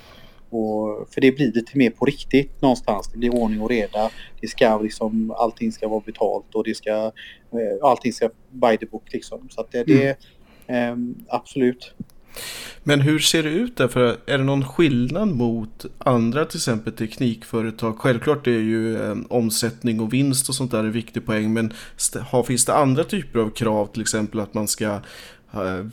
Och, 0.51 1.09
för 1.11 1.21
det 1.21 1.33
blir 1.33 1.53
lite 1.53 1.79
mer 1.79 1.91
på 1.91 2.05
riktigt 2.05 2.63
någonstans. 2.63 3.09
Det 3.13 3.19
blir 3.19 3.35
ordning 3.35 3.61
och 3.61 3.71
reda. 3.71 4.11
Det 4.41 4.49
ska 4.49 4.79
liksom, 4.79 5.31
allting 5.31 5.73
ska 5.73 5.89
vara 5.89 6.03
betalt 6.07 6.55
och 6.55 6.65
det 6.65 6.75
ska, 6.75 6.91
eh, 7.53 7.83
allting 7.83 8.13
ska 8.13 8.31
by 8.51 8.77
the 8.77 8.87
book 8.87 9.13
liksom. 9.13 9.49
Så 9.51 9.65
det, 9.71 9.89
mm. 9.89 9.99
det 9.99 10.17
eh, 10.77 10.97
absolut. 11.29 11.95
Men 12.83 13.01
hur 13.01 13.19
ser 13.19 13.43
det 13.43 13.49
ut 13.49 13.77
där? 13.77 13.89
För 13.89 14.17
är 14.27 14.39
det 14.39 14.45
någon 14.45 14.65
skillnad 14.65 15.29
mot 15.29 15.85
andra 15.99 16.45
till 16.45 16.59
exempel 16.59 16.93
teknikföretag? 16.93 17.99
Självklart 17.99 18.47
är 18.47 18.51
ju 18.51 18.97
eh, 18.97 19.17
omsättning 19.29 20.01
och 20.01 20.13
vinst 20.13 20.49
och 20.49 20.55
sånt 20.55 20.71
där 20.71 20.79
en 20.79 20.93
viktig 20.93 21.27
poäng. 21.27 21.53
Men 21.53 21.73
har, 22.21 22.43
finns 22.43 22.65
det 22.65 22.75
andra 22.75 23.05
typer 23.05 23.39
av 23.39 23.51
krav? 23.51 23.87
Till 23.87 24.03
exempel 24.03 24.41
att 24.41 24.55
man 24.55 24.69
ska 24.69 25.01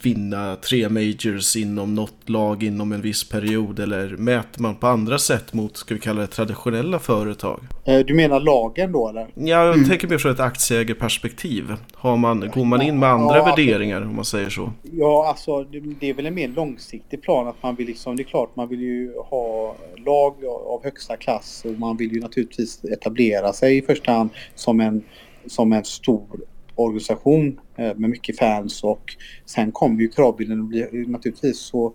vinna 0.02 0.56
tre 0.56 0.88
majors 0.88 1.56
inom 1.56 1.94
något 1.94 2.28
lag 2.28 2.62
inom 2.62 2.92
en 2.92 3.00
viss 3.00 3.28
period 3.28 3.78
eller 3.78 4.16
mäter 4.16 4.62
man 4.62 4.76
på 4.76 4.86
andra 4.86 5.18
sätt 5.18 5.52
mot, 5.52 5.76
ska 5.76 5.94
vi 5.94 6.00
kalla 6.00 6.20
det 6.20 6.26
traditionella 6.26 6.98
företag? 6.98 7.60
Eh, 7.84 7.98
du 7.98 8.14
menar 8.14 8.40
lagen 8.40 8.92
då 8.92 9.08
eller? 9.08 9.28
Ja, 9.34 9.64
jag 9.64 9.74
mm. 9.74 9.88
tänker 9.88 10.08
mer 10.08 10.18
från 10.18 10.32
ett 10.32 10.40
aktieägarperspektiv. 10.40 11.74
Har 11.94 12.16
man, 12.16 12.50
går 12.54 12.64
man 12.64 12.82
in 12.82 12.98
med 12.98 13.08
andra 13.08 13.36
ja, 13.36 13.44
värderingar 13.44 14.02
om 14.02 14.16
man 14.16 14.24
säger 14.24 14.50
så? 14.50 14.72
Ja, 14.82 15.28
alltså 15.28 15.64
det, 15.64 15.80
det, 16.00 16.10
är 16.10 16.14
väl 16.14 16.26
en 16.26 16.34
mer 16.34 16.48
långsiktig 16.48 17.22
plan 17.22 17.48
att 17.48 17.62
man 17.62 17.74
vill 17.74 17.86
liksom, 17.86 18.16
det 18.16 18.22
är 18.22 18.24
klart 18.24 18.56
man 18.56 18.68
vill 18.68 18.80
ju 18.80 19.12
ha 19.30 19.76
lag 19.96 20.34
av 20.44 20.84
högsta 20.84 21.16
klass 21.16 21.64
och 21.64 21.80
man 21.80 21.96
vill 21.96 22.12
ju 22.12 22.20
naturligtvis 22.20 22.84
etablera 22.84 23.52
sig 23.52 23.78
i 23.78 23.82
första 23.82 24.12
hand 24.12 24.30
som 24.54 24.80
en, 24.80 25.02
som 25.46 25.72
en 25.72 25.84
stor 25.84 26.26
organisation 26.78 27.60
eh, 27.76 27.96
med 27.96 28.10
mycket 28.10 28.38
fans 28.38 28.84
och 28.84 29.16
sen 29.46 29.72
kommer 29.72 30.00
ju 30.00 30.08
kravbilden 30.08 30.60
att 30.60 30.68
bli 30.68 31.04
naturligtvis 31.06 31.58
så 31.58 31.94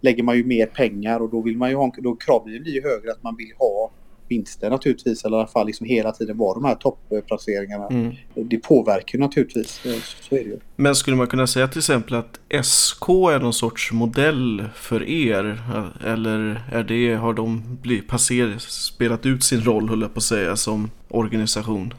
lägger 0.00 0.22
man 0.22 0.36
ju 0.36 0.44
mer 0.44 0.66
pengar 0.66 1.20
och 1.20 1.30
då 1.30 1.40
vill 1.40 1.56
man 1.56 1.70
ju 1.70 1.76
ha, 1.76 1.92
då 1.98 2.16
kravbilden 2.16 2.62
blir 2.62 2.72
ju 2.72 2.82
högre 2.82 3.12
att 3.12 3.22
man 3.22 3.36
vill 3.36 3.52
ha 3.58 3.90
vinster 4.28 4.70
naturligtvis 4.70 5.24
eller 5.24 5.36
i 5.36 5.40
alla 5.40 5.48
fall 5.48 5.66
liksom 5.66 5.86
hela 5.86 6.12
tiden 6.12 6.36
vara 6.36 6.54
de 6.54 6.64
här 6.64 6.74
topplaceringarna. 6.74 7.86
Mm. 7.86 8.14
Det 8.34 8.58
påverkar 8.58 9.18
ju 9.18 9.24
naturligtvis, 9.24 9.86
eh, 9.86 10.00
så 10.20 10.34
är 10.34 10.44
det 10.44 10.50
ju. 10.50 10.58
Men 10.76 10.94
skulle 10.94 11.16
man 11.16 11.26
kunna 11.26 11.46
säga 11.46 11.68
till 11.68 11.78
exempel 11.78 12.14
att 12.14 12.40
SK 12.64 13.08
är 13.08 13.40
någon 13.40 13.52
sorts 13.52 13.92
modell 13.92 14.64
för 14.74 15.08
er? 15.08 15.62
Eller 16.04 16.62
är 16.72 16.82
det, 16.82 17.14
har 17.14 17.34
de 17.34 17.78
blivit, 17.82 18.08
passer, 18.08 18.54
spelat 18.58 19.26
ut 19.26 19.44
sin 19.44 19.60
roll, 19.60 19.88
höll 19.88 20.02
jag 20.02 20.14
på 20.14 20.18
att 20.18 20.24
säga, 20.24 20.56
som 20.56 20.90
organisation? 21.08 21.94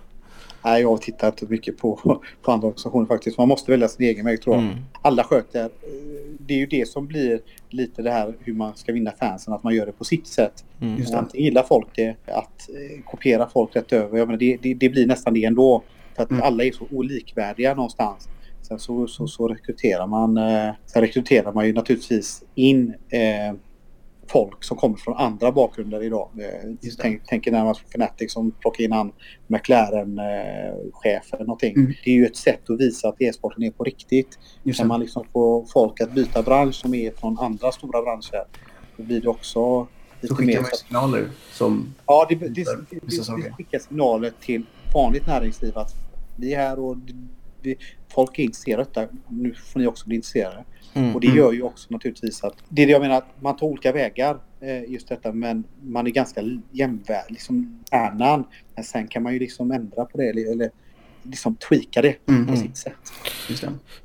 Nej, 0.64 0.82
jag 0.82 1.02
tittar 1.02 1.28
inte 1.28 1.46
mycket 1.46 1.78
på, 1.78 2.22
på 2.42 2.52
andra 2.52 2.68
organisationer 2.68 3.06
faktiskt. 3.06 3.38
Man 3.38 3.48
måste 3.48 3.72
välja 3.72 3.88
sin 3.88 4.06
egen 4.06 4.26
väg 4.26 4.42
tror 4.42 4.56
jag. 4.56 4.64
Mm. 4.64 4.78
Alla 5.02 5.24
sköter. 5.24 5.70
Det 6.40 6.54
är 6.54 6.58
ju 6.58 6.66
det 6.66 6.88
som 6.88 7.08
blir 7.08 7.42
lite 7.70 8.02
det 8.02 8.12
här 8.12 8.34
hur 8.40 8.54
man 8.54 8.76
ska 8.76 8.94
vinna 8.94 9.12
fansen. 9.12 9.54
Att 9.54 9.64
man 9.64 9.76
gör 9.76 9.86
det 9.86 9.92
på 9.92 10.04
sitt 10.04 10.28
sätt. 10.28 10.66
Mm. 10.82 10.98
Just 10.98 11.14
Antingen 11.14 11.46
gillar 11.46 11.64
folk 11.64 11.88
det. 11.96 12.16
Att 12.26 12.70
eh, 12.70 13.04
kopiera 13.06 13.50
folk 13.50 13.76
rätt 13.76 13.94
över. 13.94 14.18
Jag 14.18 14.28
menar, 14.28 14.40
det, 14.40 14.58
det, 14.62 14.74
det 14.74 14.90
blir 14.90 15.08
nästan 15.08 15.34
det 15.34 15.46
ändå. 15.46 15.84
För 16.16 16.24
att 16.24 16.32
mm. 16.32 16.44
alla 16.44 16.64
är 16.64 16.72
så 16.72 16.86
olikvärdiga 16.92 17.74
någonstans. 17.74 18.30
Sen 18.62 18.80
så, 18.80 19.08
så, 19.08 19.28
så 19.28 19.48
rekryterar 19.48 20.08
man. 20.08 20.38
Eh, 20.38 20.72
sen 20.86 21.02
rekryterar 21.02 21.54
man 21.54 21.68
ju 21.68 21.74
naturligtvis 21.74 22.44
in 22.56 22.94
eh, 23.10 23.56
folk 24.32 24.64
som 24.64 24.78
kommer 24.78 24.98
från 24.98 25.18
andra 25.18 25.52
bakgrunder 25.52 26.04
idag. 26.04 26.30
Tänk, 26.98 27.26
tänker 27.26 27.52
närmast 27.52 27.82
på 27.82 27.88
Fnatic 27.90 28.34
som 28.34 28.52
plockar 28.52 28.84
in 28.84 28.92
han 28.92 29.12
McLaren-chefen. 29.48 31.40
Eh, 31.40 31.46
någonting. 31.46 31.76
Mm. 31.76 31.94
Det 32.04 32.12
är 32.12 32.16
ju 32.16 32.26
ett 32.26 32.38
sätt 32.38 32.70
att 32.70 32.80
visa 32.80 33.08
att 33.08 33.22
e-sporten 33.22 33.64
är 33.64 33.72
på 33.72 33.84
riktigt. 33.84 34.40
När 34.64 34.86
man 34.86 35.00
liksom 35.00 35.26
får 35.34 35.66
folk 35.66 36.02
att 36.02 36.12
byta 36.12 36.42
bransch 36.42 36.76
som 36.76 36.94
är 36.94 37.12
från 37.12 37.40
andra 37.40 37.72
stora 37.72 38.02
branscher. 38.02 38.46
Då 38.98 39.04
blir 39.04 39.22
det 39.22 39.28
också 39.28 39.88
lite 40.22 40.28
Så 40.28 40.36
skickar 40.36 40.62
man 40.62 40.72
signaler 40.74 41.30
som... 41.52 41.94
Ja, 42.06 42.26
det, 42.30 42.36
det, 42.36 42.48
det, 42.48 42.66
det 42.90 43.52
skickar 43.52 43.80
signaler 43.80 44.34
till 44.40 44.66
vanligt 44.94 45.28
näringsliv 45.28 45.78
att 45.78 45.96
vi 46.36 46.54
är 46.54 46.58
här 46.58 46.80
och 46.80 46.98
vi, 47.62 47.78
folk 48.14 48.40
är 48.40 48.44
intresserade. 48.44 49.10
Nu 49.28 49.54
får 49.54 49.80
ni 49.80 49.88
också 49.88 50.08
bli 50.08 50.16
intresserade. 50.16 50.64
Mm, 50.94 51.16
och 51.16 51.22
det 51.22 51.28
gör 51.28 51.52
ju 51.52 51.62
också 51.62 51.94
naturligtvis 51.94 52.44
att... 52.44 52.56
Det 52.70 52.82
är 52.82 52.86
det 52.86 52.92
jag 52.92 53.02
menar, 53.02 53.18
att 53.18 53.42
man 53.42 53.58
tar 53.58 53.68
olika 53.68 53.92
vägar 53.92 54.38
eh, 54.60 54.84
just 54.84 55.08
detta 55.08 55.32
men 55.32 55.64
man 55.82 56.08
är 56.08 56.12
ganska 56.12 56.42
jämvärd, 56.72 57.26
liksom 57.30 57.84
hjärnan. 57.92 58.44
Men 58.76 58.84
sen 58.84 59.08
kan 59.08 59.24
man 59.24 59.34
ju 59.34 59.40
liksom 59.40 59.72
ändra 59.72 60.06
på 60.06 60.18
det 60.18 60.30
eller 60.30 60.72
liksom 61.24 61.56
tweaka 61.56 62.02
det 62.02 62.16
mm. 62.28 62.48
på 62.48 62.56
sitt 62.56 62.78
sätt. 62.78 62.94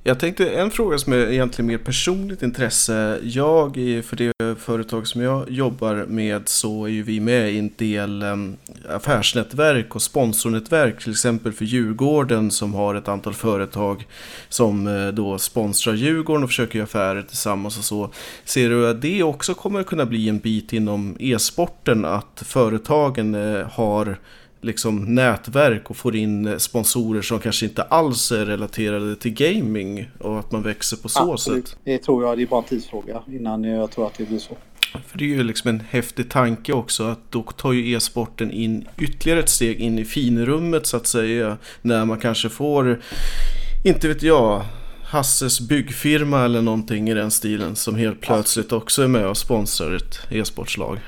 Jag 0.03 0.19
tänkte 0.19 0.51
en 0.51 0.71
fråga 0.71 0.99
som 0.99 1.13
är 1.13 1.33
egentligen 1.33 1.67
mer 1.67 1.79
personligt 1.79 2.43
intresse. 2.43 3.21
Jag, 3.23 3.75
för 4.05 4.17
det 4.17 4.59
företag 4.59 5.07
som 5.07 5.21
jag 5.21 5.51
jobbar 5.51 5.95
med 6.09 6.49
så 6.49 6.85
är 6.85 6.89
ju 6.89 7.03
vi 7.03 7.21
med 7.21 7.53
i 7.53 7.59
en 7.59 7.71
del 7.77 8.25
affärsnätverk 8.89 9.95
och 9.95 10.03
sponsornätverk. 10.03 11.03
Till 11.03 11.13
exempel 11.13 11.53
för 11.53 11.65
Djurgården 11.65 12.51
som 12.51 12.75
har 12.75 12.95
ett 12.95 13.09
antal 13.09 13.35
företag 13.35 14.07
som 14.49 14.87
uh, 14.87 15.15
då 15.15 15.39
sponsrar 15.39 15.95
Djurgården 15.95 16.43
och 16.43 16.51
försöker 16.51 16.79
göra 16.79 16.85
affärer 16.85 17.23
tillsammans 17.23 17.79
och 17.79 17.85
så. 17.85 18.11
Ser 18.45 18.71
du 18.71 18.89
att 18.91 19.03
det 19.03 19.23
också 19.23 19.55
kommer 19.55 19.83
kunna 19.83 20.07
bli 20.07 20.29
en 20.29 20.39
bit 20.39 20.73
inom 20.73 21.17
e-sporten 21.21 22.05
att 22.05 22.43
företagen 22.47 23.35
uh, 23.35 23.67
har 23.71 24.19
liksom 24.65 25.15
nätverk 25.15 25.91
och 25.91 25.97
får 25.97 26.17
in 26.17 26.61
sponsorer 26.61 27.23
som 27.23 27.39
kanske 27.39 27.67
inte 27.67 27.83
alls 27.83 28.33
är 28.33 28.47
relaterade 28.47 29.17
till 29.17 29.35
gaming 29.35 30.11
och 30.19 30.39
att 30.39 30.53
man 30.53 30.63
växer 30.63 30.97
på 30.97 31.09
så 31.09 31.33
Absolut. 31.33 31.69
sätt. 31.69 31.79
Det 31.85 31.99
tror 31.99 32.25
jag, 32.25 32.39
det 32.39 32.43
är 32.43 32.47
bara 32.47 32.63
en 32.63 32.69
tidsfråga 32.69 33.23
innan 33.29 33.65
jag 33.65 33.91
tror 33.91 34.07
att 34.07 34.15
det 34.19 34.25
blir 34.29 34.39
så. 34.39 34.57
För 35.07 35.19
det 35.19 35.25
är 35.25 35.29
ju 35.29 35.43
liksom 35.43 35.69
en 35.69 35.81
häftig 35.81 36.31
tanke 36.31 36.73
också 36.73 37.05
att 37.05 37.31
då 37.31 37.43
tar 37.43 37.73
ju 37.73 37.97
e-sporten 37.97 38.51
in 38.51 38.89
ytterligare 38.99 39.41
ett 39.41 39.49
steg 39.49 39.81
in 39.81 39.99
i 39.99 40.05
finrummet 40.05 40.87
så 40.87 40.97
att 40.97 41.07
säga. 41.07 41.57
När 41.83 42.05
man 42.05 42.19
kanske 42.19 42.49
får, 42.49 43.01
inte 43.85 44.09
vet 44.09 44.23
jag, 44.23 44.65
Hasses 45.05 45.61
byggfirma 45.61 46.45
eller 46.45 46.63
någonting 46.63 47.11
i 47.11 47.15
den 47.15 47.31
stilen 47.31 47.77
som 47.77 47.95
helt 47.95 48.21
plötsligt 48.21 48.73
också 48.73 49.03
är 49.03 49.09
med 49.09 49.27
och 49.27 49.37
sponsrar 49.37 49.95
ett 49.95 50.19
e-sportslag. 50.31 50.99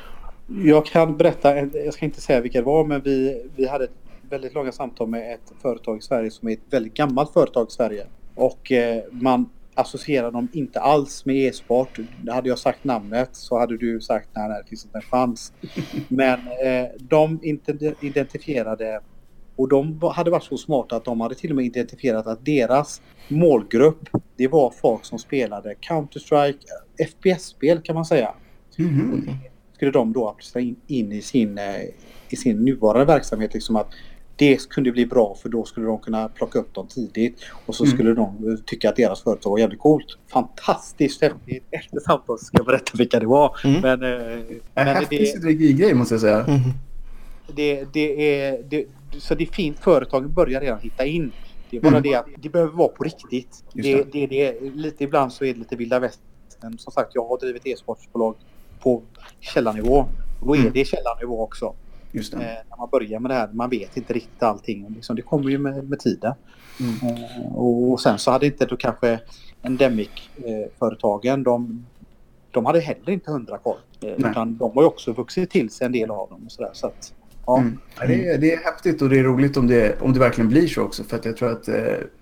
Jag 0.47 0.87
kan 0.87 1.17
berätta, 1.17 1.57
jag 1.57 1.95
ska 1.95 2.05
inte 2.05 2.21
säga 2.21 2.41
vilka 2.41 2.59
det 2.59 2.65
var, 2.65 2.85
men 2.85 3.03
vi, 3.03 3.43
vi 3.57 3.69
hade 3.69 3.85
ett 3.85 3.91
väldigt 4.31 4.55
långa 4.55 4.73
samtal 4.73 5.09
med 5.09 5.35
ett 5.35 5.53
företag 5.63 5.99
i 5.99 6.01
Sverige 6.01 6.31
som 6.31 6.49
är 6.49 6.53
ett 6.53 6.61
väldigt 6.71 6.95
gammalt 6.95 7.33
företag 7.33 7.67
i 7.69 7.71
Sverige. 7.71 8.07
Och 8.35 8.73
eh, 8.73 9.03
man 9.11 9.51
associerar 9.75 10.31
dem 10.31 10.49
inte 10.53 10.81
alls 10.81 11.27
med 11.27 11.37
e-sport. 11.37 11.99
Hade 12.31 12.49
jag 12.49 12.59
sagt 12.59 12.85
namnet 12.85 13.29
så 13.33 13.59
hade 13.59 13.77
du 13.77 14.01
sagt 14.01 14.29
nej, 14.33 14.49
nej 14.49 14.63
det 14.63 14.69
finns 14.69 14.85
inte 14.85 14.99
en 14.99 15.03
chans. 15.03 15.53
Men 16.09 16.39
eh, 16.41 16.89
de 16.99 17.41
identifierade 18.01 19.01
och 19.57 19.69
de 19.69 20.01
hade 20.15 20.31
varit 20.31 20.45
så 20.45 20.57
smarta 20.57 20.97
att 20.97 21.05
de 21.05 21.21
hade 21.21 21.35
till 21.35 21.51
och 21.51 21.57
med 21.57 21.65
identifierat 21.65 22.27
att 22.27 22.45
deras 22.45 23.03
målgrupp 23.29 24.09
det 24.37 24.49
var 24.49 24.71
folk 24.71 25.05
som 25.05 25.19
spelade 25.19 25.75
Counter-Strike, 25.75 26.59
FPS-spel 27.09 27.81
kan 27.83 27.95
man 27.95 28.05
säga. 28.05 28.35
Mm 28.79 28.91
-hmm 28.91 29.39
skulle 29.77 29.91
de 29.91 30.13
då 30.13 30.29
applicera 30.29 30.63
in, 30.63 30.77
in 30.87 31.13
i, 31.13 31.23
sin, 31.23 31.61
i 32.29 32.37
sin 32.37 32.65
nuvarande 32.65 33.05
verksamhet. 33.05 33.55
Liksom 33.55 33.77
att 33.77 33.89
det 34.37 34.69
kunde 34.69 34.93
bli 34.93 35.07
bra 35.07 35.37
för 35.43 35.49
då 35.49 35.65
skulle 35.65 35.87
de 35.87 35.99
kunna 35.99 36.29
plocka 36.29 36.59
upp 36.59 36.75
dem 36.75 36.87
tidigt 36.87 37.39
och 37.67 37.75
så 37.75 37.85
mm. 37.85 37.95
skulle 37.95 38.15
de 38.15 38.59
tycka 38.67 38.89
att 38.89 38.97
deras 38.97 39.23
företag 39.23 39.51
var 39.51 39.59
jävligt 39.59 39.81
coolt. 39.81 40.19
Fantastiskt 40.29 41.23
häftigt. 41.23 41.65
Efter 41.71 42.01
samtalet 42.01 42.43
ska 42.43 42.59
jag 42.59 42.67
berätta 42.67 42.93
vilka 42.99 43.21
det 43.21 43.27
var. 43.27 43.57
Mm. 43.65 43.81
Men, 43.81 44.03
eh, 44.03 44.39
men 44.75 44.87
häftig 44.87 45.29
synergigrej 45.29 45.95
måste 45.95 46.15
jag 46.15 46.21
säga. 46.21 46.45
Mm. 46.45 46.61
Det, 47.55 47.85
det 47.93 48.41
är, 48.41 48.63
det, 48.69 48.87
så 49.19 49.35
det 49.35 49.45
är 49.45 49.53
fint. 49.53 49.79
Företagen 49.81 50.33
börjar 50.33 50.61
redan 50.61 50.81
hitta 50.81 51.05
in. 51.05 51.33
Det 51.71 51.77
är 51.77 51.81
bara 51.81 51.89
mm. 51.89 52.03
det 52.03 52.15
att 52.15 52.27
det 52.39 52.49
behöver 52.49 52.73
vara 52.73 52.89
på 52.89 53.05
riktigt. 53.05 53.65
Det, 53.73 54.13
det, 54.13 54.27
det, 54.27 54.61
lite, 54.61 55.05
ibland 55.05 55.33
så 55.33 55.45
är 55.45 55.53
det 55.53 55.59
lite 55.59 55.77
vilda 55.77 55.99
västern. 55.99 56.79
Som 56.79 56.93
sagt, 56.93 57.11
jag 57.15 57.29
har 57.29 57.39
drivit 57.39 57.67
e-sportsbolag 57.67 58.35
på 58.87 59.03
källarnivå. 59.41 60.07
Då 60.43 60.57
är 60.57 60.61
mm. 60.61 60.73
det 60.73 60.85
källarnivå 60.85 61.43
också. 61.43 61.75
Just. 62.13 62.35
Eh, 62.35 62.41
när 62.41 62.77
man 62.79 62.89
börjar 62.93 63.21
med 63.21 63.31
det 63.31 63.35
här, 63.35 63.49
man 63.53 63.71
vet 63.71 63.97
inte 63.97 64.13
riktigt 64.13 64.43
allting. 64.43 64.87
Liksom, 64.95 65.17
det 65.17 65.23
kommer 65.23 65.51
ju 65.51 65.59
med, 65.59 65.89
med 65.89 65.99
tiden. 65.99 66.35
Mm. 66.81 66.95
Eh, 67.17 67.47
och, 67.55 67.91
och, 67.93 68.01
sen 68.01 68.19
så 68.19 68.31
hade 68.31 68.47
inte 68.47 68.67
då 68.67 68.77
kanske 68.77 69.21
Endemic-företagen, 69.63 71.43
de, 71.43 71.87
de 72.51 72.67
hade 72.67 72.81
heller 72.81 73.11
inte 73.11 73.31
hundra 73.31 73.59
koll. 73.59 73.79
Eh, 74.01 74.09
utan 74.11 74.57
de 74.57 74.73
har 74.75 74.83
ju 74.83 74.87
också 74.87 75.13
vuxit 75.13 75.51
till 75.51 75.71
sig 75.71 75.85
en 75.87 75.93
del 75.93 76.11
av 76.11 76.29
dem. 76.29 76.43
Och 76.47 76.53
så 76.53 76.63
där, 76.63 76.71
så 76.73 76.87
att, 76.87 77.15
ja. 77.47 77.59
Mm. 77.59 77.79
Ja, 78.01 78.07
det, 78.07 78.29
är, 78.29 78.39
det 78.39 78.53
är 78.53 78.59
häftigt 78.59 79.03
och 79.03 79.09
det 79.09 79.19
är 79.19 79.25
roligt 79.25 79.57
om 79.57 79.67
det, 79.67 80.03
om 80.03 80.13
det 80.13 80.19
verkligen 80.19 80.49
blir 80.49 80.67
så 80.69 80.83
också. 80.83 81.05
För 81.05 81.17
att 81.17 81.25
jag 81.25 81.37
tror 81.37 81.53
att 81.53 81.69
eh, 81.69 81.75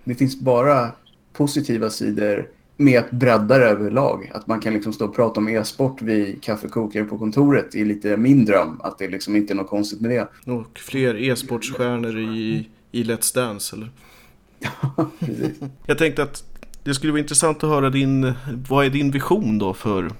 det 0.04 0.14
finns 0.14 0.40
bara 0.40 0.92
positiva 1.32 1.90
sidor 1.90 2.48
med 2.76 2.98
att 2.98 3.10
bredda 3.10 3.58
det 3.58 3.64
överlag. 3.64 4.30
Att 4.34 4.46
man 4.46 4.60
kan 4.60 4.72
liksom 4.72 4.92
stå 4.92 5.04
och 5.04 5.14
prata 5.14 5.40
om 5.40 5.48
e-sport 5.48 6.02
vid 6.02 6.42
kaffekokare 6.42 7.04
på 7.04 7.18
kontoret 7.18 7.74
är 7.74 7.84
lite 7.84 8.16
min 8.16 8.44
dröm. 8.44 8.80
Att 8.80 8.98
det 8.98 9.08
liksom 9.08 9.36
inte 9.36 9.52
är 9.52 9.54
något 9.54 9.70
konstigt 9.70 10.00
med 10.00 10.10
det. 10.10 10.52
Och 10.52 10.78
fler 10.78 11.14
e-sportstjärnor 11.30 12.18
i, 12.18 12.68
i 12.92 13.02
Let's 13.02 13.34
Dance 13.34 13.76
eller? 13.76 13.90
Ja, 14.58 15.10
precis. 15.18 15.60
Jag 15.86 15.98
tänkte 15.98 16.22
att 16.22 16.44
det 16.84 16.94
skulle 16.94 17.12
vara 17.12 17.20
intressant 17.20 17.64
att 17.64 17.70
höra 17.70 17.90
din, 17.90 18.32
vad 18.68 18.86
är 18.86 18.90
din 18.90 19.10
vision 19.10 19.58
då 19.58 19.74
för 19.74 20.10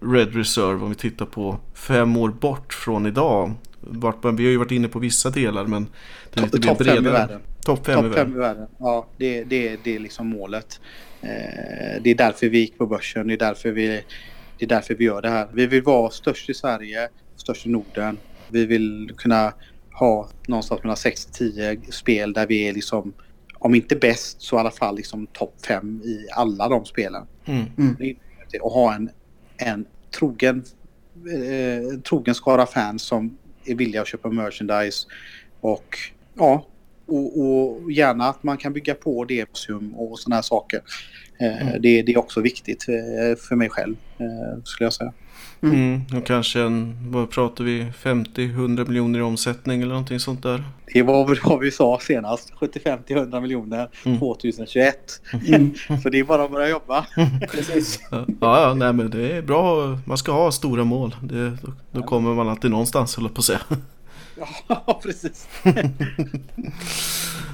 Red 0.00 0.34
Reserve 0.34 0.84
om 0.84 0.88
vi 0.88 0.94
tittar 0.94 1.26
på 1.26 1.58
fem 1.74 2.16
år 2.16 2.28
bort 2.28 2.74
från 2.74 3.06
idag? 3.06 3.52
Vart, 3.80 4.24
vi 4.24 4.44
har 4.44 4.50
ju 4.50 4.56
varit 4.56 4.70
inne 4.70 4.88
på 4.88 4.98
vissa 4.98 5.30
delar 5.30 5.66
men 5.66 5.86
lite 6.32 6.68
mer 6.68 6.74
bredare. 6.74 6.80
Topp 6.80 6.86
fem 6.86 7.06
i 7.06 7.10
världen. 7.10 7.40
Topp 7.64 7.86
fem, 7.86 8.04
Top 8.04 8.14
fem 8.14 8.34
i 8.34 8.38
världen. 8.38 8.66
Ja, 8.78 9.06
det, 9.16 9.44
det, 9.44 9.76
det 9.84 9.96
är 9.96 9.98
liksom 9.98 10.28
målet. 10.28 10.80
Eh, 11.20 12.02
det 12.02 12.10
är 12.10 12.14
därför 12.14 12.48
vi 12.48 12.58
gick 12.58 12.78
på 12.78 12.86
börsen. 12.86 13.28
Det 13.28 13.34
är 13.34 13.38
därför 13.38 13.70
vi, 13.70 13.86
det 14.58 14.64
är 14.64 14.68
därför 14.68 14.94
vi 14.94 15.04
gör 15.04 15.22
det 15.22 15.28
här. 15.28 15.48
Vi 15.52 15.66
vill 15.66 15.82
vara 15.82 16.10
störst 16.10 16.50
i 16.50 16.54
Sverige, 16.54 17.08
störst 17.36 17.66
i 17.66 17.68
Norden. 17.68 18.18
Vi 18.48 18.66
vill 18.66 19.12
kunna 19.16 19.52
ha 19.92 20.28
någonstans 20.46 20.82
mellan 20.82 20.96
6-10 20.96 21.90
spel 21.90 22.32
där 22.32 22.46
vi 22.46 22.68
är 22.68 22.72
liksom, 22.72 23.12
om 23.58 23.74
inte 23.74 23.96
bäst 23.96 24.42
så 24.42 24.56
i 24.56 24.58
alla 24.58 24.70
fall 24.70 24.96
liksom 24.96 25.26
topp 25.26 25.54
5 25.66 26.02
i 26.04 26.26
alla 26.32 26.68
de 26.68 26.84
spelen. 26.84 27.26
Mm. 27.44 27.64
Mm. 27.78 28.16
Och 28.60 28.72
ha 28.72 28.94
en, 28.94 29.10
en 29.56 29.86
trogen, 30.18 30.64
eh, 31.14 31.98
trogen 32.00 32.34
skara 32.34 32.66
fans 32.66 33.02
som 33.02 33.38
är 33.64 33.74
villiga 33.74 34.02
att 34.02 34.08
köpa 34.08 34.28
merchandise 34.28 35.06
och 35.60 35.98
ja, 36.34 36.66
och, 37.06 37.40
och, 37.40 37.92
gärna 37.92 38.28
att 38.28 38.42
man 38.42 38.56
kan 38.56 38.72
bygga 38.72 38.94
på 38.94 39.24
det 39.24 39.46
och 39.96 40.18
sådana 40.18 40.36
här 40.36 40.42
saker. 40.42 40.82
Eh, 41.40 41.68
mm. 41.68 41.82
det, 41.82 42.02
det, 42.02 42.12
är 42.12 42.18
också 42.18 42.40
viktigt 42.40 42.86
eh, 42.88 43.38
för 43.38 43.56
mig 43.56 43.68
själv 43.68 43.96
eh, 44.18 44.62
skulle 44.64 44.86
jag 44.86 44.92
säga. 44.92 45.12
Mm. 45.62 45.76
Mm, 45.76 46.18
och 46.18 46.26
kanske 46.26 46.60
en, 46.60 46.96
vad 47.10 47.30
pratar 47.30 47.64
vi, 47.64 47.86
50-100 48.02 48.88
miljoner 48.88 49.18
i 49.18 49.22
omsättning 49.22 49.80
eller 49.80 49.92
någonting 49.92 50.20
sånt 50.20 50.42
där? 50.42 50.64
Det 50.92 51.02
var 51.02 51.28
väl 51.28 51.38
vad 51.44 51.60
vi 51.60 51.70
sa 51.70 51.98
senast, 52.02 52.52
75-100 52.60 53.40
miljoner 53.40 53.88
mm. 54.04 54.18
2021. 54.18 54.96
Mm. 55.48 55.74
Så 56.02 56.08
det 56.08 56.18
är 56.18 56.24
bara 56.24 56.44
att 56.44 56.50
börja 56.50 56.68
jobba. 56.68 57.06
Precis. 57.50 58.00
ja, 58.10 58.24
ja, 58.40 58.74
nej 58.74 58.92
men 58.92 59.10
det 59.10 59.32
är 59.32 59.42
bra, 59.42 59.98
man 60.04 60.18
ska 60.18 60.32
ha 60.32 60.52
stora 60.52 60.84
mål. 60.84 61.16
Det, 61.22 61.50
då, 61.50 61.72
då 61.92 62.02
kommer 62.02 62.34
man 62.34 62.48
alltid 62.48 62.70
någonstans, 62.70 63.16
håller 63.16 63.28
på 63.28 63.38
att 63.38 63.44
säga. 63.44 63.60
Ja, 64.68 65.00
precis. 65.02 65.48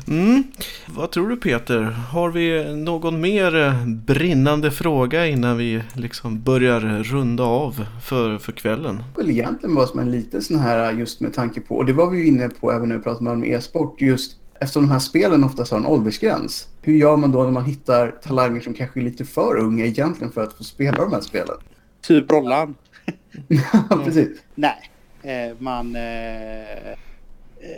mm. 0.09 0.45
Vad 0.87 1.11
tror 1.11 1.29
du 1.29 1.37
Peter? 1.37 1.83
Har 1.83 2.31
vi 2.31 2.75
någon 2.75 3.21
mer 3.21 3.57
eh, 3.57 3.87
brinnande 3.87 4.71
fråga 4.71 5.27
innan 5.27 5.57
vi 5.57 5.83
liksom 5.95 6.43
börjar 6.43 6.81
runda 7.03 7.45
av 7.45 7.87
för, 8.03 8.39
för 8.39 8.53
kvällen? 8.53 9.03
Väl 9.17 9.31
egentligen 9.31 9.75
bara 9.75 9.87
som 9.87 10.01
en 10.01 10.11
liten 10.11 10.43
sån 10.43 10.59
här 10.59 10.93
just 10.93 11.21
med 11.21 11.35
tanke 11.35 11.61
på, 11.61 11.77
och 11.77 11.87
det 11.87 11.93
var 11.93 12.11
vi 12.11 12.19
ju 12.19 12.27
inne 12.27 12.49
på 12.49 12.73
även 12.73 12.89
när 12.89 12.97
vi 12.97 13.03
pratade 13.03 13.31
om 13.31 13.45
e-sport, 13.45 14.01
just 14.01 14.37
eftersom 14.61 14.83
de 14.83 14.93
här 14.93 14.99
spelen 14.99 15.45
oftast 15.45 15.71
har 15.71 15.79
en 15.79 15.87
åldersgräns. 15.87 16.69
Hur 16.83 16.95
gör 16.95 17.17
man 17.17 17.33
då 17.33 17.43
när 17.43 17.51
man 17.51 17.65
hittar 17.65 18.11
talanger 18.11 18.61
som 18.61 18.75
kanske 18.75 19.01
är 19.01 19.05
lite 19.05 19.25
för 19.25 19.59
unga 19.59 19.87
egentligen 19.87 20.33
för 20.33 20.43
att 20.43 20.53
få 20.53 20.65
spela 20.65 20.99
de 20.99 21.13
här 21.13 21.21
spelen? 21.21 21.57
Typ 22.01 22.31
Rollan. 22.31 22.75
ja, 23.49 24.01
precis. 24.05 24.29
Nej, 24.55 24.91
Eh, 25.27 25.57
man 25.59 25.97
eh, 25.97 26.97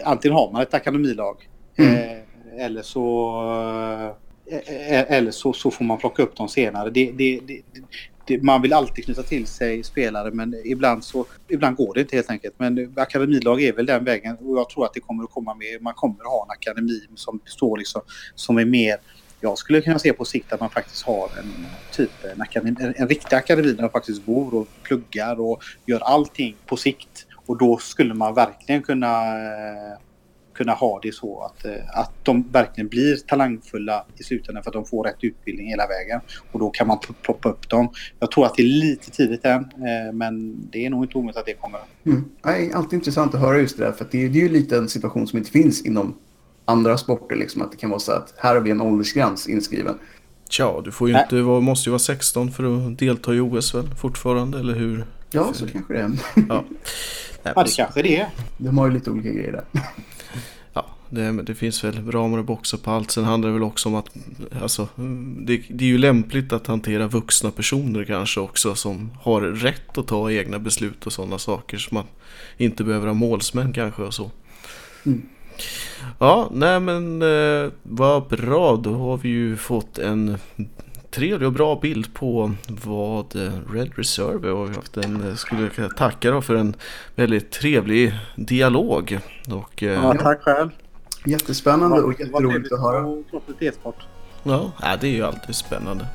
antingen 0.04 0.36
har 0.36 0.52
man 0.52 0.62
ett 0.62 0.74
akademilag 0.74 1.48
mm. 1.78 1.94
Eh, 1.94 2.64
eller 2.64 2.82
så 2.82 3.34
eh, 4.50 4.58
eh, 4.58 5.12
eller 5.12 5.30
så, 5.30 5.52
så 5.52 5.70
får 5.70 5.84
man 5.84 5.98
plocka 5.98 6.22
upp 6.22 6.36
dem 6.36 6.48
senare. 6.48 6.90
Det, 6.90 7.12
det, 7.12 7.40
det, 8.26 8.42
man 8.42 8.62
vill 8.62 8.72
alltid 8.72 9.04
knyta 9.04 9.22
till 9.22 9.46
sig 9.46 9.82
spelare 9.82 10.30
men 10.30 10.54
ibland, 10.64 11.04
så, 11.04 11.26
ibland 11.48 11.76
går 11.76 11.94
det 11.94 12.00
inte 12.00 12.16
helt 12.16 12.30
enkelt. 12.30 12.54
Men 12.58 12.92
akademilag 12.96 13.62
är 13.62 13.72
väl 13.72 13.86
den 13.86 14.04
vägen 14.04 14.36
och 14.36 14.58
jag 14.58 14.70
tror 14.70 14.84
att 14.84 14.94
det 14.94 15.00
kommer 15.00 15.24
att 15.24 15.30
komma 15.30 15.54
med. 15.54 15.82
Man 15.82 15.94
kommer 15.94 16.20
att 16.20 16.30
ha 16.30 16.44
en 16.44 16.50
akademi 16.50 17.00
som 17.14 17.40
består 17.44 17.78
liksom, 17.78 18.02
som 18.34 18.58
är 18.58 18.64
mer 18.64 18.96
jag 19.40 19.58
skulle 19.58 19.80
kunna 19.80 19.98
se 19.98 20.12
på 20.12 20.24
sikt 20.24 20.52
att 20.52 20.60
man 20.60 20.70
faktiskt 20.70 21.02
har 21.02 21.24
en, 21.38 21.66
typ, 21.92 22.10
en, 22.34 22.42
akademi, 22.42 22.76
en, 22.80 22.94
en 22.96 23.08
riktig 23.08 23.36
akademi 23.36 23.72
där 23.72 23.82
man 23.82 23.90
faktiskt 23.90 24.24
bor 24.24 24.54
och 24.54 24.68
pluggar 24.82 25.40
och 25.40 25.62
gör 25.86 26.00
allting 26.00 26.56
på 26.66 26.76
sikt. 26.76 27.26
Och 27.46 27.58
då 27.58 27.78
skulle 27.78 28.14
man 28.14 28.34
verkligen 28.34 28.82
kunna, 28.82 29.22
kunna 30.58 30.72
ha 30.72 31.00
det 31.02 31.14
så 31.14 31.42
att, 31.42 31.64
eh, 31.64 32.00
att 32.00 32.12
de 32.22 32.42
verkligen 32.52 32.88
blir 32.88 33.16
talangfulla 33.16 34.06
i 34.16 34.22
slutändan 34.22 34.62
för 34.62 34.70
att 34.70 34.74
de 34.74 34.84
får 34.84 35.04
rätt 35.04 35.16
utbildning 35.20 35.68
hela 35.68 35.86
vägen. 35.86 36.20
Och 36.52 36.60
då 36.60 36.70
kan 36.70 36.86
man 36.86 36.98
ploppa 37.22 37.48
upp 37.48 37.68
dem. 37.68 37.88
Jag 38.18 38.30
tror 38.30 38.46
att 38.46 38.54
det 38.54 38.62
är 38.62 38.66
lite 38.66 39.10
tidigt 39.10 39.44
än, 39.44 39.60
eh, 39.60 40.12
men 40.12 40.56
det 40.70 40.86
är 40.86 40.90
nog 40.90 41.04
inte 41.04 41.18
omöjligt 41.18 41.36
att 41.36 41.46
det 41.46 41.54
kommer. 41.54 41.80
Mm. 42.06 42.24
Det 42.42 42.48
är 42.48 42.74
alltid 42.74 42.92
intressant 42.92 43.34
att 43.34 43.40
höra 43.40 43.58
just 43.58 43.78
det 43.78 43.84
där, 43.84 43.92
för 43.92 44.06
det 44.10 44.24
är, 44.24 44.28
det 44.28 44.38
är 44.38 44.42
ju 44.42 44.48
lite 44.48 44.76
en 44.76 44.88
situation 44.88 45.26
som 45.26 45.38
inte 45.38 45.50
finns 45.50 45.82
inom 45.82 46.14
andra 46.64 46.98
sporter. 46.98 47.36
Liksom, 47.36 47.62
att 47.62 47.70
det 47.70 47.76
kan 47.76 47.90
vara 47.90 48.00
så 48.00 48.12
att 48.12 48.34
här 48.36 48.54
har 48.54 48.60
vi 48.60 48.70
en 48.70 48.80
åldersgräns 48.80 49.48
inskriven. 49.48 49.98
Tja, 50.48 50.80
du 50.84 50.92
får 50.92 51.08
ju 51.08 51.18
inte, 51.18 51.40
vara, 51.42 51.60
måste 51.60 51.88
ju 51.88 51.90
vara 51.90 51.98
16 51.98 52.50
för 52.50 52.64
att 52.64 52.98
delta 52.98 53.34
i 53.34 53.40
OS 53.40 53.74
väl 53.74 53.88
fortfarande, 53.94 54.58
eller 54.58 54.74
hur? 54.74 55.04
Ja, 55.30 55.52
så 55.52 55.66
kanske 55.68 55.94
det 55.94 56.00
är. 56.00 56.10
ja. 56.48 56.64
Ja, 57.42 57.62
det 57.62 57.76
kanske 57.76 58.02
det 58.02 58.16
är. 58.16 58.28
De 58.56 58.78
har 58.78 58.86
ju 58.86 58.92
lite 58.92 59.10
olika 59.10 59.28
grejer 59.28 59.52
där. 59.52 59.64
Det, 61.10 61.42
det, 61.42 61.54
finns 61.54 61.84
väl 61.84 62.10
ramar 62.10 62.38
och 62.38 62.44
boxar 62.44 62.78
på 62.78 62.90
allt. 62.90 63.10
Sen 63.10 63.24
handlar 63.24 63.48
det 63.48 63.52
väl 63.52 63.62
också 63.62 63.88
om 63.88 63.94
att 63.94 64.08
alltså, 64.62 64.88
det, 65.38 65.62
det, 65.68 65.84
är 65.84 65.88
ju 65.88 65.98
lämpligt 65.98 66.52
att 66.52 66.66
hantera 66.66 67.06
vuxna 67.06 67.50
personer 67.50 68.04
kanske 68.04 68.40
också 68.40 68.74
som 68.74 69.10
har 69.20 69.40
rätt 69.40 69.98
att 69.98 70.06
ta 70.06 70.30
egna 70.30 70.58
beslut 70.58 71.06
och 71.06 71.12
sådana 71.12 71.38
saker. 71.38 71.78
Så 71.78 71.94
man 71.94 72.04
inte 72.56 72.84
behöver 72.84 73.06
ha 73.06 73.14
målsmän 73.14 73.72
kanske 73.72 74.02
och 74.02 74.14
så. 74.14 74.30
Mm. 75.06 75.22
Ja, 76.18 76.50
nej 76.52 76.80
men 76.80 77.22
eh, 77.22 77.70
vad 77.82 78.28
bra. 78.28 78.76
Då 78.76 78.94
har 78.94 79.16
vi 79.16 79.28
ju 79.28 79.56
fått 79.56 79.98
en 79.98 80.38
trevlig 81.10 81.46
och 81.46 81.52
bra 81.52 81.78
bild 81.82 82.14
på 82.14 82.52
vad 82.68 83.36
eh, 83.36 83.52
Red 83.72 83.92
Reserve 83.96 84.48
är 84.48 84.52
och 84.52 84.68
haft 84.68 84.96
en, 84.96 85.28
eh, 85.28 85.34
skulle 85.34 85.70
jag 85.76 85.96
tacka 85.96 86.30
då 86.30 86.42
för 86.42 86.54
en 86.54 86.76
väldigt 87.14 87.50
trevlig 87.50 88.14
dialog. 88.36 89.18
Och, 89.50 89.82
eh, 89.82 89.92
ja, 89.92 90.14
tack 90.14 90.42
själv. 90.42 90.70
Jättespännande 91.24 92.00
och 92.00 92.20
jätteroligt 92.20 92.72
att 92.72 92.80
höra. 92.80 93.22
Ja, 94.42 94.72
det 95.00 95.06
är 95.06 95.12
ju 95.12 95.22
alltid 95.22 95.54
spännande. 95.54 96.06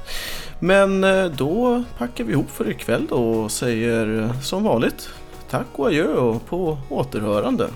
Men 0.59 1.01
då 1.37 1.83
packar 1.97 2.23
vi 2.23 2.31
ihop 2.31 2.49
för 2.49 2.69
ikväll 2.69 3.07
då 3.09 3.15
och 3.15 3.51
säger 3.51 4.33
som 4.41 4.63
vanligt 4.63 5.09
tack 5.53 5.67
och 5.73 5.87
adjö 5.87 6.13
och 6.13 6.45
på 6.45 6.77
återhörande. 6.89 7.69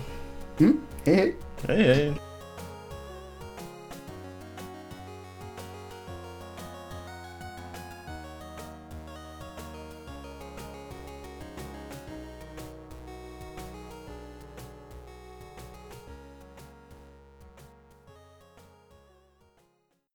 Mm, 0.58 0.80
hej 1.04 1.16
hej. 1.16 1.36
Hej 1.66 1.82
hej. 1.82 2.14